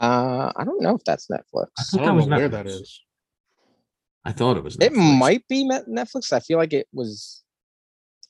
[0.00, 1.66] uh, I don't know if that's Netflix.
[1.78, 2.80] I I thought don't was know where that Netflix.
[2.80, 3.00] is.
[4.24, 4.76] I thought it was.
[4.80, 6.32] It might be Netflix.
[6.32, 7.42] I feel like it was.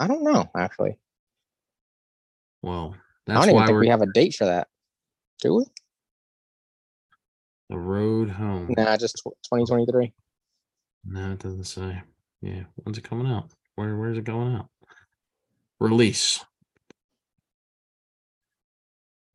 [0.01, 0.99] I don't know actually.
[2.63, 2.97] Well,
[3.29, 4.69] I don't even why think we have a date for that.
[5.41, 5.65] Do we?
[7.71, 8.73] the road home.
[8.79, 10.11] Nah, just 2023.
[11.05, 12.01] No, it doesn't say.
[12.41, 13.51] Yeah, when's it coming out?
[13.75, 14.69] Where where's it going out?
[15.79, 16.43] Release.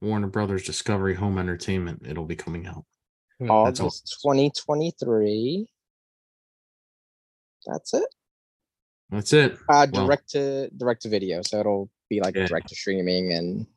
[0.01, 2.03] Warner Brothers Discovery Home Entertainment.
[2.07, 2.85] It'll be coming out.
[3.39, 3.87] Hmm, That's all.
[3.87, 5.67] August 2023.
[7.67, 8.03] That's it.
[9.11, 9.53] That's it.
[9.69, 12.47] Uh, Well- direct to direct to video, so it'll be like Yeah.
[12.47, 13.67] direct to streaming, and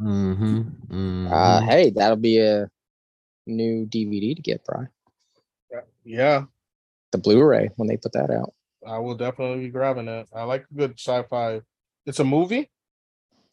[0.00, 1.32] Mm-hmm.
[1.32, 2.68] uh, hey, that'll be a
[3.46, 4.88] new DVD to get, Brian.
[6.04, 6.44] Yeah,
[7.12, 8.52] The Blu-ray when they put that out.
[8.86, 10.28] I will definitely be grabbing it.
[10.34, 11.62] I like a good sci-fi.
[12.04, 12.70] It's a movie.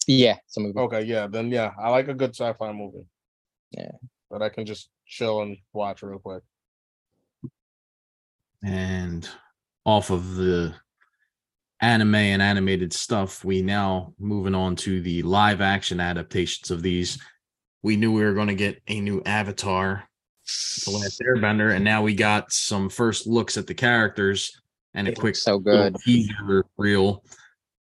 [0.05, 0.77] Yeah, it's a movie.
[0.77, 3.05] Okay, yeah, then yeah, I like a good sci-fi movie.
[3.71, 3.91] Yeah.
[4.31, 6.43] that I can just chill and watch real quick.
[8.63, 9.27] and
[9.85, 10.75] off of the
[11.81, 17.19] anime and animated stuff, we now moving on to the live action adaptations of these.
[17.83, 20.07] We knew we were going to get a new Avatar,
[20.85, 24.61] The Last Airbender, and now we got some first looks at the characters
[24.93, 25.95] and a It quick so good.
[26.05, 27.23] teaser reel.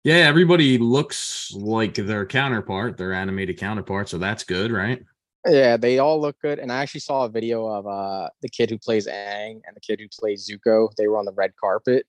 [0.04, 5.02] Yeah, everybody looks like their counterpart, their animated counterpart, so that's good, right?
[5.48, 6.60] Yeah, they all look good.
[6.60, 9.82] And I actually saw a video of uh the kid who plays Aang and the
[9.82, 10.94] kid who plays Zuko.
[10.96, 12.06] They were on the red carpet.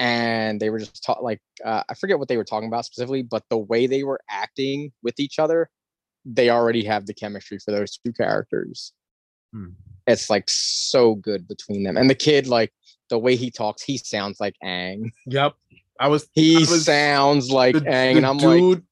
[0.00, 3.22] And they were just talk like uh, I forget what they were talking about specifically,
[3.22, 5.68] but the way they were acting with each other,
[6.24, 8.92] they already have the chemistry for those two characters.
[9.52, 9.70] Hmm.
[10.06, 11.96] It's like so good between them.
[11.96, 12.72] And the kid, like
[13.10, 15.10] the way he talks, he sounds like Aang.
[15.26, 15.54] Yep,
[15.98, 18.82] I was He was- sounds like the, Aang, the and I'm like, dude.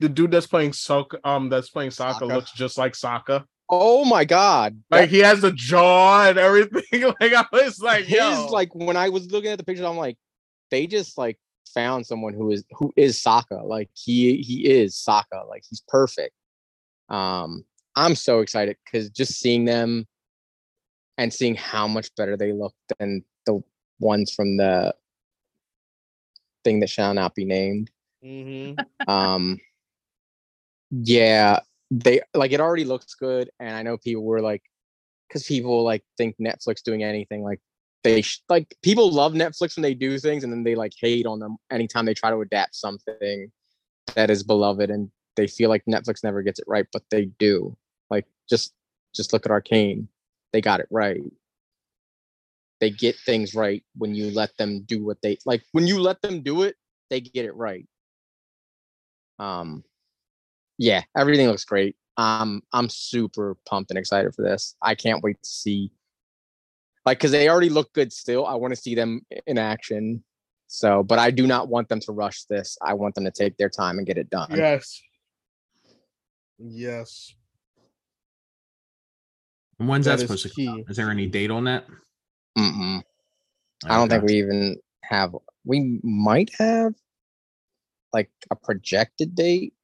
[0.00, 2.22] the dude that's playing Sokka, um, that's playing Sokka.
[2.28, 3.44] looks just like Sokka.
[3.68, 7.02] oh my god, Like he has the jaw and everything.
[7.20, 9.96] like I was like, his yo, like when I was looking at the pictures, I'm
[9.96, 10.16] like,
[10.72, 11.38] they just like
[11.72, 13.62] found someone who is who is Sokka.
[13.64, 15.48] Like he he is Sokka.
[15.48, 16.34] Like he's perfect.
[17.08, 17.64] Um,
[17.94, 20.08] I'm so excited because just seeing them
[21.18, 23.62] and seeing how much better they look than the
[24.00, 24.94] ones from the
[26.64, 27.90] thing that shall not be named.
[28.24, 28.86] Mhm.
[29.08, 29.58] um
[30.92, 31.58] yeah
[31.90, 34.62] they like it already looks good and i know people were like
[35.26, 37.60] because people like think netflix doing anything like
[38.04, 41.26] they sh- like people love netflix when they do things and then they like hate
[41.26, 43.50] on them anytime they try to adapt something
[44.16, 47.76] that is beloved and they feel like netflix never gets it right but they do
[48.10, 48.74] like just
[49.14, 50.08] just look at arcane
[50.52, 51.22] they got it right
[52.80, 56.20] they get things right when you let them do what they like when you let
[56.22, 56.76] them do it
[57.10, 57.86] they get it right
[59.38, 59.82] um,
[60.78, 61.96] yeah, everything looks great.
[62.16, 64.76] Um, I'm super pumped and excited for this.
[64.82, 65.90] I can't wait to see,
[67.04, 68.12] like, because they already look good.
[68.12, 70.22] Still, I want to see them in action.
[70.68, 72.78] So, but I do not want them to rush this.
[72.82, 74.50] I want them to take their time and get it done.
[74.50, 75.02] yes,
[76.58, 77.34] yes.
[79.78, 80.90] And when's that, That is supposed to come out?
[80.90, 81.86] Is there any date on that?
[82.56, 83.02] Mm-mm.
[83.84, 85.34] I don't think we even have.
[85.64, 86.94] We might have
[88.12, 89.74] like a projected date,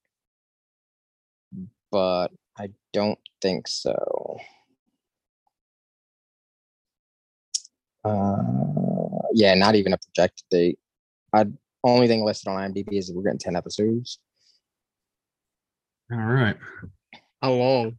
[1.90, 4.38] but I don't think so.
[8.04, 8.36] Uh,
[9.34, 10.78] yeah, not even a projected date.
[11.32, 11.46] I
[11.84, 14.18] only thing listed on IMDb is that we're getting ten episodes.
[16.10, 16.56] All right.
[17.42, 17.98] How long?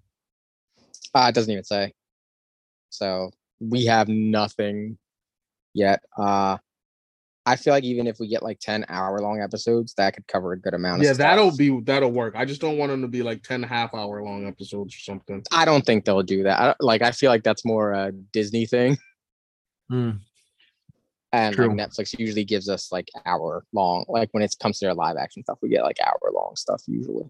[1.14, 1.94] Uh, it doesn't even say.
[2.90, 4.98] So we have nothing
[5.74, 6.02] yet.
[6.18, 6.58] Uh,
[7.46, 10.54] I feel like even if we get like 10 hour long episodes, that could cover
[10.54, 11.58] a good amount of Yeah, that'll stuff.
[11.58, 12.36] be that'll work.
[12.36, 15.44] I just don't want them to be like 10 half hour long episodes or something.
[15.52, 16.60] I don't think they'll do that.
[16.60, 18.98] I, like, I feel like that's more a Disney thing.
[19.90, 20.12] Hmm.
[21.32, 21.68] And True.
[21.68, 25.16] like Netflix usually gives us like hour long, like when it comes to their live
[25.18, 27.30] action stuff, we get like hour long stuff usually.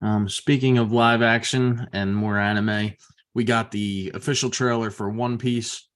[0.00, 2.92] Um, speaking of live action and more anime,
[3.34, 5.88] we got the official trailer for One Piece.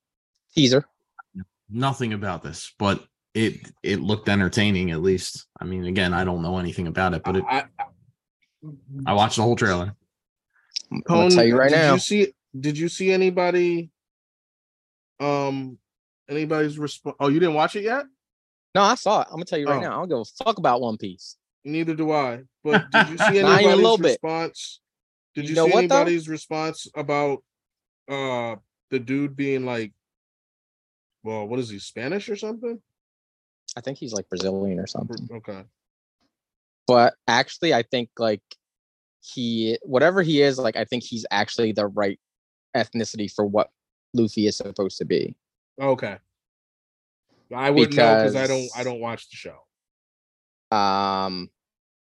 [0.54, 0.84] Teaser.
[1.70, 3.04] Nothing about this, but
[3.34, 5.46] it it looked entertaining at least.
[5.60, 7.64] I mean, again, I don't know anything about it, but it, I,
[9.06, 9.94] I watched the whole trailer.
[11.08, 11.94] I'll tell you right did now.
[11.94, 12.34] You see?
[12.58, 13.90] Did you see anybody?
[15.20, 15.78] Um,
[16.28, 17.16] anybody's response?
[17.20, 18.06] Oh, you didn't watch it yet?
[18.74, 19.26] No, I saw it.
[19.28, 19.80] I'm gonna tell you right Oh.
[19.80, 19.92] now.
[19.98, 21.36] I don't give a fuck about One Piece.
[21.64, 22.42] Neither do I.
[22.64, 24.80] But did you see anybody's response?
[25.34, 25.96] Did You you, know see what, though?
[25.96, 27.42] anybody's response about
[28.08, 28.56] uh
[28.90, 29.92] the dude being like,
[31.22, 32.80] well, what is he Spanish or something?
[33.76, 35.28] I think he's like Brazilian or something.
[35.32, 35.62] Okay.
[36.86, 38.42] But actually, I think like
[39.22, 42.18] he, whatever he is, like I think he's actually the right
[42.76, 43.70] ethnicity for what
[44.14, 45.34] Luffy is supposed to be.
[45.80, 46.18] Okay.
[47.54, 50.76] I wouldn't know because I don't I don't watch the show.
[50.76, 51.50] Um,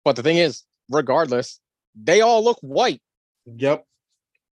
[0.05, 1.61] but the thing is, regardless,
[1.95, 3.01] they all look white
[3.47, 3.87] Yep.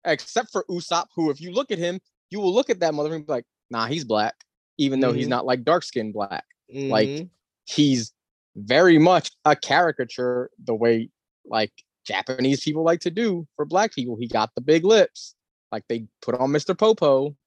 [0.05, 1.99] except for Usopp, who, if you look at him,
[2.29, 4.35] you will look at that motherfucker and be like, nah, he's black,
[4.77, 5.31] even though he's Mhm.
[5.31, 6.45] not like dark skinned black.
[6.69, 7.29] Like, Mhm.
[7.65, 8.13] He's
[8.55, 11.09] very much a caricature the way
[11.45, 11.71] like
[12.05, 14.17] Japanese people like to do for black people.
[14.17, 15.33] He got the big lips,
[15.71, 16.77] like they put on Mr.
[16.77, 17.37] Popo.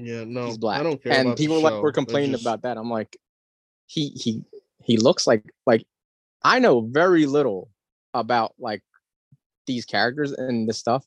[0.00, 1.12] Yeah, no, he's black, I don't care.
[1.12, 1.80] and people like show.
[1.80, 2.76] were complaining just- about that.
[2.78, 3.16] I'm like,
[3.86, 4.44] he he
[4.84, 5.84] he looks like like
[6.42, 7.68] I know very little
[8.14, 8.82] about like
[9.66, 11.04] these characters and this stuff,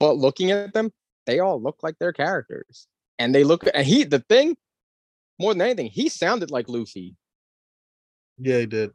[0.00, 0.92] but looking at them,
[1.26, 2.88] they all look like their characters,
[3.18, 4.56] and they look and he the thing
[5.38, 7.16] more than anything, he sounded like Luffy.
[8.38, 8.92] Yeah, he did.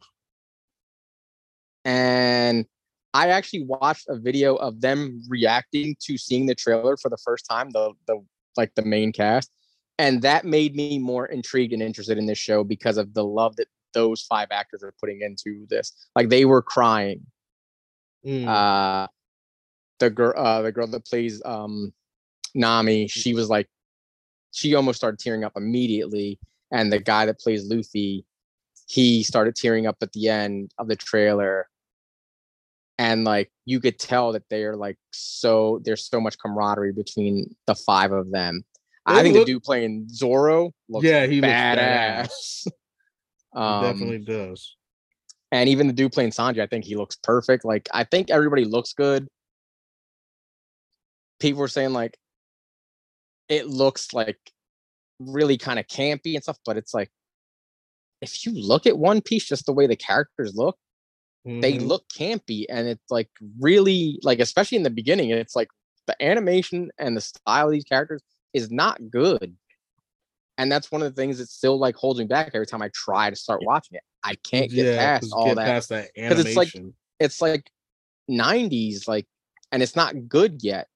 [1.86, 2.66] and
[3.13, 7.45] I actually watched a video of them reacting to seeing the trailer for the first
[7.49, 8.22] time, the the
[8.58, 9.51] like the main cast,
[9.97, 13.56] and that made me more intrigued and interested in this show because of the love
[13.56, 15.93] that those five actors are putting into this.
[16.16, 17.22] Like they were crying.
[18.26, 18.47] Mm.
[18.47, 19.08] Uh
[19.99, 21.93] the girl uh the girl that plays um
[22.53, 23.68] Nami, she was like
[24.51, 26.39] she almost started tearing up immediately
[26.72, 28.26] and the guy that plays Luffy,
[28.88, 31.70] he started tearing up at the end of the trailer.
[32.98, 37.54] And like you could tell that they are like so there's so much camaraderie between
[37.68, 38.64] the five of them.
[39.06, 42.28] I think look- the dude playing Zoro looks yeah, he looks badass.
[42.28, 42.68] badass.
[43.54, 44.76] He um, definitely does.
[45.50, 47.64] and even the dude playing Sanji, I think he looks perfect.
[47.64, 49.30] Like I think everybody looks good.
[51.39, 52.18] People were saying like
[53.48, 54.38] it looks like
[55.20, 57.10] really kind of campy and stuff, but it's like
[58.22, 60.78] if you look at One Piece, just the way the characters look,
[61.46, 61.88] they Mhm.
[61.88, 63.30] look campy, and it's like
[63.60, 65.70] really like especially in the beginning, it's like
[66.08, 68.22] the animation and the style of these characters
[68.54, 69.56] is not good.
[70.58, 72.89] And that's one of the things that still like holds me back every time I
[72.93, 74.04] try to start watching it.
[74.24, 76.74] I can't get yeah, past all get that past that 'cause it's like-
[77.20, 77.70] it's like
[78.28, 79.28] 90s like
[79.72, 80.88] and it's not good yet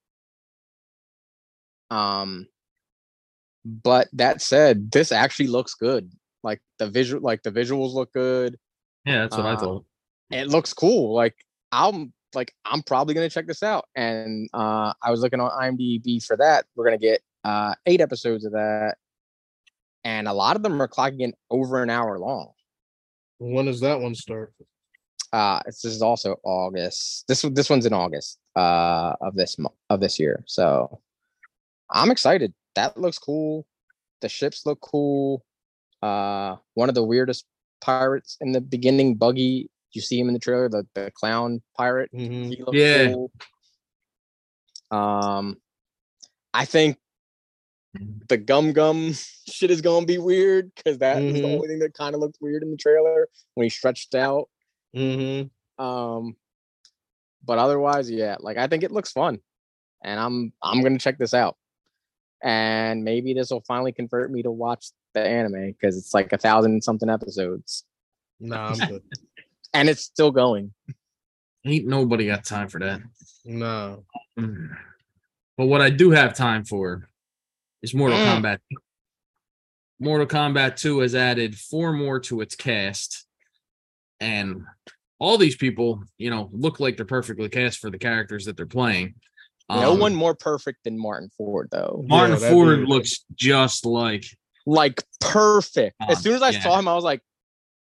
[1.92, 2.48] um
[3.66, 6.12] but that said this actually looks good
[6.44, 8.58] like the visual like the visuals look good
[9.06, 9.86] Yeah, that's what I Uh, thought.
[10.32, 11.36] It looks cool like
[11.72, 16.24] i'm like i'm probably gonna check this out and uh i was looking on imdb
[16.24, 18.96] for that we're gonna get uh eight episodes of that
[20.04, 22.52] and a lot of them are clocking in over an hour long
[23.40, 24.54] when does that one start?
[25.34, 29.76] uh it's, this is also august this this one's in august uh of this month
[29.90, 31.00] of this year so
[31.92, 33.66] i'm excited that looks cool
[34.22, 35.44] the ships look cool
[36.02, 37.46] uh one of the weirdest
[37.82, 42.10] pirates in the beginning buggy you see him in the trailer the, the clown pirate
[42.14, 42.50] Mhm.
[42.50, 43.14] he looks Yeah.
[43.14, 43.32] cool
[44.92, 45.58] um
[46.54, 46.98] i think
[48.30, 49.14] the gum gum
[49.48, 52.38] shit is gonna be weird because that was the only thing that kind of looked
[52.42, 54.50] weird in the trailer when he stretched out
[54.96, 55.50] Mhm.
[55.78, 56.36] um,
[57.46, 59.40] but otherwise, yeah, like I think it looks fun,
[60.04, 61.56] and I'm I'm gonna check this out,
[62.44, 66.38] and maybe this will finally convert me to watch the anime because it's like a
[66.38, 67.86] thousand and something episodes,
[68.40, 69.04] Nah, I'm good.
[69.74, 70.74] and it's still going.
[71.66, 73.02] Ain't nobody got time for that.
[73.46, 74.06] no.
[74.40, 74.70] Mm.
[75.58, 77.10] But what I do have time for
[77.82, 78.42] is Mortal Mm.
[78.42, 78.60] Kombat.
[80.00, 83.26] Mortal Kombat 2 has added four more to its cast.
[84.22, 84.64] And
[85.20, 88.66] all these people, you know, look like they're perfectly cast for the characters that they're
[88.66, 89.16] playing.
[89.70, 92.04] no Um, one more perfect than Martin Ford, though.
[92.08, 94.26] Martin Yeah, Ford looks just like
[94.66, 95.96] Like perfect.
[96.08, 96.62] As soon as I yeah.
[96.62, 97.22] saw him, I was like,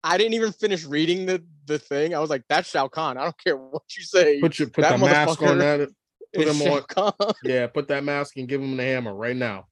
[0.04, 2.14] I didn't even finish reading the the thing.
[2.14, 3.18] I was like, that's Shao Kahn.
[3.18, 4.42] I don't care what you say.
[4.42, 5.90] Put your put That the mask on motherfucker that.
[6.34, 6.82] Put it's him on.
[6.90, 7.34] Kahn.
[7.44, 9.68] Yeah, put that mask and give him the hammer right now.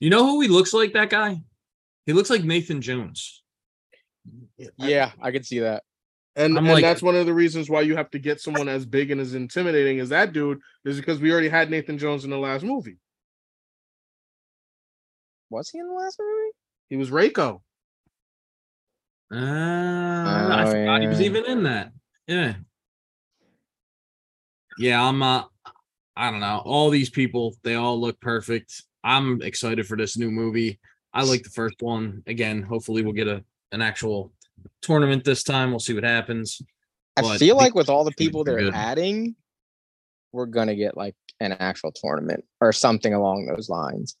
[0.00, 1.42] you know who he looks like that guy?
[2.06, 3.42] He looks like Nathan Jones.
[4.78, 5.82] Yeah, I could see that.
[6.34, 8.68] And, and like- that's one of the uh, reasons why you have to get someone
[8.68, 12.24] as big and as intimidating as that dude is because we already had Nathan Jones
[12.24, 12.96] in the last movie.
[15.50, 16.52] Was he in the last movie?
[16.88, 17.60] He was Reiko.
[19.32, 21.92] Uh, I Oh, forgot he was even in that.
[22.26, 22.54] Yeah.
[24.78, 25.44] Yeah, I'm uh
[26.16, 26.62] I don't know.
[26.64, 28.82] All these people, they all look perfect.
[29.04, 30.78] I'm excited for this new movie.
[31.12, 32.22] I like the first one.
[32.26, 34.32] Again, hopefully we'll get a an actual
[34.82, 35.70] tournament this time.
[35.70, 36.60] We'll see what happens.
[37.16, 38.74] I But feel like with all the people they're good.
[38.74, 39.34] adding,
[40.32, 44.16] we're gonna get like an actual tournament or something along those lines.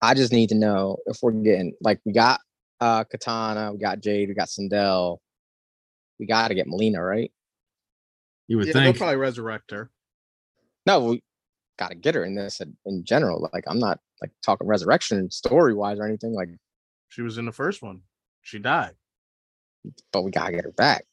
[0.00, 2.40] I just need to know if we're getting like we got
[2.82, 5.18] uh Katana, we got Jade, we got Sindel.
[6.18, 7.32] We got to get Mileena, right?
[8.48, 8.96] You would Yeah, they'll think.
[8.98, 9.90] probably resurrect her.
[10.86, 11.22] No, we
[11.78, 13.48] got to get her in this in- in general.
[13.52, 16.32] Like I'm not like talking resurrection story wise or anything.
[16.32, 16.48] Like,
[17.08, 18.02] She was in the first one.
[18.42, 18.94] She died.
[20.12, 21.04] but we gotta get her back.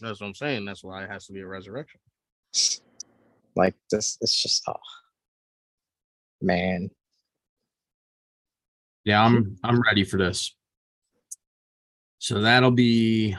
[0.00, 0.64] That's what I'm saying.
[0.64, 2.00] That's why it has to be a resurrection.
[3.56, 4.74] Like this, it's just oh
[6.42, 6.90] man.
[9.04, 10.54] Yeah, I'm I'm ready for this.
[12.18, 13.36] So that'll be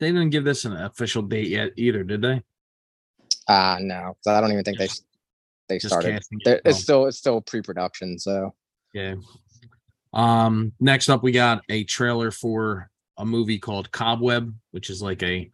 [0.00, 2.42] they didn't give this an official date yet either, did they?
[3.48, 4.88] Uh no, 'cause I don't even think they
[5.68, 6.12] they Just started.
[6.12, 6.44] casting it.
[6.44, 6.82] They're- It's Oh.
[6.82, 8.54] still it's still pre-production, so
[8.94, 9.14] Yeah.
[10.14, 15.22] Um, next up, we got a trailer for a movie called Cobweb, which is like
[15.22, 15.50] a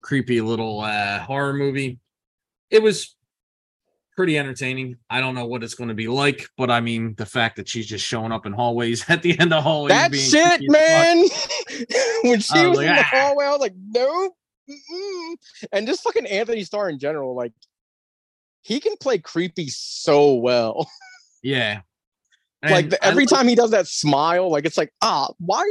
[0.00, 2.00] creepy little uh, horror movie.
[2.70, 3.14] It was
[4.20, 4.96] pretty entertaining.
[5.08, 7.66] I don't know what it's going to be like, but I mean, the fact that
[7.70, 9.88] she's just showing up in hallways at the end of hallways.
[9.88, 11.80] that being shit, creepy as fuck.
[11.80, 11.86] man.
[12.30, 14.34] when she I was was in like, the "Ah." hallway, I was like, nope.
[14.70, 15.34] mm-mm."
[15.72, 17.52] And just fucking Anthony Starr in general, like
[18.60, 20.86] he can play creepy so well.
[21.42, 21.80] Yeah.
[22.62, 25.64] like the, every like- time he does that smile, like it's like, ah, why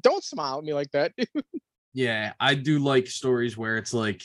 [0.00, 1.12] don't smile at me like that?
[1.16, 1.28] dude.
[1.94, 4.20] Yeah, I do like stories where it's like,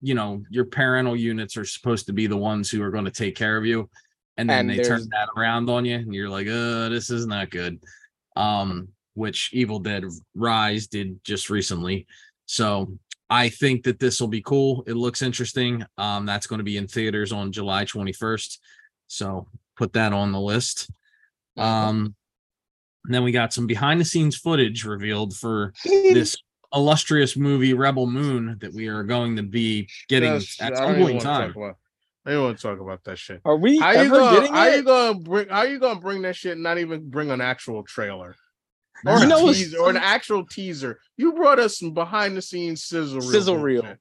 [0.00, 3.10] you know, your parental units are supposed to be the ones who are going to
[3.10, 3.88] take care of you.
[4.36, 7.10] And then And they there's- turn that around on you and you're like, uh, this
[7.10, 7.80] is not good.
[8.36, 10.04] Um, which Evil Dead
[10.36, 12.06] Rise did just recently.
[12.46, 12.96] So
[13.28, 14.84] I think that this will be cool.
[14.86, 15.84] It looks interesting.
[15.98, 18.58] Um, that's going to be in theaters on July 21st.
[19.08, 20.88] So put that on the list.
[21.56, 22.14] Um,
[23.04, 26.36] and then we got some behind the scenes footage revealed for this
[26.74, 30.84] illustrious movie Rebel Moon that we are going to be getting That's- at I some
[30.86, 31.48] don't point in wanna time.
[31.48, 31.76] talk about-
[32.26, 33.40] I don't want to talk about that shit.
[33.46, 34.76] Are we How you ever gonna getting how it?
[34.76, 37.84] you gonna bring how you gonna bring that shit and not even bring an actual
[37.84, 38.36] trailer?
[39.06, 41.00] Or, You know teaser, or an actual teaser.
[41.16, 43.30] You brought us some behind the scenes sizzle reel.
[43.30, 43.82] Sizzle reel.
[43.82, 44.00] bullshit.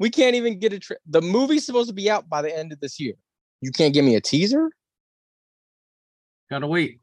[0.00, 2.72] we can't even get a tra- the movie's supposed to be out by the end
[2.72, 3.14] of this year.
[3.60, 4.70] You can't give me a teaser?
[6.50, 7.00] Gotta wait.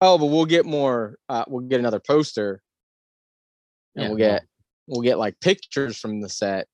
[0.00, 1.18] Oh, but we'll get more.
[1.28, 2.62] Uh, we'll get another poster,
[3.96, 4.42] and Yeah, we'll well, get
[4.86, 6.68] we'll get like pictures from the set.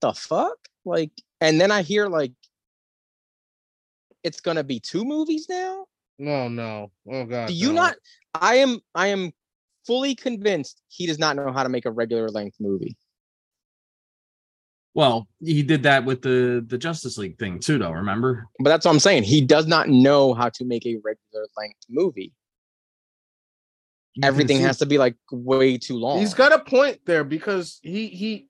[0.00, 2.32] The fuck, like, and then I hear like
[4.22, 5.86] it's gonna be two movies now.
[6.18, 6.90] No, no.
[7.10, 7.48] Oh god.
[7.48, 7.82] Do you no.
[7.82, 7.96] not?
[8.34, 8.80] I am.
[8.94, 9.32] I am
[9.86, 12.96] fully convinced he does not know how to make a regular length movie.
[14.94, 17.90] Well, he did that with the the Justice League thing too, though.
[17.90, 18.46] Remember?
[18.60, 19.24] But that's what I'm saying.
[19.24, 22.32] He does not know how to make a regular length movie.
[24.14, 26.18] You can Everything has to be like way too long.
[26.20, 28.48] He's got a point there because he he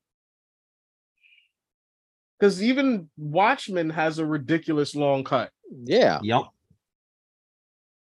[2.39, 5.51] because even Watchmen has a ridiculous long cut.
[5.85, 6.21] yeah.
[6.23, 6.43] Yep.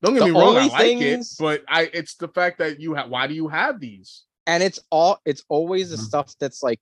[0.03, 2.59] Don't get The me wrong, I only like things- it, but I it's the fact
[2.59, 4.25] that you have why do you have these?
[4.49, 6.01] and it's all it's always the Mhm.
[6.01, 6.81] stuff that's like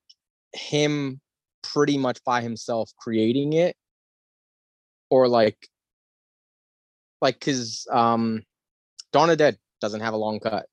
[0.53, 1.21] him
[1.61, 3.77] pretty much by himself creating it
[5.11, 5.69] or like
[7.21, 8.43] like because um
[9.13, 10.65] dawn of Dead doesn't have a long cut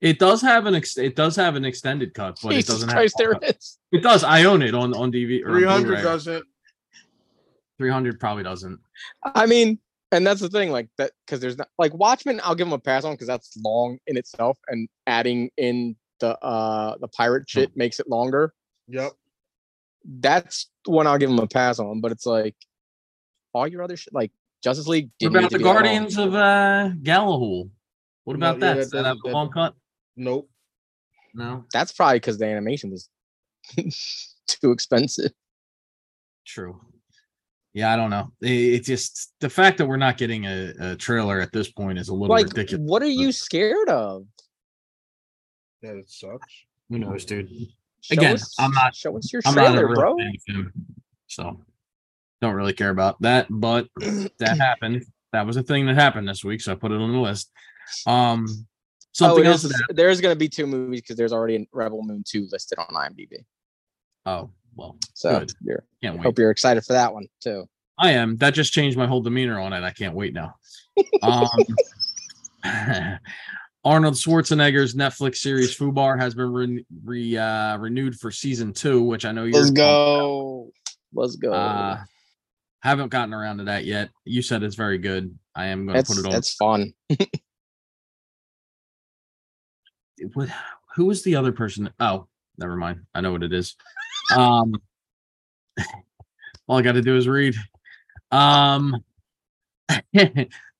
[0.00, 3.16] It does have an ex- it does have an extended cut, but it doesn't christ
[3.20, 4.24] have there is it does.
[4.24, 6.44] I own it on on DV or Three hundred doesn't.
[7.78, 8.78] Three hundred probably doesn't.
[9.34, 9.78] i mean
[10.12, 12.78] and that's the thing like that because there's not like watchmen i'll give them a
[12.78, 17.74] pass on because that's long in itself and adding in the uh the pirate shit
[17.76, 18.52] makes it longer
[18.88, 19.12] Yep.
[20.20, 22.56] that's one i'll give them a pass on but it's like
[23.54, 24.32] all your other shit like
[24.62, 25.64] justice league What didn't need about to the be.
[25.64, 27.70] Guardians of uh Ga'Hoole?
[28.24, 28.74] What No, about yeah, that?
[28.74, 29.74] that Does that have doesn't- a that- long cut?
[30.20, 30.50] Nope.
[31.34, 31.64] No.
[31.72, 33.08] That's probably because the animation was
[34.46, 35.32] too expensive.
[36.46, 36.78] True.
[37.72, 38.32] Yeah, I don't know.
[38.42, 41.98] It, it's just the fact that we're not getting a, a trailer at this point
[41.98, 42.84] is a little Like, ridiculous.
[42.86, 44.26] what are you scared of?
[45.82, 46.52] Yeah, it sucks.
[46.90, 47.48] Who knows, dude?
[48.02, 50.16] Show Again, us- I'm not- Show us your I'm trailer, bro.
[50.18, 50.72] fan
[51.28, 51.60] so
[52.42, 53.46] don't really care about that.
[53.48, 55.04] But that happened.
[55.32, 57.52] That was a thing that happened this week, so I put it on the list.
[58.06, 58.46] Um,
[59.12, 59.62] Something oh, else.
[59.62, 62.48] there's, That there's going to be two movies because there's already a Rebel Moon 2
[62.50, 63.44] listed on IMDb.
[64.26, 65.52] Oh well, So Good.
[65.62, 66.24] you're, can't wait.
[66.24, 67.66] hope you're excited for that one too.
[67.98, 68.36] I am.
[68.38, 69.82] That just changed my whole demeanor on it.
[69.82, 70.54] I can't wait now.
[71.22, 71.48] Um,
[73.84, 79.24] Arnold Schwarzenegger's Netflix series Fubar has been re, re, uh, renewed for season two, which
[79.24, 79.52] I know you're.
[79.52, 80.70] Let's pumped go.
[81.12, 81.52] Let's go.
[81.52, 81.98] Uh,
[82.80, 84.10] haven't gotten around to that yet.
[84.24, 85.36] You said it's very good.
[85.54, 86.32] I am going to put it on.
[86.32, 86.92] that's fun.
[90.34, 90.48] what
[90.94, 91.90] who was the other person?
[92.00, 92.26] Oh
[92.58, 93.06] never mind.
[93.14, 93.76] I know what it is.
[94.36, 94.74] Um
[96.66, 97.54] all i got to do is read.
[98.30, 99.02] Um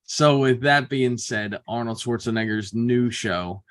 [0.05, 3.63] so with that being said arnold schwarzenegger's new show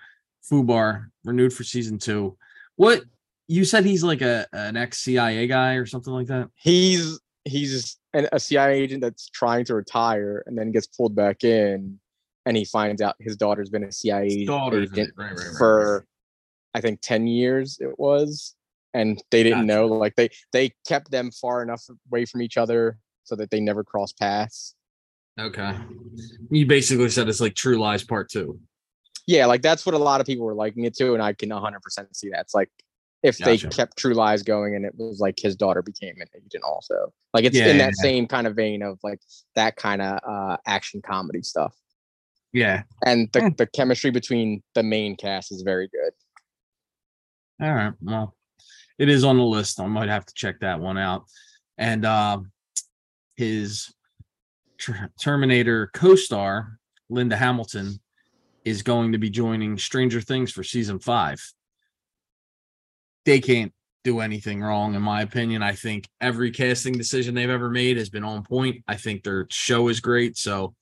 [0.50, 2.38] fubar renewed for season two.
[2.76, 3.04] What
[3.48, 6.50] you said he's like a an ex-cia guy or something like that?
[6.56, 11.44] He's he's an, a CIA agent that's trying to retire and then gets pulled back
[11.44, 12.00] in,
[12.50, 14.50] and he finds out his daughter's been a CIA agent.
[14.50, 16.08] Right, right, right, for
[16.74, 18.56] I think 10 years it was
[18.96, 22.98] and they didn't know like they they kept them far enough away from each other
[23.24, 24.74] so that they never cross paths.
[25.40, 25.76] Okay.
[26.50, 28.60] You basically said it's like true lies part two.
[29.28, 31.50] Yeah like that's what a lot of people were liking it to and i can
[31.50, 31.78] 100%
[32.14, 32.42] see that.
[32.42, 32.72] It's like
[33.22, 36.64] if they kept true lies going and it was like his daughter became an agent
[36.64, 37.14] also.
[37.32, 37.86] Like it's in Yeah.
[37.86, 39.20] that same kind of vein of like
[39.54, 41.76] that kind of uh action comedy stuff
[42.54, 43.48] yeah and the, Hmm.
[43.58, 46.12] the chemistry between the main cast is very good
[47.62, 47.94] All right.
[48.02, 48.36] Well,
[48.98, 49.80] it is on the list.
[49.80, 51.26] I might have to check that one out.
[51.78, 52.52] And um
[53.36, 53.94] his
[54.82, 56.80] Ter- Terminator co-star
[57.10, 58.00] Linda Hamilton
[58.66, 61.42] is going to be joining Stranger Things for season 5.
[63.26, 63.74] They can't
[64.04, 65.62] do anything wrong in my opinion.
[65.64, 68.84] I think every casting decision they've ever made has been on point.
[68.88, 70.74] I think their show is great, so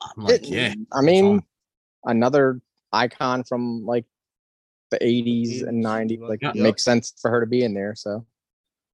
[0.00, 0.74] I'm like, It- yeah.
[0.92, 1.42] I mean,
[2.04, 2.60] another
[2.92, 4.04] icon from like
[4.90, 6.20] the 80s and 90s.
[6.20, 6.52] Like, Yeah.
[6.54, 7.94] makes sense for her to be in there.
[7.94, 8.26] So,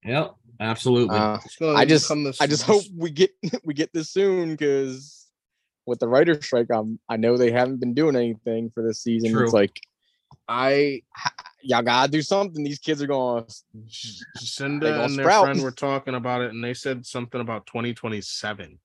[0.05, 1.17] Yep, absolutely.
[1.17, 1.39] uh,
[1.75, 3.31] I just, this- I just this- hope we get
[3.65, 5.27] we get this soon because
[5.87, 9.33] with the writer's strike, um, I know they haven't been doing anything for this season.
[9.33, 9.45] True.
[9.45, 9.81] It's like
[10.49, 11.03] I
[11.63, 12.63] y'all gotta do something.
[12.63, 13.45] These kids are going.
[13.89, 18.79] Jacinda gonna and their friend were talking about it, and they said something about 2027.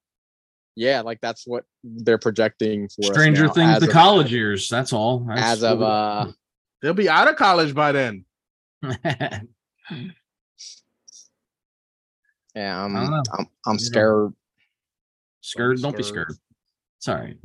[0.74, 3.02] Yeah, like that's what they're projecting for.
[3.12, 5.20] Stranger now Things the of- college years, that's all.
[5.20, 6.26] That's As of uh,
[6.80, 8.24] They'll be out of college by then.
[8.82, 9.40] yeah,
[12.84, 13.22] I'm I don't know.
[13.38, 13.76] I'm, I'm You know.
[13.78, 14.32] scared.
[15.40, 16.28] scared don't be Scared.
[16.32, 16.38] scared
[17.00, 17.36] sorry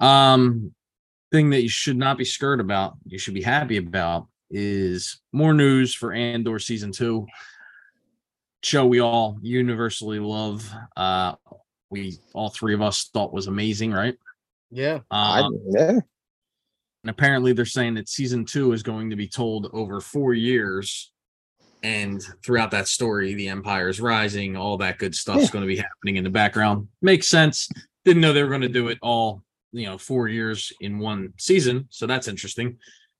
[0.00, 0.72] um
[1.30, 5.52] thing that you should not be scared about you should be happy about is more
[5.52, 7.26] news for andor season two
[8.62, 11.34] show we all universally love uh
[11.90, 14.16] we all three of us thought was amazing right
[14.70, 15.00] Yeah.
[15.10, 19.68] I, um, yeah, and apparently they're saying that season two is going to be told
[19.72, 21.12] over four years
[21.82, 25.50] and throughout that story the empire is rising all that good stuff's Yeah.
[25.50, 27.68] going to be happening in the background makes sense
[28.04, 31.32] didn't know they were going to do it all you know four years in one
[31.38, 32.76] season so that's interesting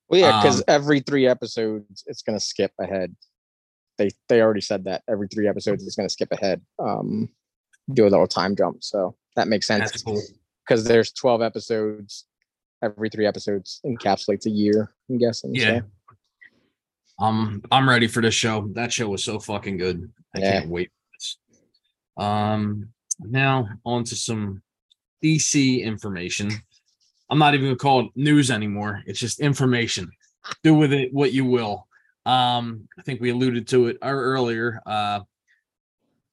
[0.09, 3.15] Well, yeah, because Um, every three episodes, it's gonna skip ahead.
[3.99, 6.63] They they already said that every three episodes it's gonna skip ahead.
[6.79, 7.29] Um,
[7.93, 10.23] do a little time jump, so that makes sense that's cool
[10.67, 12.27] because there's twelve episodes.
[12.83, 14.93] Every three episodes encapsulates a year.
[15.11, 15.55] I'm guessing.
[15.55, 17.25] yeah So.
[17.25, 20.61] um i'm ready for this show that show was so fucking good i Yeah.
[20.61, 21.39] can't wait for this.
[22.25, 22.89] um
[23.21, 24.63] now on to some
[25.25, 26.51] dc information
[27.31, 30.09] i'm not even gonna call it news anymore it's just information
[30.63, 31.89] do with it what you will
[32.27, 35.19] um i think we alluded to it earlier uh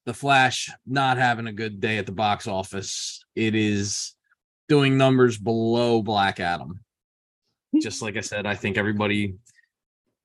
[0.06, 3.24] the flash not having a good day at the box office.
[3.36, 4.14] It is
[4.70, 6.80] doing numbers below black adam.
[7.82, 9.36] Just like i said i think everybody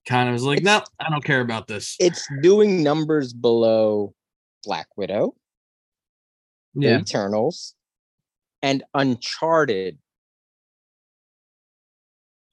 [0.07, 1.97] kind of was like no i don't care about this.
[1.99, 4.15] It's doing numbers below
[4.65, 5.35] Black Widow,
[6.75, 6.99] The yeah.
[6.99, 7.75] Eternals,
[8.63, 9.99] and Uncharted.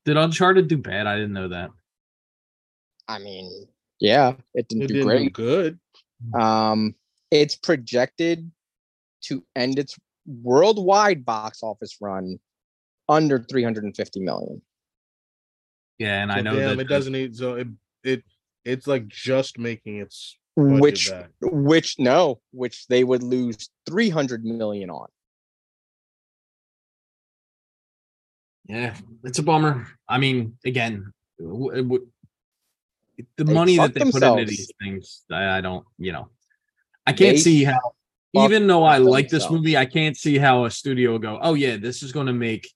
[0.06, 1.06] did uncharted do bad?
[1.06, 1.70] I didn't know that.
[3.10, 3.68] I mean,
[4.00, 5.24] yeah, it didn't It do didn't great.
[5.36, 5.80] do good.
[6.34, 6.96] Um,
[7.32, 8.52] it's projected
[9.24, 12.40] to end its worldwide box office run
[13.10, 14.62] under 350 million.
[15.98, 17.68] yeah and i know damn, that it doesn't need so it
[18.04, 18.24] it
[18.66, 21.30] it's like just making its Which back.
[21.42, 25.08] which no, which they would lose 300 million on.
[28.66, 29.88] Yeah, it's a bummer.
[30.10, 32.12] I mean, again, w- it would-
[33.38, 36.30] the They money that fuck they put into these things, I, I don't, you know,
[37.08, 37.80] I can't see how,
[38.36, 41.56] even though I like this movie, I can't see how a studio will go, oh
[41.56, 42.70] yeah, this is going to make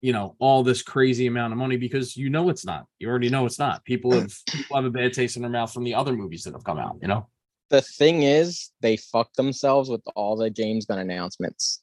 [0.00, 2.86] you know, all this crazy amount of money because you know it's not.
[2.98, 3.84] You already know it's not.
[3.84, 6.52] People have people have a bad taste in their mouth from the other movies that
[6.52, 7.28] have come out, you know?
[7.70, 11.82] The thing is, they fucked themselves with all the James Gunn announcements.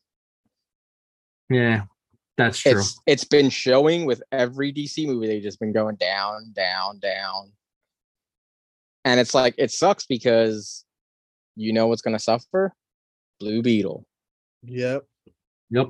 [1.49, 1.83] Yeah,
[2.37, 2.79] that's true.
[2.79, 5.27] It's it's been showing with every DC movie.
[5.27, 7.51] They've just been going down, down, down.
[9.03, 10.84] And it's like it sucks because
[11.55, 12.73] you know what's gonna suffer?
[13.39, 14.05] Blue Beetle.
[14.63, 15.05] Yep.
[15.69, 15.89] Yep.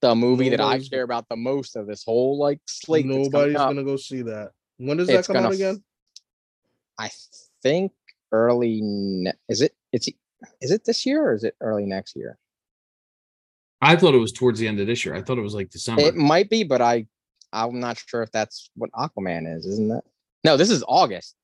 [0.00, 3.06] The movie that I care about the most of this whole like slate.
[3.06, 3.68] Nobody's up.
[3.70, 4.52] gonna go see that.
[4.78, 5.82] When does It's that come out again?
[6.98, 7.10] I
[7.62, 7.92] think
[8.32, 10.08] early ne- is it it's
[10.60, 12.38] is it this year or is it early next year?
[13.82, 15.14] I thought it was towards the end of this year.
[15.14, 16.02] I thought it was like December.
[16.02, 17.06] It might be, but I
[17.52, 20.04] I'm not sure if that's what Aquaman is, isn't that?
[20.44, 21.34] No, this is August.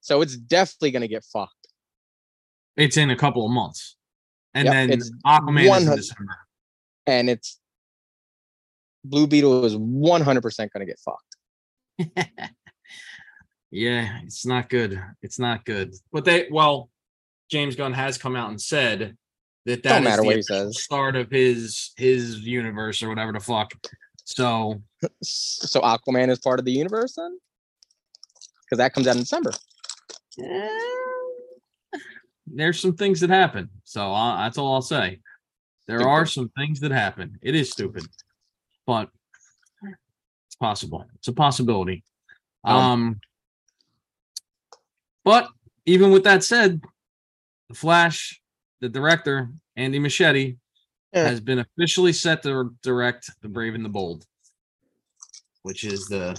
[0.00, 1.57] So it's definitely gonna get fucked.
[2.78, 3.96] It's in a couple of months.
[4.54, 6.38] And Yep, then it's Aquaman is in December.
[7.06, 7.58] And it's
[9.04, 11.36] Blue Beetle is 100% gonna get fucked.
[13.70, 15.02] yeah, it's not good.
[15.22, 15.94] It's not good.
[16.12, 16.90] But they well,
[17.50, 19.16] James Gunn has come out and said
[19.66, 20.80] that that Don't is matter the what he says.
[20.82, 23.72] start of his his universe or whatever the fuck.
[24.24, 24.80] So
[25.22, 27.38] So Aquaman is part of the universe then?
[28.64, 29.50] Because that comes out in December.
[30.42, 30.68] eh,
[32.54, 33.68] there's some things that happen.
[33.84, 35.20] So uh, that's all I'll say.
[35.86, 37.38] There are some things that happen.
[37.42, 38.04] It is stupid,
[38.86, 39.08] but
[40.46, 41.06] it's possible.
[41.16, 42.04] It's a possibility.
[42.64, 43.20] Um, Um,
[45.24, 45.48] but
[45.86, 46.82] even with that said,
[47.68, 48.40] the Flash,
[48.80, 50.58] the director Andy Muschietti,
[51.14, 51.28] Yeah.
[51.28, 54.26] has been officially set to direct The Brave and the Bold,
[55.62, 56.38] which is the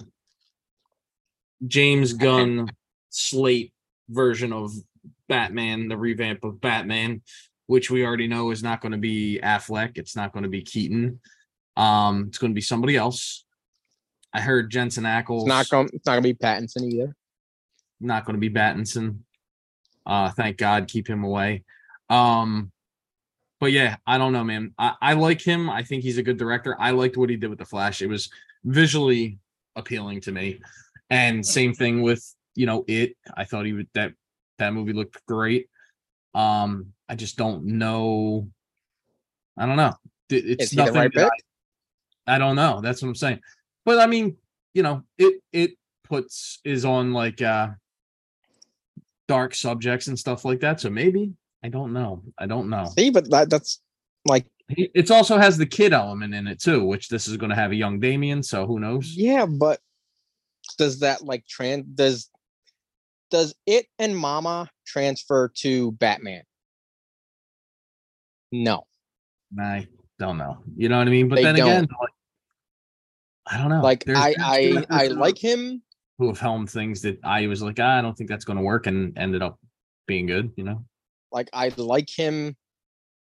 [1.68, 2.70] James Gunn
[3.10, 3.74] slate
[4.10, 4.72] version of
[5.30, 7.22] Batman, the revamp of Batman,
[7.68, 9.98] which we already know is not going to be Affleck.
[9.98, 11.22] It's not going to be Keaton.
[11.78, 13.46] Um, it's going to be somebody else.
[14.34, 17.16] I heard Jensen Ackles It's not going it's not gonna be Pattinson either.
[18.00, 19.20] not going to be Pattinson.
[20.06, 21.64] Uh, thank God, keep him away.
[22.10, 22.72] Um,
[23.60, 24.74] but yeah, I don't know, man.
[24.78, 25.70] I, I like him.
[25.70, 26.76] I think he's a good director.
[26.80, 28.02] I liked what he did with the Flash.
[28.02, 28.30] It was
[28.64, 29.40] visually
[29.76, 30.62] appealing to me,
[31.10, 32.24] and same thing with
[32.56, 33.16] you know it.
[33.36, 34.14] I thought he would that
[34.60, 35.68] that movie looked great.
[36.34, 38.48] Um, I just don't know.
[39.58, 39.94] I don't know.
[40.30, 40.96] It's Is nothing.
[40.96, 41.12] right?
[41.18, 42.82] I, I don't know.
[42.82, 43.40] That's what I'm saying.
[43.84, 44.38] But I mean,
[44.74, 45.72] you know, it it
[46.04, 47.70] puts is on like uh
[49.28, 50.80] dark subjects and stuff like that.
[50.80, 51.34] So maybe
[51.64, 52.24] I don't know.
[52.38, 52.86] I don't know.
[52.98, 53.82] See, but that, that's
[54.26, 57.56] like It's also has the kid element in it too, which this is going to
[57.56, 58.44] have a young Damian.
[58.44, 59.16] So who knows?
[59.16, 59.80] yeah, but
[60.78, 62.30] does that like trans does
[63.32, 66.44] does it and Mama transfer to Batman?
[68.52, 68.86] No.
[69.60, 69.88] I
[70.18, 70.58] don't know.
[70.76, 71.30] You know what I mean?
[71.30, 71.68] But They then don't.
[71.70, 72.10] again, like,
[73.48, 73.82] I don't know.
[73.82, 75.82] Like There's- I I I like him.
[76.18, 78.64] who have helmed things that I was like, "Ah, I don't think that's going to
[78.64, 79.60] work, and ended up
[80.06, 80.52] being good.
[80.56, 80.86] You know?
[81.32, 82.56] Like I like him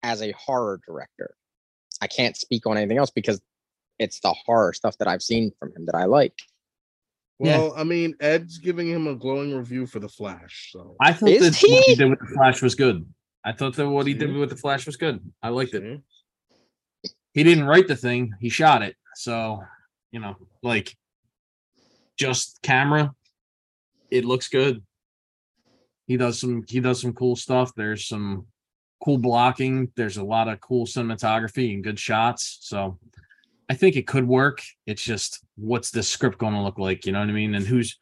[0.04, 1.36] as a horror director.
[2.02, 3.42] I can't speak on anything else because
[4.00, 6.34] it's the horror stuff that I've seen from him that I like.
[7.44, 7.58] Yeah.
[7.58, 10.70] Well, I mean, Ed's giving him a glowing review for the Flash.
[10.72, 11.96] So I thought Is that what he he?
[11.96, 13.06] did with the Flash was good.
[13.44, 15.20] I thought that what he did with the Flash was good.
[15.42, 16.02] I liked it.
[17.34, 18.96] He didn't write the thing; he shot it.
[19.16, 19.62] So,
[20.12, 20.96] you know, like
[22.18, 23.14] just camera,
[24.10, 24.82] it looks good.
[26.08, 26.64] He does some.
[26.70, 27.74] He does some cool stuff.
[27.76, 28.48] There's some
[29.04, 29.92] cool blocking.
[29.98, 32.60] There's a lot of cool cinematography and good shots.
[32.62, 33.00] So,
[33.74, 34.62] I think it could work.
[34.86, 37.08] It's just what's this script going to look like?
[37.08, 37.56] You know what I mean?
[37.56, 37.98] And who's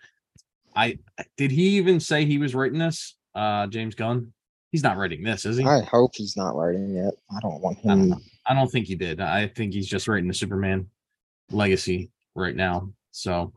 [0.76, 1.00] I
[1.38, 3.16] did he even say he was writing this?
[3.34, 4.34] Uh James Gunn?
[4.74, 5.64] He's not writing this, is he?
[5.64, 7.14] I, I hope he's not writing it.
[7.34, 8.22] I don't want don't him.
[8.46, 9.22] I don't think he did.
[9.22, 10.90] I think he's just writing the Superman
[11.52, 12.92] legacy right now.
[13.12, 13.54] So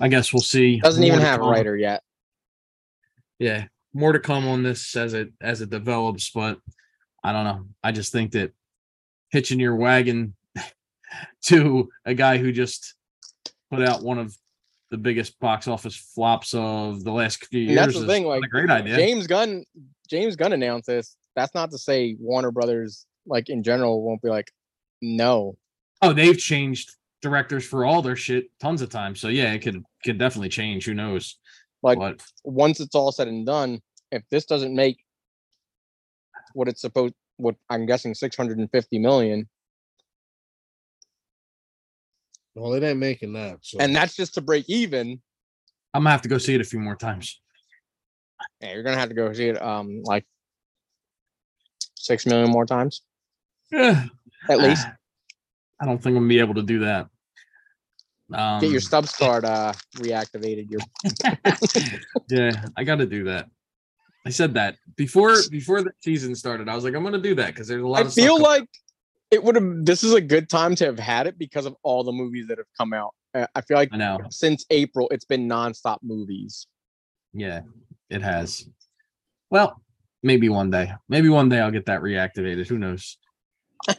[0.00, 0.80] I guess we'll see.
[0.80, 2.02] Doesn't More even have a writer yet.
[3.38, 6.58] Yeah, more to come on this as it as it develops, but
[7.22, 7.66] I don't know.
[7.82, 8.52] I just think that
[9.28, 10.34] hitching your wagon
[11.46, 12.94] to a guy who just
[13.70, 14.36] put out one of
[14.90, 18.26] the biggest box office flops of the last few And years that's the is thing,
[18.26, 18.96] like a great idea.
[18.96, 19.64] James Gunn,
[20.08, 21.16] James Gunn announced this.
[21.34, 24.52] That's not to say Warner Brothers, like in general, won't be like,
[25.02, 25.56] no.
[26.00, 26.92] Oh, they've changed
[27.22, 29.20] directors for all their shit tons of times.
[29.20, 30.84] So yeah, it could could definitely change.
[30.84, 31.38] Who knows?
[31.82, 33.82] Like But once it's all said and done,
[34.12, 34.98] if this doesn't make
[36.52, 39.48] what it's supposed, what I'm guessing 650 million,
[42.54, 43.58] Well, it ain't making that.
[43.62, 45.20] So and that's just to break even.
[45.92, 47.40] I'm gonna have to go see it a few more times.
[48.60, 50.24] Yeah, you're gonna have to go see it, um, like
[51.96, 53.02] six million more times
[53.72, 54.04] Yeah.
[54.48, 54.86] at least.
[55.80, 57.08] I don't think I'm gonna be able to do that.
[58.32, 60.70] Um, Get your Stubs card uh, reactivated.
[60.70, 60.80] Your
[62.30, 63.48] yeah, I got to do that.
[64.26, 66.68] I said that before before the season started.
[66.68, 67.98] I was like, I'm gonna do that because there's a lot.
[67.98, 68.68] I of feel coming- like
[69.34, 69.84] it would have.
[69.84, 72.58] This is a good time to have had it because of all the movies that
[72.58, 73.14] have come out.
[73.34, 74.18] Uh, I feel like I know.
[74.30, 76.68] since April, it's been nonstop movies.
[77.32, 77.62] Yeah,
[78.08, 78.68] it has.
[79.50, 79.82] Well,
[80.22, 80.92] maybe one day.
[81.08, 82.68] Maybe one day I'll get that reactivated.
[82.68, 83.18] Who knows?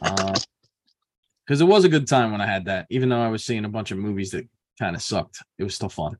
[1.46, 3.64] Because it was a good time when I had that, even though I was seeing
[3.64, 4.48] a bunch of movies that
[4.80, 5.44] kind of sucked.
[5.58, 6.16] It was still fun.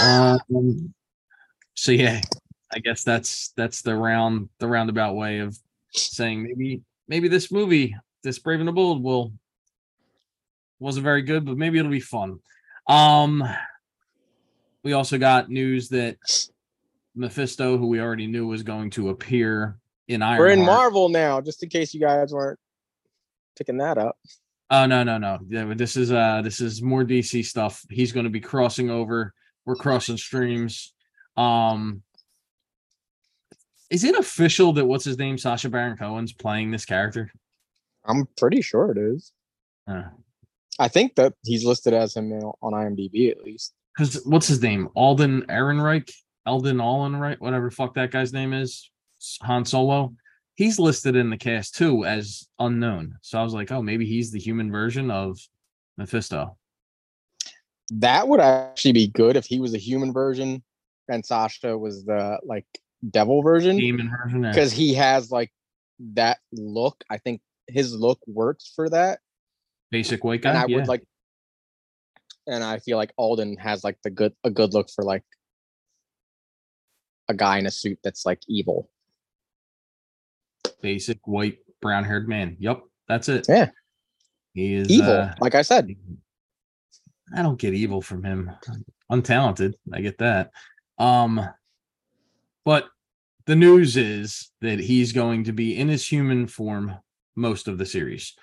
[0.00, 0.94] Um,
[1.74, 2.20] so yeah,
[2.72, 5.58] I guess that's that's the round the roundabout way of
[5.90, 9.32] saying maybe maybe this movie, this Brave and the Bold, will
[10.78, 12.38] wasn't very good, but maybe it'll be fun.
[12.86, 13.44] Um,
[14.82, 16.16] we also got news that
[17.14, 19.76] Mephisto, who we already knew was going to appear
[20.08, 20.38] in Iron.
[20.38, 22.58] We're in Marvel now, just in case you guys weren't
[23.58, 24.16] picking that up.
[24.70, 25.38] Oh no, no, no.
[25.48, 27.84] Yeah, this is uh this is more DC stuff.
[27.90, 29.34] He's going to be crossing over.
[29.66, 30.94] We're crossing streams.
[31.36, 32.02] Um
[33.90, 37.32] Is it official that what's his name Sacha Baron Cohen's playing this character?
[38.04, 39.32] I'm pretty sure it is.
[39.86, 40.04] Uh,
[40.78, 43.74] I think that he's listed as him on IMDb at least.
[43.98, 44.88] Cuz what's his name?
[44.94, 46.10] Alden Ehrenreich,
[46.46, 48.90] Alden Ehrenreich, whatever fuck that guy's name is.
[49.42, 50.14] Han Solo.
[50.54, 53.16] He's listed in the cast too as unknown.
[53.22, 55.38] So I was like, "Oh, maybe he's the human version of
[55.98, 56.56] Mephisto."
[57.90, 60.62] That would actually be good if he was a human version
[61.08, 62.66] and Sasha was the like
[63.08, 64.42] devil version Demon version.
[64.42, 65.50] because he has like
[66.14, 67.02] that look.
[67.10, 69.20] I think his look works for that.
[69.90, 70.50] Basic white guy.
[70.50, 70.76] and I yeah.
[70.76, 71.04] would like
[72.46, 75.24] and I feel like Alden has like the good a good look for like
[77.28, 78.90] a guy in a suit that's like evil.
[80.82, 82.56] basic white brown haired man.
[82.58, 83.46] Yep, that's it.
[83.48, 83.70] Yeah.
[84.52, 85.94] He is Evil, uh, like I said.
[87.34, 88.50] I don't get evil from him.
[89.10, 89.74] Untalented.
[89.92, 90.50] I get that.
[90.98, 91.48] Um
[92.64, 92.88] but
[93.46, 96.94] the news is that he's going to be in his human form
[97.36, 98.34] most of the series.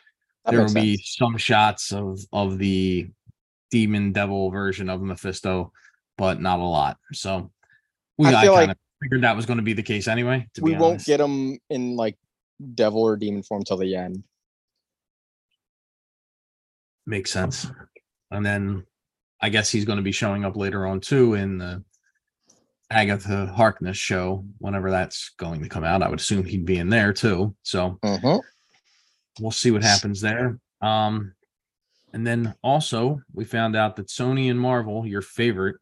[0.45, 3.09] That there will makes be some shots of of the
[3.69, 5.71] demon devil version of Mephisto,
[6.17, 6.97] but not a lot.
[7.13, 7.51] So
[8.17, 10.47] we I I, kind like of figured that was going to be the case anyway.
[10.55, 12.17] To we won't get him in like
[12.73, 14.23] devil or demon form till the end.
[17.07, 17.65] makes sense.
[18.29, 18.85] And then
[19.41, 21.83] I guess he's going to be showing up later on too in the
[22.89, 26.01] Agatha Harkness show whenever that's going to come out.
[26.01, 27.55] I would assume he'd be in there too.
[27.63, 28.41] So Mhm.
[29.39, 30.59] we'll see what happens there.
[30.81, 31.33] Um,
[32.13, 35.75] and then also we found out that Sony and Marvel, your favorite,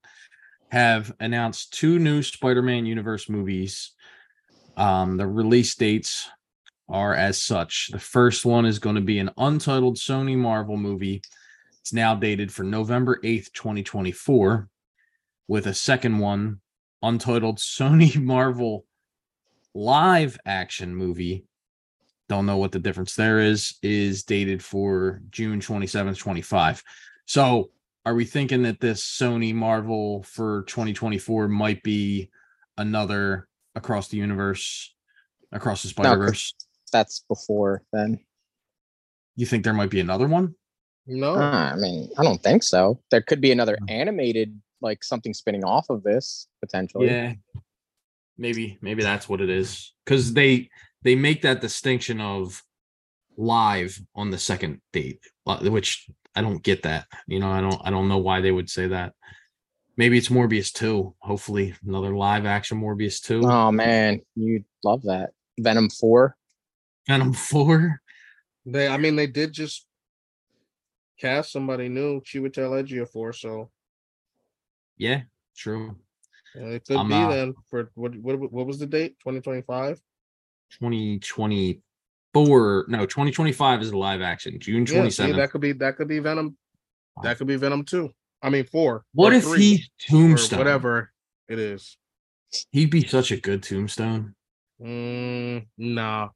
[0.71, 3.91] have announced two new Spider-Man universe movies.
[4.75, 6.29] Um, the release dates
[6.89, 7.89] are as such.
[7.91, 11.21] The first one is going to be an untitled Sony Marvel movie.
[11.81, 14.67] It's now dated for November 8th, 2024,
[15.47, 16.61] with a second one,
[17.05, 18.85] untitled Sony Marvel
[19.73, 21.45] live action movie.
[22.27, 26.83] Don't know what the difference there is, is dated for June 27th, 25.
[27.27, 27.69] So
[28.05, 32.29] are we thinking that this Sony Marvel for 2024 might be
[32.77, 34.93] another across the universe,
[35.51, 36.55] across the Spider Verse?
[36.91, 38.19] That's before then.
[39.35, 40.55] You think there might be another one?
[41.07, 42.99] No, Ah, I mean, I don't think so.
[43.11, 47.07] There could be another animated, like something spinning off of this potentially.
[47.07, 47.33] Yeah.
[48.37, 49.93] Maybe, maybe that's what it is.
[50.05, 50.69] Because they
[51.03, 52.61] they make that distinction of
[53.37, 57.07] live on the second date, uh, which I don't get that.
[57.27, 59.13] You know, I don't I don't know why they would say that.
[59.97, 61.15] Maybe it's Morbius 2.
[61.19, 63.43] Hopefully, another live action Morbius 2.
[63.45, 65.29] Oh man, you'd love that.
[65.59, 66.35] Venom Four.
[67.07, 68.01] Venom 4.
[68.65, 68.87] they.
[68.87, 69.85] I mean, they did just
[71.19, 73.69] cast somebody new, Chiwetel Ejiofor, so
[74.97, 75.21] Yeah,
[75.55, 75.95] true.
[76.59, 77.53] uh, it could I'm, be uh, then.
[77.69, 78.15] For what?
[78.15, 78.51] What?
[78.51, 79.17] What was the date?
[79.19, 79.99] Twenty twenty five.
[80.79, 82.85] 2024.
[82.89, 84.59] No, 2025 is the live action.
[84.59, 85.35] June Yeah, see, 27th.
[85.37, 86.57] that could be that could be Venom.
[87.23, 88.13] That could be Venom two.
[88.41, 89.05] I mean four.
[89.13, 90.59] what if three, he's or Tombstone?
[90.59, 91.11] whatever
[91.47, 91.97] it is?
[92.71, 94.35] He'd be such a good Tombstone.
[94.81, 96.29] Mm, nah.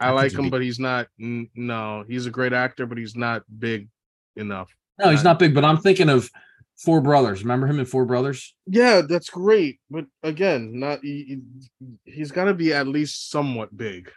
[0.00, 1.08] I, I like him, be- but he's not.
[1.20, 3.88] n- No, he's a great actor, but he's not big
[4.36, 4.72] enough.
[4.98, 6.30] No, he's not big, but I'm thinking of
[6.78, 7.42] Four Brothers.
[7.42, 8.54] Remember him in Four Brothers?
[8.66, 11.00] Yeah, that's great, but again, not.
[11.02, 11.40] He,
[11.80, 14.10] he- he's got to be at least somewhat big.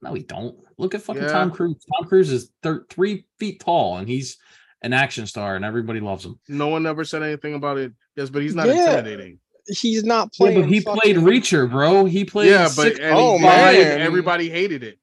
[0.00, 0.56] No, he don't.
[0.78, 1.28] Look at fucking Yeah.
[1.28, 1.84] Tom Cruise.
[1.94, 4.38] Tom Cruise is thir- three feet tall, and he's
[4.82, 6.40] an action star, and everybody loves him.
[6.48, 7.92] No one ever said anything about it.
[8.16, 8.90] Yes, but he's not Yeah.
[8.90, 9.38] intimidating.
[9.68, 10.60] He's not Yeah, playing.
[10.62, 12.04] but he played Reacher, bro.
[12.06, 12.48] He played.
[12.50, 14.00] Yeah, but six- Oh, he- everybody- man.
[14.00, 14.98] everybody hated it.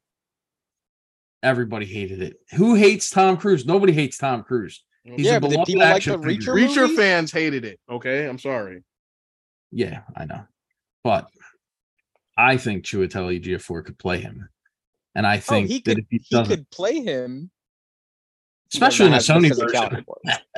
[1.41, 2.37] Everybody hated it.
[2.55, 3.65] Who hates Tom Cruise?
[3.65, 4.83] Nobody hates Tom Cruise.
[5.15, 6.17] He's yeah, a but did beloved people like the.
[6.17, 6.53] Reacher?
[6.53, 6.97] Reacher movies?
[6.97, 7.79] fans hated it.
[7.89, 8.83] Okay, I'm sorry.
[9.71, 10.43] Yeah, I know.
[11.03, 11.27] But
[12.37, 14.49] I think Chiwetel Ejiofor could play him.
[15.15, 17.51] And I Oh, think he that could if he he doesn't, could play him,
[18.73, 20.17] especially in the Sony version, for.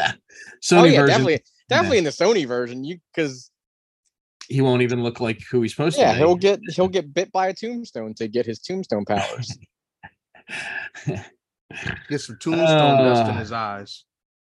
[0.61, 2.84] Sony oh yeah, version, definitely, definitely in the Sony version.
[2.84, 3.49] You because
[4.48, 6.11] he won't even look like who he's supposed yeah, to.
[6.14, 9.57] Yeah, he'll get he'll get bit by a tombstone to get his tombstone powers.
[12.10, 14.03] Get some tombstone dust in Uh, his eyes.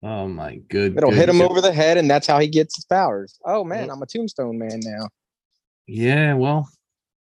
[0.01, 0.97] Oh my good.
[0.97, 3.37] It'll hit good- him over the head, and that's how he gets his powers.
[3.45, 3.89] Oh man, Yep.
[3.91, 5.07] I'm a tombstone man now.
[5.87, 6.69] Yeah, well,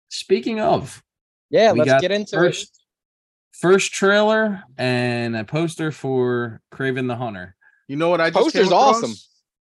[0.10, 1.04] speaking of,
[1.50, 3.58] Yeah, We let's get into first it.
[3.58, 7.56] first trailer and a poster for Kraven the Hunter.
[7.88, 8.96] You know what I just Poster's came across?
[9.04, 9.14] awesome.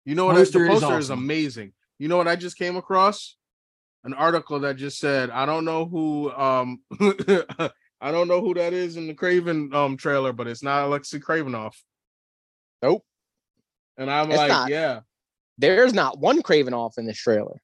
[0.05, 0.35] You know what?
[0.35, 1.19] I, the poster is, awesome.
[1.19, 1.73] amazing.
[1.97, 3.35] You know what I just came across?
[4.03, 6.81] An article that just said, I don't know who um
[8.01, 11.19] I don't know who that is in the Kraven um trailer, but it's not Alexei
[11.19, 11.73] Kravinoff.
[12.81, 13.03] Nope.
[13.97, 14.69] And I'm It's like, not.
[14.69, 15.01] yeah.
[15.57, 17.61] There's not one Craven off in this trailer.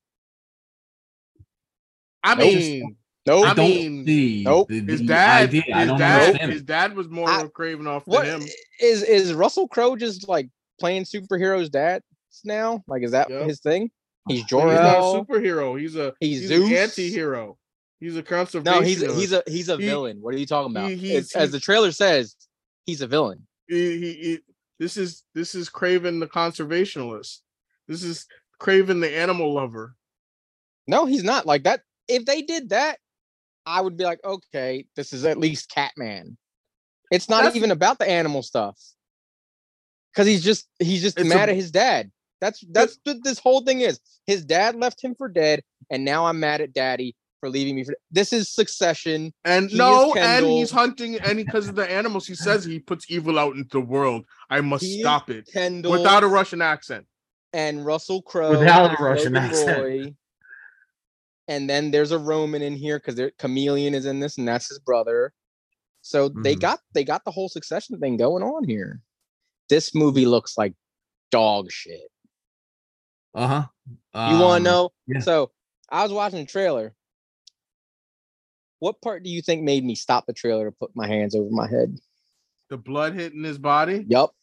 [2.23, 2.47] I Nope.
[2.53, 2.97] mean,
[3.27, 3.45] Nope.
[3.45, 4.67] I I don't mean, see nope.
[4.67, 8.43] the, his dad, his dad, his dad was more I- of Kravinoff than what him.
[8.79, 12.03] is is Russell Crowe just like playing superheroes dad
[12.43, 12.83] now?
[12.87, 13.47] Like, is that Yep.
[13.47, 13.89] his thing?
[14.27, 15.79] He's He's not a superhero.
[15.79, 16.69] He's a He's he's Zeus.
[16.69, 17.57] an anti-hero.
[17.99, 18.65] He's a conservationist.
[18.65, 20.17] No, he's a, he's a he's a He- villain.
[20.21, 20.89] What are you talking about?
[20.89, 22.35] he- he's- It's- as the trailer says,
[22.85, 23.47] he's a villain.
[23.67, 24.39] he, he, he-
[24.79, 27.39] this is this is Kraven the conservationist.
[27.87, 28.25] This is
[28.61, 29.95] Kraven the animal lover.
[30.87, 31.81] No, he's not like that.
[32.07, 32.99] If they did that,
[33.65, 36.37] I would be like, okay, this is at least Catman.
[37.11, 38.79] It's not That's- even about the animal stuff.
[40.15, 42.11] Cause he's just he's just It's mad a- at his dad.
[42.41, 43.99] That's that's what this whole thing is.
[44.27, 47.15] His dad left him for dead, and now I'm mad at daddy
[47.45, 49.31] for leaving me for this is succession.
[49.43, 53.05] And He no, and he's hunting, and because of the animals, he says he puts
[53.09, 54.25] evil out into the world.
[54.49, 57.05] I must He stop it Kendall without a Russian accent.
[57.53, 59.77] and Russell Crowe Without a and Russian Logan accent.
[59.77, 60.15] Roy.
[61.47, 64.79] And then there's a Roman in here because Chameleon is in this, and that's his
[64.79, 65.31] brother.
[66.01, 66.61] So they Mhm.
[66.61, 69.01] got they got the whole succession thing going on here.
[69.69, 70.73] This movie looks like
[71.29, 72.09] dog shit.
[73.35, 73.65] Uh huh.
[74.31, 74.89] You want Um, to know?
[75.05, 75.19] yeah.
[75.19, 75.51] So
[75.89, 76.94] I was watching the trailer.
[78.79, 81.49] What part do you think made me stop the trailer to put my hands over
[81.49, 81.97] my head?
[82.69, 84.05] The blood hitting his body.
[84.07, 84.33] Yup.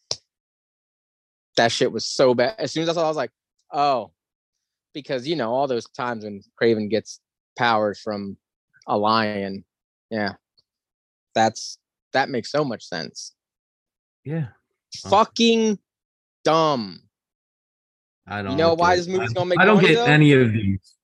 [1.56, 2.54] That shit was so bad.
[2.58, 3.30] As soon as I saw, it, I was like,
[3.72, 4.12] oh,
[4.94, 7.20] because you know all those times when Kraven gets
[7.58, 8.36] powers from
[8.86, 9.64] a lion.
[10.10, 10.34] Yeah,
[11.34, 11.78] that's
[12.12, 13.34] that makes so much sense.
[14.24, 14.48] Yeah.
[15.08, 15.78] Fucking
[16.44, 17.00] dumb.
[18.26, 18.56] I don't.
[18.56, 20.04] know why this movie's I- gonna make I don't money, get though?
[20.04, 20.94] any of these.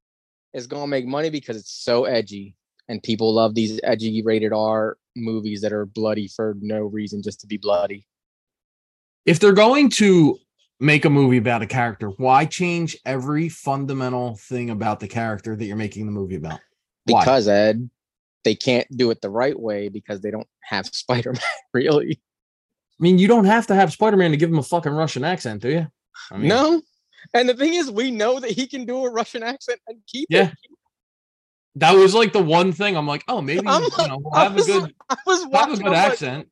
[0.54, 2.54] It's gonna make money because it's so edgy,
[2.88, 7.40] and people love these edgy rated R movies that are bloody for no reason, just
[7.40, 8.06] to be bloody.
[9.26, 10.38] If they're going to
[10.80, 15.64] make a movie about a character, why change every fundamental thing about the character that
[15.64, 16.60] you're making the movie about?
[17.04, 17.20] Why?
[17.20, 17.90] Because Ed,
[18.44, 21.40] they can't do it the right way because they don't have Spider-Man.
[21.74, 22.20] Really?
[22.20, 25.62] I mean, you don't have to have Spider-Man to give him a fucking Russian accent,
[25.62, 25.86] do you?
[26.30, 26.82] I mean, no.
[27.34, 30.28] And the thing is, we know that he can do a Russian accent and keep
[30.30, 30.48] Yeah.
[30.48, 30.54] it.
[31.76, 34.44] That was like the one thing I'm like, oh, maybe I'm you know, we'll I
[34.44, 36.48] have a was good, like- I was have a good I'm like- accent.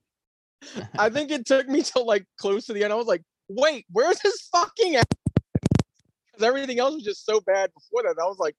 [0.99, 2.93] I think it took me till like close to the end.
[2.93, 8.03] I was like, wait, where's his fucking Because everything else was just so bad before
[8.03, 8.21] that.
[8.21, 8.55] I was like,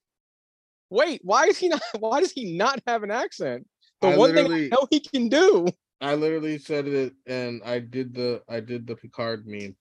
[0.90, 1.82] wait, why is he not?
[2.00, 3.68] Why does he not have an accent?
[4.02, 5.68] The I one thing I know he can do.
[6.00, 9.76] I literally said it, and I did the I did the Picard meme.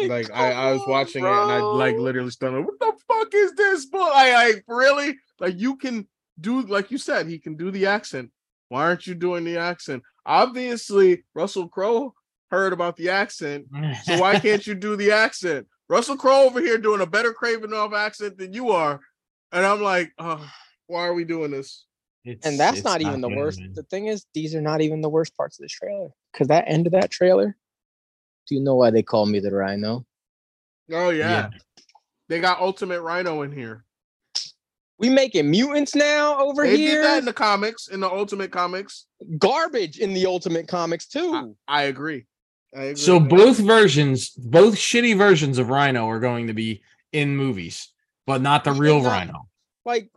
[0.00, 2.64] Like, Like I, I was come on, watching it, and I like literally stunned.
[2.64, 3.86] What the fuck is this?
[3.86, 6.06] But I, I really like you can
[6.40, 8.30] do like you said he can do the accent.
[8.68, 10.02] Why aren't you doing the accent?
[10.24, 12.14] Obviously, Russell Crowe
[12.50, 13.66] heard about the accent,
[14.04, 15.66] so why can't you do the accent?
[15.88, 19.00] Russell Crowe over here doing a better Kraven Kravinoff accent than you are,
[19.52, 20.48] and I'm like, oh,
[20.86, 21.84] why are we doing this?
[22.24, 23.60] It's- and that's it's not even the good, worst.
[23.60, 23.72] man.
[23.74, 26.10] The thing is, these are not even the worst parts of this trailer.
[26.32, 27.56] Because that end of that trailer,
[28.46, 30.04] do you know why they call me the Rhino?
[30.90, 31.50] Oh yeah, Yeah.
[32.28, 33.84] they got Ultimate Rhino in here.
[34.98, 36.94] We making mutants now over They here.
[36.96, 39.06] did that in the comics, in the Ultimate comics.
[39.38, 41.56] Garbage in the Ultimate Comics too.
[41.66, 42.26] I agree.
[42.74, 42.96] I agree.
[43.02, 46.82] So both versions, both shitty versions of Rhino are going to be
[47.12, 47.88] in movies,
[48.26, 49.48] but not the real not- Rhino.
[49.84, 50.08] like,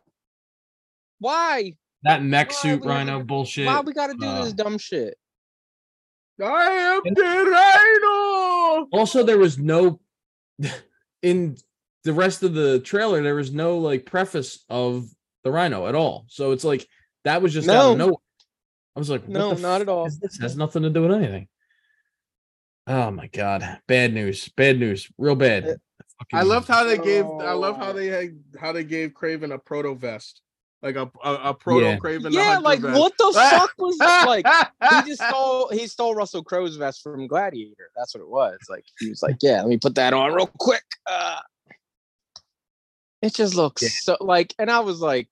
[1.19, 1.75] why?
[2.03, 3.65] That mech Why suit we- Rhino bullshit.
[3.65, 5.17] Why we gotta do uh, this dumb shit?
[6.43, 8.87] I am the Rhino.
[8.91, 9.99] Also, there was no
[11.21, 11.57] in
[12.03, 13.21] the rest of the trailer.
[13.23, 15.07] There was no like preface of
[15.43, 16.25] the Rhino at all.
[16.27, 16.87] So it's like
[17.23, 18.15] that was just out of nowhere.
[18.95, 20.05] I was like, No, the not at all.
[20.05, 21.47] This has nothing to do with anything.
[22.87, 25.77] Oh my god, bad news, bad news, real bad.
[26.31, 27.25] I loved how they gave.
[27.25, 27.93] I love how Oh.
[27.93, 30.41] they had how they gave Kraven a proto vest,
[30.85, 31.97] like a a, a proto Yeah.
[31.97, 32.31] Kraven.
[32.31, 32.99] Yeah, Hunter like vest.
[32.99, 34.25] what the fuck was that?
[34.25, 34.45] like?
[34.91, 37.89] He just stole he stole Russell Crowe's vest from Gladiator.
[37.95, 38.57] That's what it was.
[38.69, 40.83] Like he was like, yeah, let me put that on real quick.
[41.07, 41.39] Uh,
[43.21, 43.89] it just looks Yeah.
[43.89, 45.27] so like, and I was like,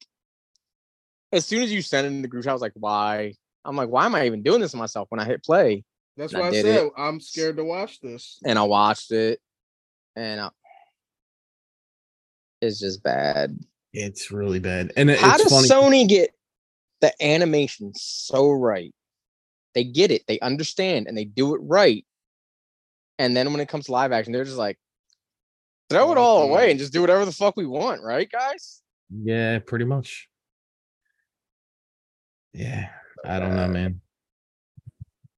[1.31, 3.35] as soon as you sent it in the group, chat, I was like, why?
[3.63, 5.83] I'm like, why am I even doing this to myself when I hit play?
[6.17, 6.93] That's I why I did said it.
[6.97, 8.39] I'm scared to watch this.
[8.43, 9.39] And I watched it,
[10.15, 10.49] and I,
[12.61, 13.57] it's just bad.
[13.93, 16.03] It's really bad, and it, How it's does funny.
[16.03, 16.31] Sony get
[17.01, 18.93] the animation so right?
[19.75, 22.05] They get it, they understand, and they do it right.
[23.19, 24.77] And then when it comes to live action, they're just like,
[25.89, 28.81] throw it all away and just do whatever the fuck we want, right, guys?
[29.11, 30.27] Yeah, pretty much.
[32.53, 32.89] Yeah,
[33.25, 34.01] I don't know, uh, man.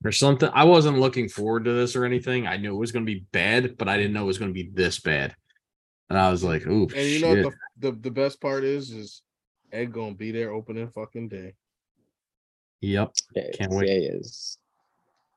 [0.03, 0.49] Or something.
[0.53, 2.45] I wasn't looking forward to this or anything.
[2.45, 4.51] I knew it was going to be bad, but I didn't know it was going
[4.51, 5.35] to be this bad.
[6.09, 7.21] And I was like, "Ooh, And you shit.
[7.21, 9.21] know what the, the the best part is is
[9.71, 11.53] Ed gonna be there opening fucking day.
[12.81, 13.87] yep." Yeah, Can't wait.
[13.89, 14.57] yeah, is.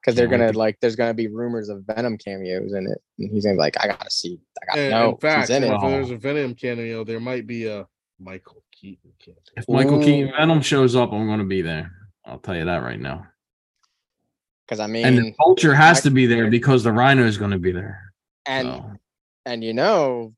[0.00, 3.30] Because they're gonna to- like, there's gonna be rumors of Venom cameos in it, and
[3.30, 5.64] he's gonna be like, I gotta see, I gotta And know in fact, he's in
[5.64, 5.80] if it.
[5.80, 7.86] There's a Venom cameo, there might be a
[8.20, 9.40] Michael Keaton cameo.
[9.56, 10.36] If Michael Keaton Ooh.
[10.36, 11.90] Venom shows up, I'm going to be there.
[12.24, 13.26] I'll tell you that right now.
[14.66, 17.38] Because I mean, And the Vulture has Mike- to be there because the Rhino is
[17.38, 18.12] going to be there.
[18.46, 18.92] and so.
[19.46, 20.34] and you know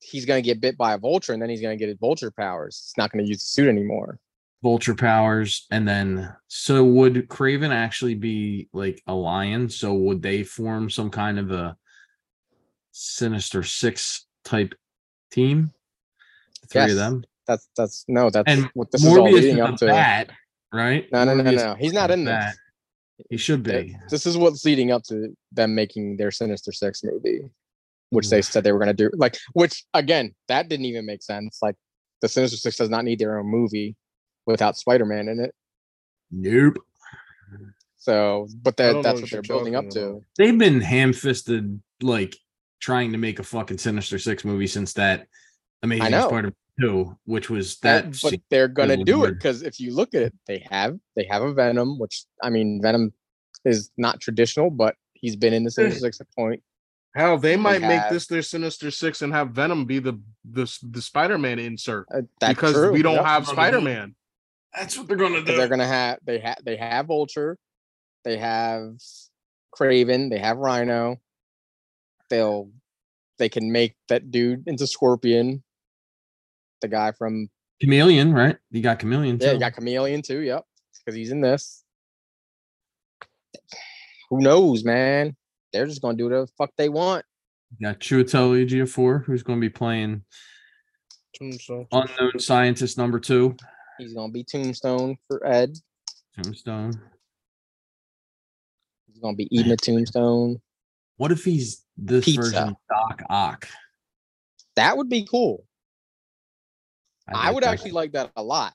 [0.00, 2.82] he's gonna get bit by a vulture and then he's gonna get his vulture powers.
[2.86, 4.18] He's not gonna use the suit anymore.
[4.62, 10.42] vulture powers and then so would Kraven actually be like a lion so would they
[10.42, 11.76] form some kind of a
[12.92, 14.74] sinister six type
[15.30, 15.70] team
[16.62, 16.90] the three Yes.
[16.92, 19.86] of them That's that's no, that's and what this is all morbius leading up to.
[19.86, 20.30] bat
[20.72, 21.74] right No, no, no, Morbius no.
[21.74, 22.34] He's not in this.
[22.34, 22.54] bat.
[23.30, 27.42] he should be This is what's leading up to them making their Sinister Six movie,
[28.10, 28.44] which they mm.
[28.44, 29.10] said they were gonna do.
[29.14, 31.58] Like, which again, that didn't even make sense.
[31.62, 31.76] Like,
[32.22, 33.96] the Sinister Six does not need their own movie
[34.46, 35.54] without Spider-Man in it.
[36.30, 36.76] nope
[37.98, 40.24] So, but that that's what what they're building up talking to.
[40.38, 42.36] they've been ham-fisted like
[42.80, 45.26] trying to make a fucking sinister six movie since that
[45.82, 46.28] amazing know.
[46.28, 49.94] spider-man 2 which was That, that but they're gonna was do it because if you
[49.94, 53.12] look at it, they have they have a Venom, which I mean, Venom
[53.64, 56.62] is not traditional, but he's been in the Sinister Six at point.
[57.16, 61.00] Hell, they might make this their Sinister Six and have Venom be the the the
[61.00, 63.24] Spider Man insert Uh, that's because true, we don't yep.
[63.24, 64.14] have Spider Man.
[64.76, 67.56] that's what they're gonna 'Cause they're gonna have they have they have Vulture,
[68.24, 68.96] they have
[69.74, 71.16] Kraven, they have Rhino.
[72.28, 72.70] They'll
[73.38, 75.62] they can make that dude into Scorpion.
[76.82, 77.48] The guy from
[77.80, 79.54] chameleon right you got chameleon yeah, too.
[79.54, 80.40] you got Chameleon too.
[80.40, 80.64] Yep,
[81.00, 81.82] because he's in this.
[84.28, 85.34] Who knows, man?
[85.76, 87.24] They're just gonna do whatever the fuck they want.
[87.78, 90.22] You got Chiwetel Ejiofor, who's going to be playing
[91.38, 91.86] Tombstone.
[91.92, 93.56] unknown scientist number two,
[93.98, 95.72] He's gonna be Tombstone for Ed.
[96.34, 97.00] Tombstone.
[99.06, 100.60] He's gonna be eating a Tombstone.
[101.16, 102.40] What if he's this Pizza.
[102.42, 103.68] version Doc Ock?
[104.76, 105.64] That would be cool.
[107.28, 107.70] I like would that.
[107.72, 108.74] actually like that a lot,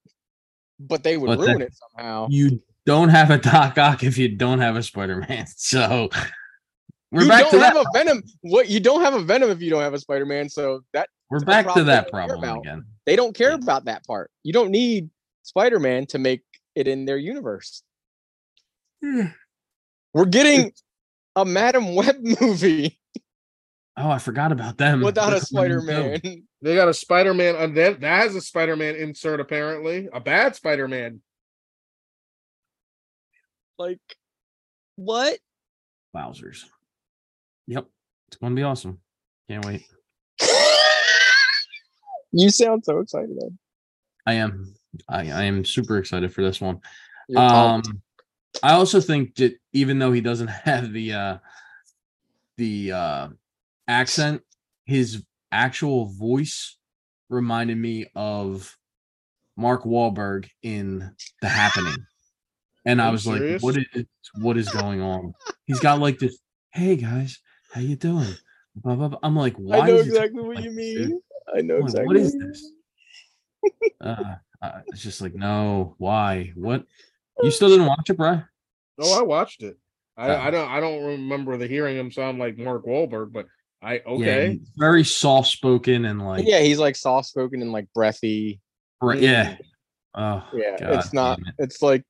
[0.79, 2.27] but they would But ruin that- it somehow.
[2.29, 5.45] You don't have a Doc Ock if you don't have a Spider Man.
[5.55, 6.09] So
[7.11, 7.85] we're you back don't to have that.
[7.87, 8.23] a Venom.
[8.41, 10.49] What you don't have a Venom if you don't have a Spider Man.
[10.49, 12.85] So that We're back to that they don't care problem again.
[13.05, 13.55] they don't care Yeah.
[13.55, 14.31] about that part.
[14.43, 15.09] You don't need
[15.43, 16.41] Spider Man to make
[16.75, 17.83] it in their universe.
[19.01, 20.71] We're getting
[21.35, 22.97] a Madam Web movie
[23.97, 25.01] Oh, I forgot about them.
[25.01, 26.21] without They're a Spider Man.
[26.61, 30.19] They got a Spider Man, and that that has a Spider Man insert apparently, a
[30.21, 31.21] bad Spider Man.
[33.77, 33.99] like,
[34.95, 35.39] what?
[36.15, 36.65] Wowzers.
[37.67, 37.87] Yep,
[38.27, 38.99] it's going to be awesome.
[39.49, 39.83] Can't wait.
[42.31, 43.37] you sound so excited.
[43.43, 43.57] Ed.
[44.25, 44.73] I am.
[45.07, 46.79] I, I am super excited for this one.
[47.27, 47.89] You're um pumped.
[48.63, 51.37] i also think that even though he doesn't have the uh
[52.57, 53.27] the uh
[53.87, 54.41] accent
[54.85, 56.77] his actual voice
[57.29, 58.77] reminded me of
[59.55, 62.05] mark Wahlberg in the happening
[62.85, 63.61] and i was serious?
[63.61, 64.05] like what is
[64.35, 65.33] what is going on
[65.65, 66.37] he's got like this
[66.71, 67.39] hey guys
[67.71, 68.27] how you doing
[68.75, 69.19] blah, blah, blah.
[69.23, 71.09] i'm like why I know is exactly what like you this, dude?
[71.09, 71.21] mean.
[71.55, 72.07] I know I'm like, exactly.
[72.07, 72.71] what is this
[74.01, 76.85] uh, uh it's just like no why what
[77.43, 78.41] you still didn't watch it bro
[79.03, 79.77] Oh, I watched it.
[80.15, 80.39] I, Oh.
[80.39, 83.47] I don't I don't remember the hearing him sound like Mark Wahlberg, but
[83.81, 84.51] I okay.
[84.59, 88.59] he's very soft spoken and like yeah, he's like soft spoken and like breathy.
[89.01, 89.55] Right, yeah.
[90.13, 91.39] Oh, Yeah, God it's not.
[91.39, 91.45] it.
[91.57, 92.03] It's like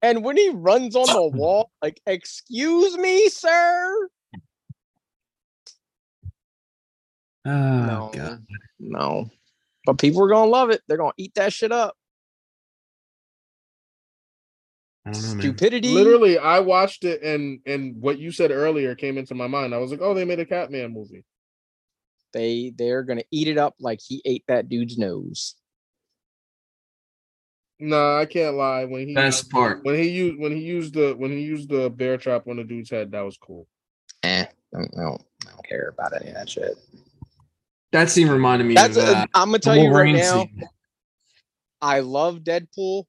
[0.00, 4.08] And when he runs on the wall, like, excuse me, sir.
[7.44, 8.46] Oh, no, God.
[8.78, 9.30] no.
[9.84, 10.82] But people are gonna love it.
[10.86, 11.96] They're gonna eat that shit up.
[15.04, 15.40] I don't man.
[15.40, 15.88] Stupidity.
[15.88, 19.74] Literally, I watched it and and what you said earlier came into my mind.
[19.74, 21.24] I was like, oh, they made a Catman movie.
[22.32, 25.56] They they're gonna eat it up like he ate that dude's nose.
[27.80, 28.84] No, I can't lie.
[28.84, 29.80] When he Best part.
[29.82, 32.64] when he used when he used the when he used the bear trap on the
[32.64, 33.66] dude's head, that was cool.
[34.22, 36.78] Eh, I don't, I don't, I don't care about any of that shit.
[37.92, 40.40] That scene reminded me That's of a, uh, I'm gonna tell you right now.
[40.40, 40.62] scene.
[41.82, 43.04] I love Deadpool,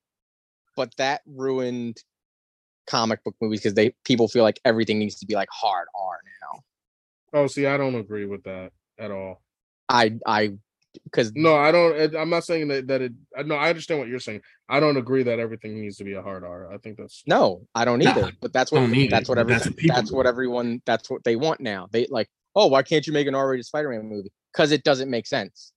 [0.75, 1.97] but that ruined
[2.87, 6.19] comic book movies because they people feel like everything needs to be like hard R
[6.41, 7.39] now.
[7.39, 9.41] Oh, see, I don't agree with that at all.
[9.89, 10.53] I I
[11.05, 12.15] because No, I don't.
[12.15, 13.13] I'm not saying that that it.
[13.37, 14.41] I- No, I understand what you're saying.
[14.69, 16.71] I don't agree that everything needs to be a hard R.
[16.73, 18.31] I think that's no, I don't No, either.
[18.41, 20.81] but that's what don't that's it, what but every, that's that's, what people what everyone
[20.85, 21.87] that's what they want now.
[21.91, 24.31] They like, oh, why can't you make an R-rated Spider-Man movie?
[24.53, 25.71] Because it doesn't make sense.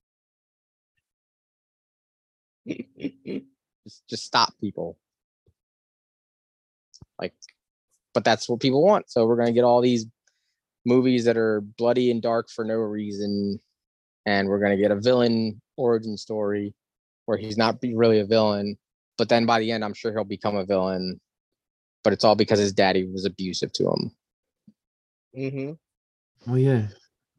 [2.67, 4.97] Just just stop people.
[7.21, 7.33] Like,
[8.13, 9.09] but that's what people want.
[9.09, 10.05] So we're gonna get all these
[10.85, 13.61] movies that are bloody and dark for no reason,
[14.25, 16.73] and we're gonna get a villain origin story
[17.27, 18.77] where he's not be really a villain,
[19.17, 21.21] but then by the end, I'm sure he'll become a villain.
[22.03, 24.11] But it's all because his daddy was abusive to him.
[25.37, 26.51] Mm-hmm.
[26.51, 26.87] Oh yeah.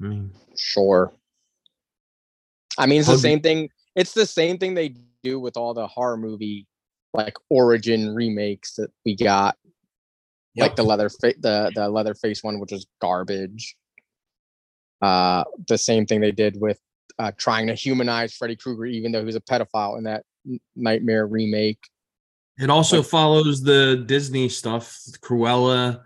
[0.00, 1.12] I mean, Sure.
[2.78, 3.70] I mean, it's the same thing.
[3.96, 6.66] It's the same thing they do with all the horror movie
[7.12, 9.56] like origin remakes that we got,
[10.56, 13.76] like the leather fa- the the Leatherface one, which was garbage.
[15.02, 16.78] Uh, the same thing they did with
[17.18, 20.24] uh, trying to humanize Freddy Krueger, even though he was a pedophile in that
[20.76, 21.78] Nightmare remake.
[22.58, 26.02] it also like- follows the Disney stuff, Cruella,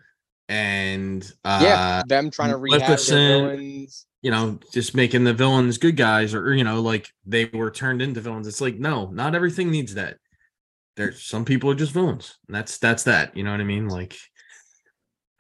[0.49, 4.07] and uh, yeah, them trying to rehab their villains.
[4.23, 8.01] You know, just making the villains good guys, or you know, like they were turned
[8.01, 8.47] into villains.
[8.47, 10.19] It's like no, not everything needs that.
[10.97, 12.39] There's some people are just villains.
[12.47, 13.37] And that's that's that.
[13.37, 13.89] You know what I mean?
[13.89, 14.17] Like,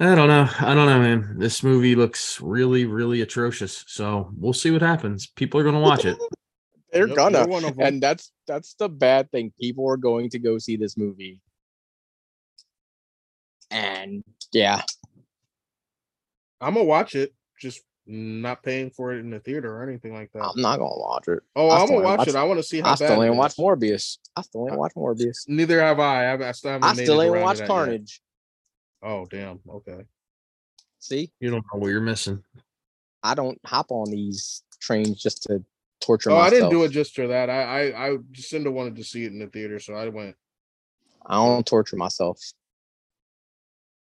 [0.00, 0.48] I don't know.
[0.60, 1.38] I don't know, man.
[1.38, 3.84] This movie looks really, really atrocious.
[3.86, 5.26] So we'll see what happens.
[5.28, 6.16] People are gonna watch it.
[6.92, 7.86] They're Yep, gonna, you're one of 'em.
[7.86, 9.52] and that's that's the bad thing.
[9.60, 11.40] People are going to go see this movie,
[13.70, 14.22] and
[14.52, 14.82] yeah,
[16.60, 17.32] I'm gonna watch it.
[17.58, 17.80] Just
[18.12, 20.42] not paying for it in the theater or anything like that.
[20.42, 21.40] I'm not gonna watch it.
[21.56, 22.36] oh, I I'm gonna ain't watch it.
[22.36, 22.96] I want to see how I bad.
[22.96, 23.56] still it ain't watch is.
[23.56, 24.18] Morbius.
[24.36, 25.48] I still ain't uh, watch Morbius.
[25.48, 26.32] Neither have I.
[26.32, 26.88] I've, I still haven't.
[26.88, 27.68] I made still it ain't around to watch that yet.
[27.68, 28.22] Carnage.
[29.02, 29.60] Oh damn.
[29.68, 30.04] Okay.
[31.00, 32.44] See, You don't know what you're missing.
[33.22, 35.64] I don't hop on these trains just to
[36.00, 36.42] torture myself.
[36.42, 37.50] Oh, I didn't do it just for that.
[37.50, 40.36] I I I Jacinda wanted to see it in the theater, so I went.
[41.26, 42.40] I don't torture myself.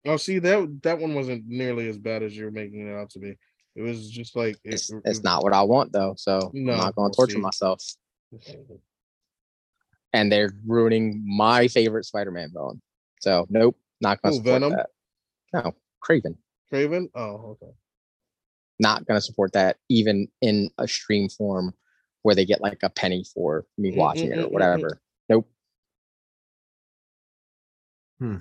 [0.06, 3.20] Oh, see that that one wasn't nearly as bad as you're making it out to
[3.20, 3.38] be.
[3.76, 6.74] It was just like it- It's, it- it's not what I want though, so No,
[6.74, 7.42] I'm not gonna we'll torture see.
[7.42, 7.82] myself.
[10.14, 12.82] And they're ruining my favorite Spider-Man villain.
[13.22, 14.72] So nope, not gonna Who, support Venom?
[14.74, 14.90] that.
[15.54, 16.38] No, Kraven.
[16.72, 17.10] Kraven.
[17.16, 17.72] Oh, okay.
[18.80, 21.74] Not gonna support that even in a stream form
[22.22, 25.02] where they get like a penny for me Mm, watching mm, it or mm, whatever.
[25.30, 25.50] Nope.
[28.20, 28.38] Hmm.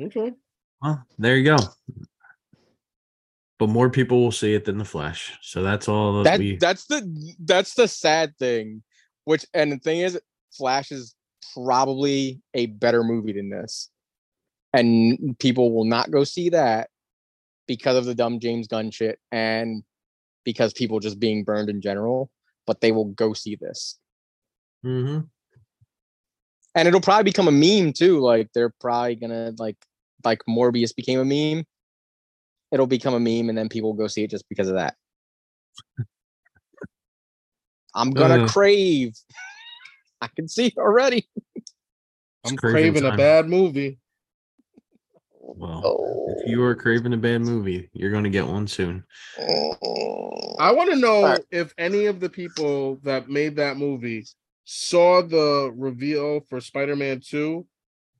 [0.00, 0.32] Okay.
[0.82, 1.56] Well, there you go.
[3.60, 5.38] But more people will see it than the Flash.
[5.42, 6.56] So that's all that, That we.
[6.56, 8.82] that's the that's the sad thing.
[9.26, 10.18] Which and the thing is,
[10.56, 11.14] Flash is
[11.54, 13.90] probably a better movie than this,
[14.72, 16.88] and people will not go see that
[17.68, 19.82] because of the dumb James Gunn shit and
[20.42, 22.30] because people just being burned in general.
[22.66, 23.98] But they will go see this,
[24.86, 25.28] Mhm.
[26.74, 28.20] and it'll probably become a meme too.
[28.20, 29.76] Like they're probably gonna like
[30.24, 31.66] like Morbius became a meme.
[32.72, 34.94] It'll become a meme, and then people will go see it just because of that.
[37.94, 38.48] I'm gonna Uh.
[38.48, 39.14] crave.
[40.20, 41.28] I can see it already.
[42.44, 43.98] I'm craving craving a bad movie.
[45.40, 46.34] Well, Oh.
[46.38, 49.04] if you are craving a bad movie, you're going to get one soon.
[49.38, 51.44] I want to know Alright.
[51.50, 54.26] if any of the people that made that movie
[54.64, 57.66] saw the reveal for Spider-Man 2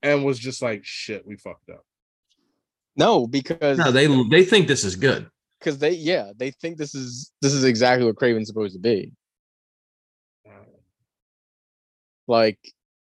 [0.02, 1.84] and was just like, shit, we fucked up.
[2.96, 5.28] No, because No, they they think this is good.
[5.58, 9.12] because they yeah they think this is this is exactly what Kraven's supposed to be.
[12.26, 12.58] Like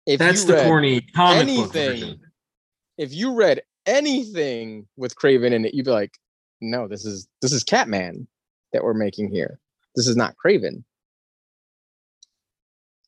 [0.07, 2.21] if That's you the corny comic book anything-
[2.99, 6.13] if you read anything with Kraven in it, you'd be like,
[6.61, 8.27] no, this is this is Catman
[8.73, 9.59] that we're making here.
[9.97, 10.85] This is not Kraven.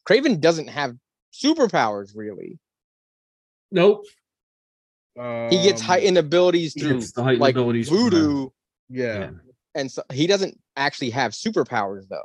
[0.09, 0.97] Kraven doesn't have
[1.33, 2.59] superpowers really.
[3.71, 4.05] Nope.
[5.17, 8.49] He gets Um, heightened abilities through the heightened like abilities from voodoo,
[8.91, 9.19] Yeah.
[9.19, 9.31] Yeah.
[9.77, 12.25] and so he doesn't actually have superpowers though.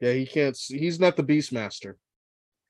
[0.00, 0.54] Yeah, he can't.
[0.54, 1.94] s- He's not the Beastmaster.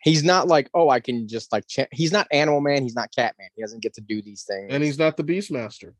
[0.02, 1.66] He's not like, oh, I can just like.
[1.68, 2.82] Cha- he's not Animal Man.
[2.82, 3.48] He's not Cat Man.
[3.54, 4.68] He doesn't get to do these things.
[4.72, 5.92] and he's not the Beastmaster.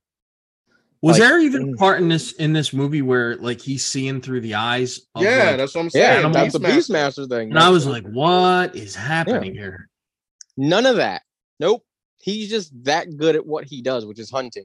[1.03, 1.77] Was Like- there even a Mm.
[1.79, 5.01] part in this in this movie where like he's seeing through the eyes?
[5.15, 6.03] Of, yeah, like- that's what I'm saying.
[6.05, 7.27] yeah, Animal that's the Beastmaster.
[7.27, 7.51] Beastmaster thing.
[7.51, 9.89] and I was like, what is happening here?
[10.57, 11.23] none of that.
[11.59, 11.85] Nope.
[12.21, 14.65] He's just that good at what he does, which is hunting.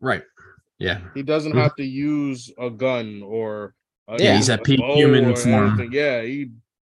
[0.00, 0.22] Right.
[0.78, 1.00] Yeah.
[1.14, 1.60] He doesn't mm-hmm.
[1.60, 3.74] have to use a gun or
[4.08, 5.68] a, Yeah, he's a at peak human or form.
[5.68, 5.92] anything.
[5.92, 6.50] Yeah, he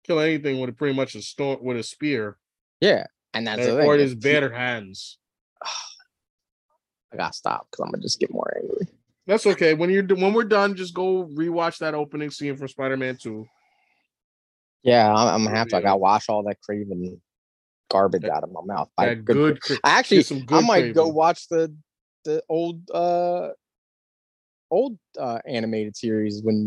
[0.04, 2.38] kill anything with pretty much a stone with a spear
[2.82, 3.88] Yeah, and that's and- the thing.
[3.88, 5.18] or his He- bare hands.
[7.14, 8.88] I gotta stop because I'm gonna just get more angry.
[9.28, 9.74] That's okay.
[9.74, 13.48] When you're when we're done, just go rewatch that opening scene from Spider-Man 2.
[14.82, 15.78] Yeah, I'm, I'm gonna have to.
[15.78, 17.20] I gotta wash all that Kraven
[17.94, 18.90] garbage out of my mouth.
[18.98, 19.60] That good.
[19.84, 21.74] I actually, I good might go watch the
[22.26, 23.50] the old uh
[24.72, 26.66] old uh animated series when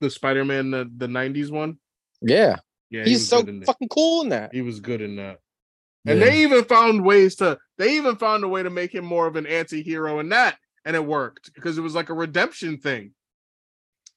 [0.00, 1.78] the Spider-Man the, the 90s one.
[2.20, 2.56] yeah,
[2.90, 3.66] Yeah, he's was so good in that.
[3.66, 4.52] fucking cool in that.
[4.54, 5.38] He was good in that.
[6.04, 6.26] And Yeah.
[6.26, 9.36] they even found ways to they even found a way to make him more of
[9.36, 13.12] an anti-hero in that and it worked because it was like a redemption thing.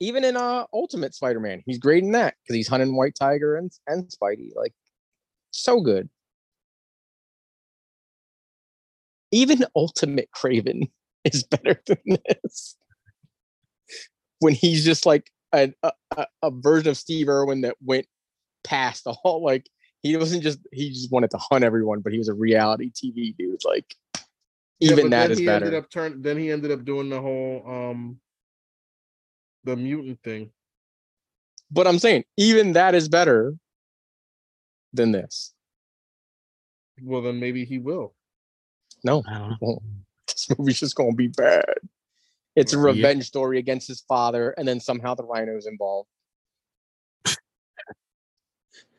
[0.01, 3.71] Even in uh Ultimate Spider-Man, he's great in that because he's hunting White Tiger and
[3.87, 4.49] and Spidey.
[4.55, 4.73] Like
[5.51, 6.09] so good.
[9.31, 10.89] Even Ultimate Kraven
[11.25, 12.75] is better than this.
[14.39, 15.91] When he's just like a, a,
[16.43, 18.07] a- version of Steve Irwin that went
[18.63, 19.69] past the whole like
[20.01, 23.35] he wasn't just he just wanted to hunt everyone, but he was a reality TV
[23.35, 23.61] dude.
[23.65, 23.95] Like
[24.79, 25.65] even but that he better.
[25.65, 28.19] Ended up turn, then he ended up doing the whole um
[29.65, 30.51] the mutant thing.
[31.71, 33.55] But I'm saying even that is better
[34.93, 35.53] than this.
[37.01, 38.13] Well, then maybe he will.
[39.03, 39.81] No, I don't know.
[40.27, 41.65] this movie's just gonna be bad.
[42.55, 43.07] It's a Well, yeah.
[43.07, 46.09] revenge story against his father, and then somehow the rhino's involved.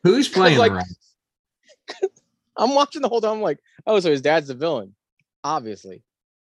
[0.03, 0.71] Who's playing like-?
[2.57, 3.33] I'm watching the whole time.
[3.33, 4.95] I'm like, oh, so his dad's the villain,
[5.43, 6.03] obviously.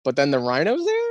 [0.04, 1.10] But then the rhino's there.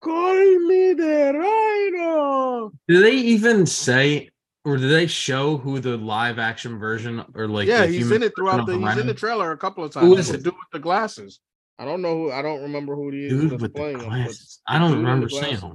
[0.00, 2.72] Call me the Rhino.
[2.88, 4.30] Do they even say
[4.64, 8.32] or do they show who the live action version or like yeah, he's in it
[8.36, 8.78] throughout the.
[8.78, 10.18] the He's in the trailer a couple of times.
[10.18, 10.44] is The it?
[10.44, 11.40] dude with the glasses.
[11.78, 12.32] I don't know who.
[12.32, 13.32] I don't remember who he is.
[13.32, 14.60] dude that's with the playing him, but glasses?
[14.66, 15.72] I don't dude in the remember seeing him.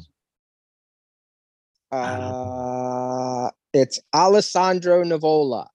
[1.91, 5.67] Uh, it's Alessandro Nivola.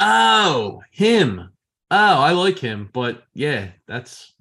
[0.00, 1.50] Oh, him.
[1.90, 4.32] Oh, I like him, but yeah, that's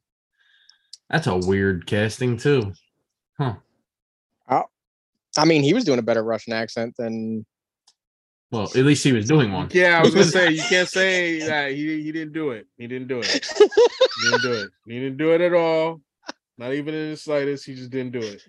[1.10, 2.74] that's a weird casting too.
[3.38, 3.56] Huh
[5.38, 7.46] I mean, he was doing a better Russian accent than.
[8.54, 9.70] Well, at least he was doing one.
[9.72, 12.68] Yeah, I was gonna say you can't say that he he didn't do it.
[12.78, 13.52] He didn't do it.
[14.16, 14.70] He didn't do it.
[14.86, 16.00] He didn't do it at all.
[16.60, 17.66] Not even in the slightest.
[17.66, 18.44] He just didn't do it.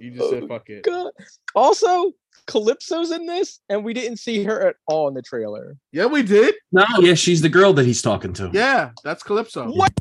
[0.00, 0.84] He just said oh, fuck it.
[0.84, 1.12] God.
[1.54, 2.12] Also,
[2.46, 5.76] Calypso's in this, and we didn't see her at all in the trailer.
[5.92, 6.54] Yeah, we did.
[6.72, 8.50] No, yeah, she's the girl that he's talking to.
[8.54, 9.70] Yeah, that's Calypso.
[9.70, 9.92] What?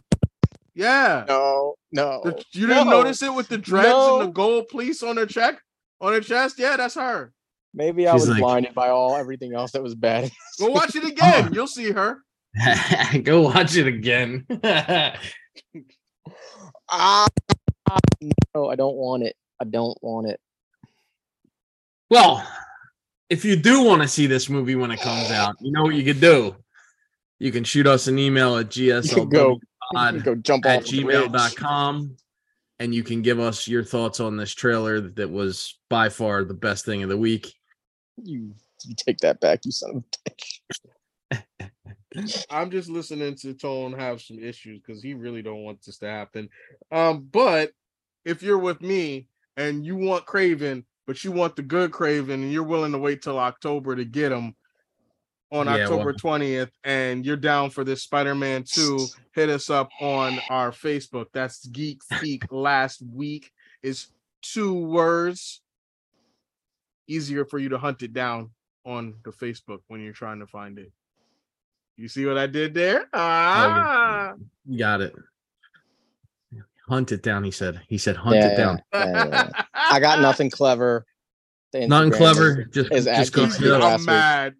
[0.73, 1.25] Yeah.
[1.27, 2.21] No, no.
[2.23, 3.01] The- you didn't no.
[3.01, 4.21] notice it with the dreads No.
[4.21, 5.61] and the gold police on her check
[5.99, 6.57] on her chest?
[6.57, 7.33] Yeah, that's her.
[7.73, 10.31] Maybe I She's was like- blinded by all everything else that was bad.
[10.59, 11.53] Go watch it again.
[11.53, 12.19] You'll see her.
[13.23, 14.45] Go watch it again.
[16.89, 17.27] ah,
[18.53, 19.35] no, I don't want it.
[19.59, 20.39] I don't want it.
[22.09, 22.45] well,
[23.29, 25.95] if you do want to see this movie when it comes out, you know what
[25.95, 26.55] you could do.
[27.39, 29.59] You can shoot us an email at You can go, you
[29.95, 31.29] can gslwpod go jump at off the bridge.
[31.31, 32.17] gmail.com
[32.79, 36.53] and you can give us your thoughts on this trailer that was by far the
[36.53, 37.53] best thing of the week.
[38.23, 38.53] You,
[38.85, 40.59] you take that back, you son of a bitch.
[42.49, 46.07] I'm just listening to Tone have some issues because he really don't want this to
[46.07, 46.49] happen.
[46.91, 47.71] Um, but
[48.25, 52.51] if you're with me and you want Kraven, but you want the good Kraven, and
[52.51, 54.55] you're willing to wait till October to get him
[55.51, 59.89] on Yeah, October well- 20th, and you're down for this Spider-Man 2, hit us up
[59.99, 61.27] on our Facebook.
[61.33, 63.51] That's Geek Speak last week
[63.83, 64.07] is
[64.41, 65.61] two words.
[67.11, 68.51] Easier for you to hunt it down
[68.85, 70.91] on the Facebook when you're trying to find it.
[71.97, 73.07] You see what I did there?
[73.13, 74.33] Ah,
[74.65, 75.13] You got it.
[76.87, 77.81] Hunt it down, he said.
[77.87, 78.81] He said hunt Yeah, it down.
[78.93, 79.63] yeah, yeah, yeah.
[79.73, 81.05] I got nothing clever.
[81.73, 82.61] Nothing clever.
[82.61, 84.07] is- Just, is just go Aki hit last I'm week.
[84.07, 84.55] mad.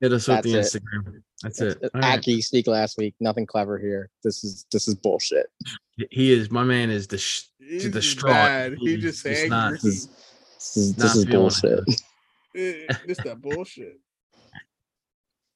[0.00, 1.22] hit us with the That's Instagram.
[1.42, 1.90] That's it's- it.
[1.94, 2.18] All right.
[2.18, 3.14] Aki speak last week.
[3.20, 4.10] Nothing clever here.
[4.22, 5.46] This is this is bullshit.
[6.10, 8.32] He is my man is dis- He's just distraught.
[8.34, 8.74] mad.
[8.78, 9.48] He just just angry.
[9.48, 10.08] not- This is
[10.62, 11.84] this is, this is feeling it.
[12.54, 13.06] bullshit.
[13.06, 13.98] This that bullshit.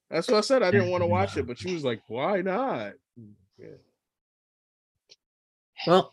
[0.09, 0.63] That's what I said.
[0.63, 2.93] I didn't want to watch it, but she was like, "Why not?"
[3.57, 3.67] Yeah.
[5.85, 6.11] Well,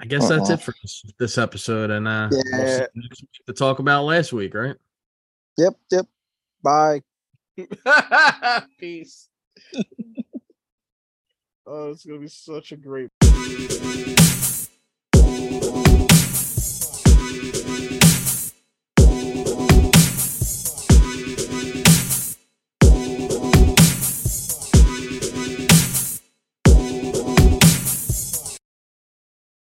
[0.00, 0.54] I guess that's Uh-uh.
[0.54, 2.86] it for this, this episode, and uh, we'll see Yeah.
[2.94, 4.76] next week to talk about last week, right?
[5.58, 6.06] Yep, yep.
[6.62, 7.02] Bye.
[8.78, 9.28] Peace.
[11.66, 13.10] oh, it's gonna be such a great.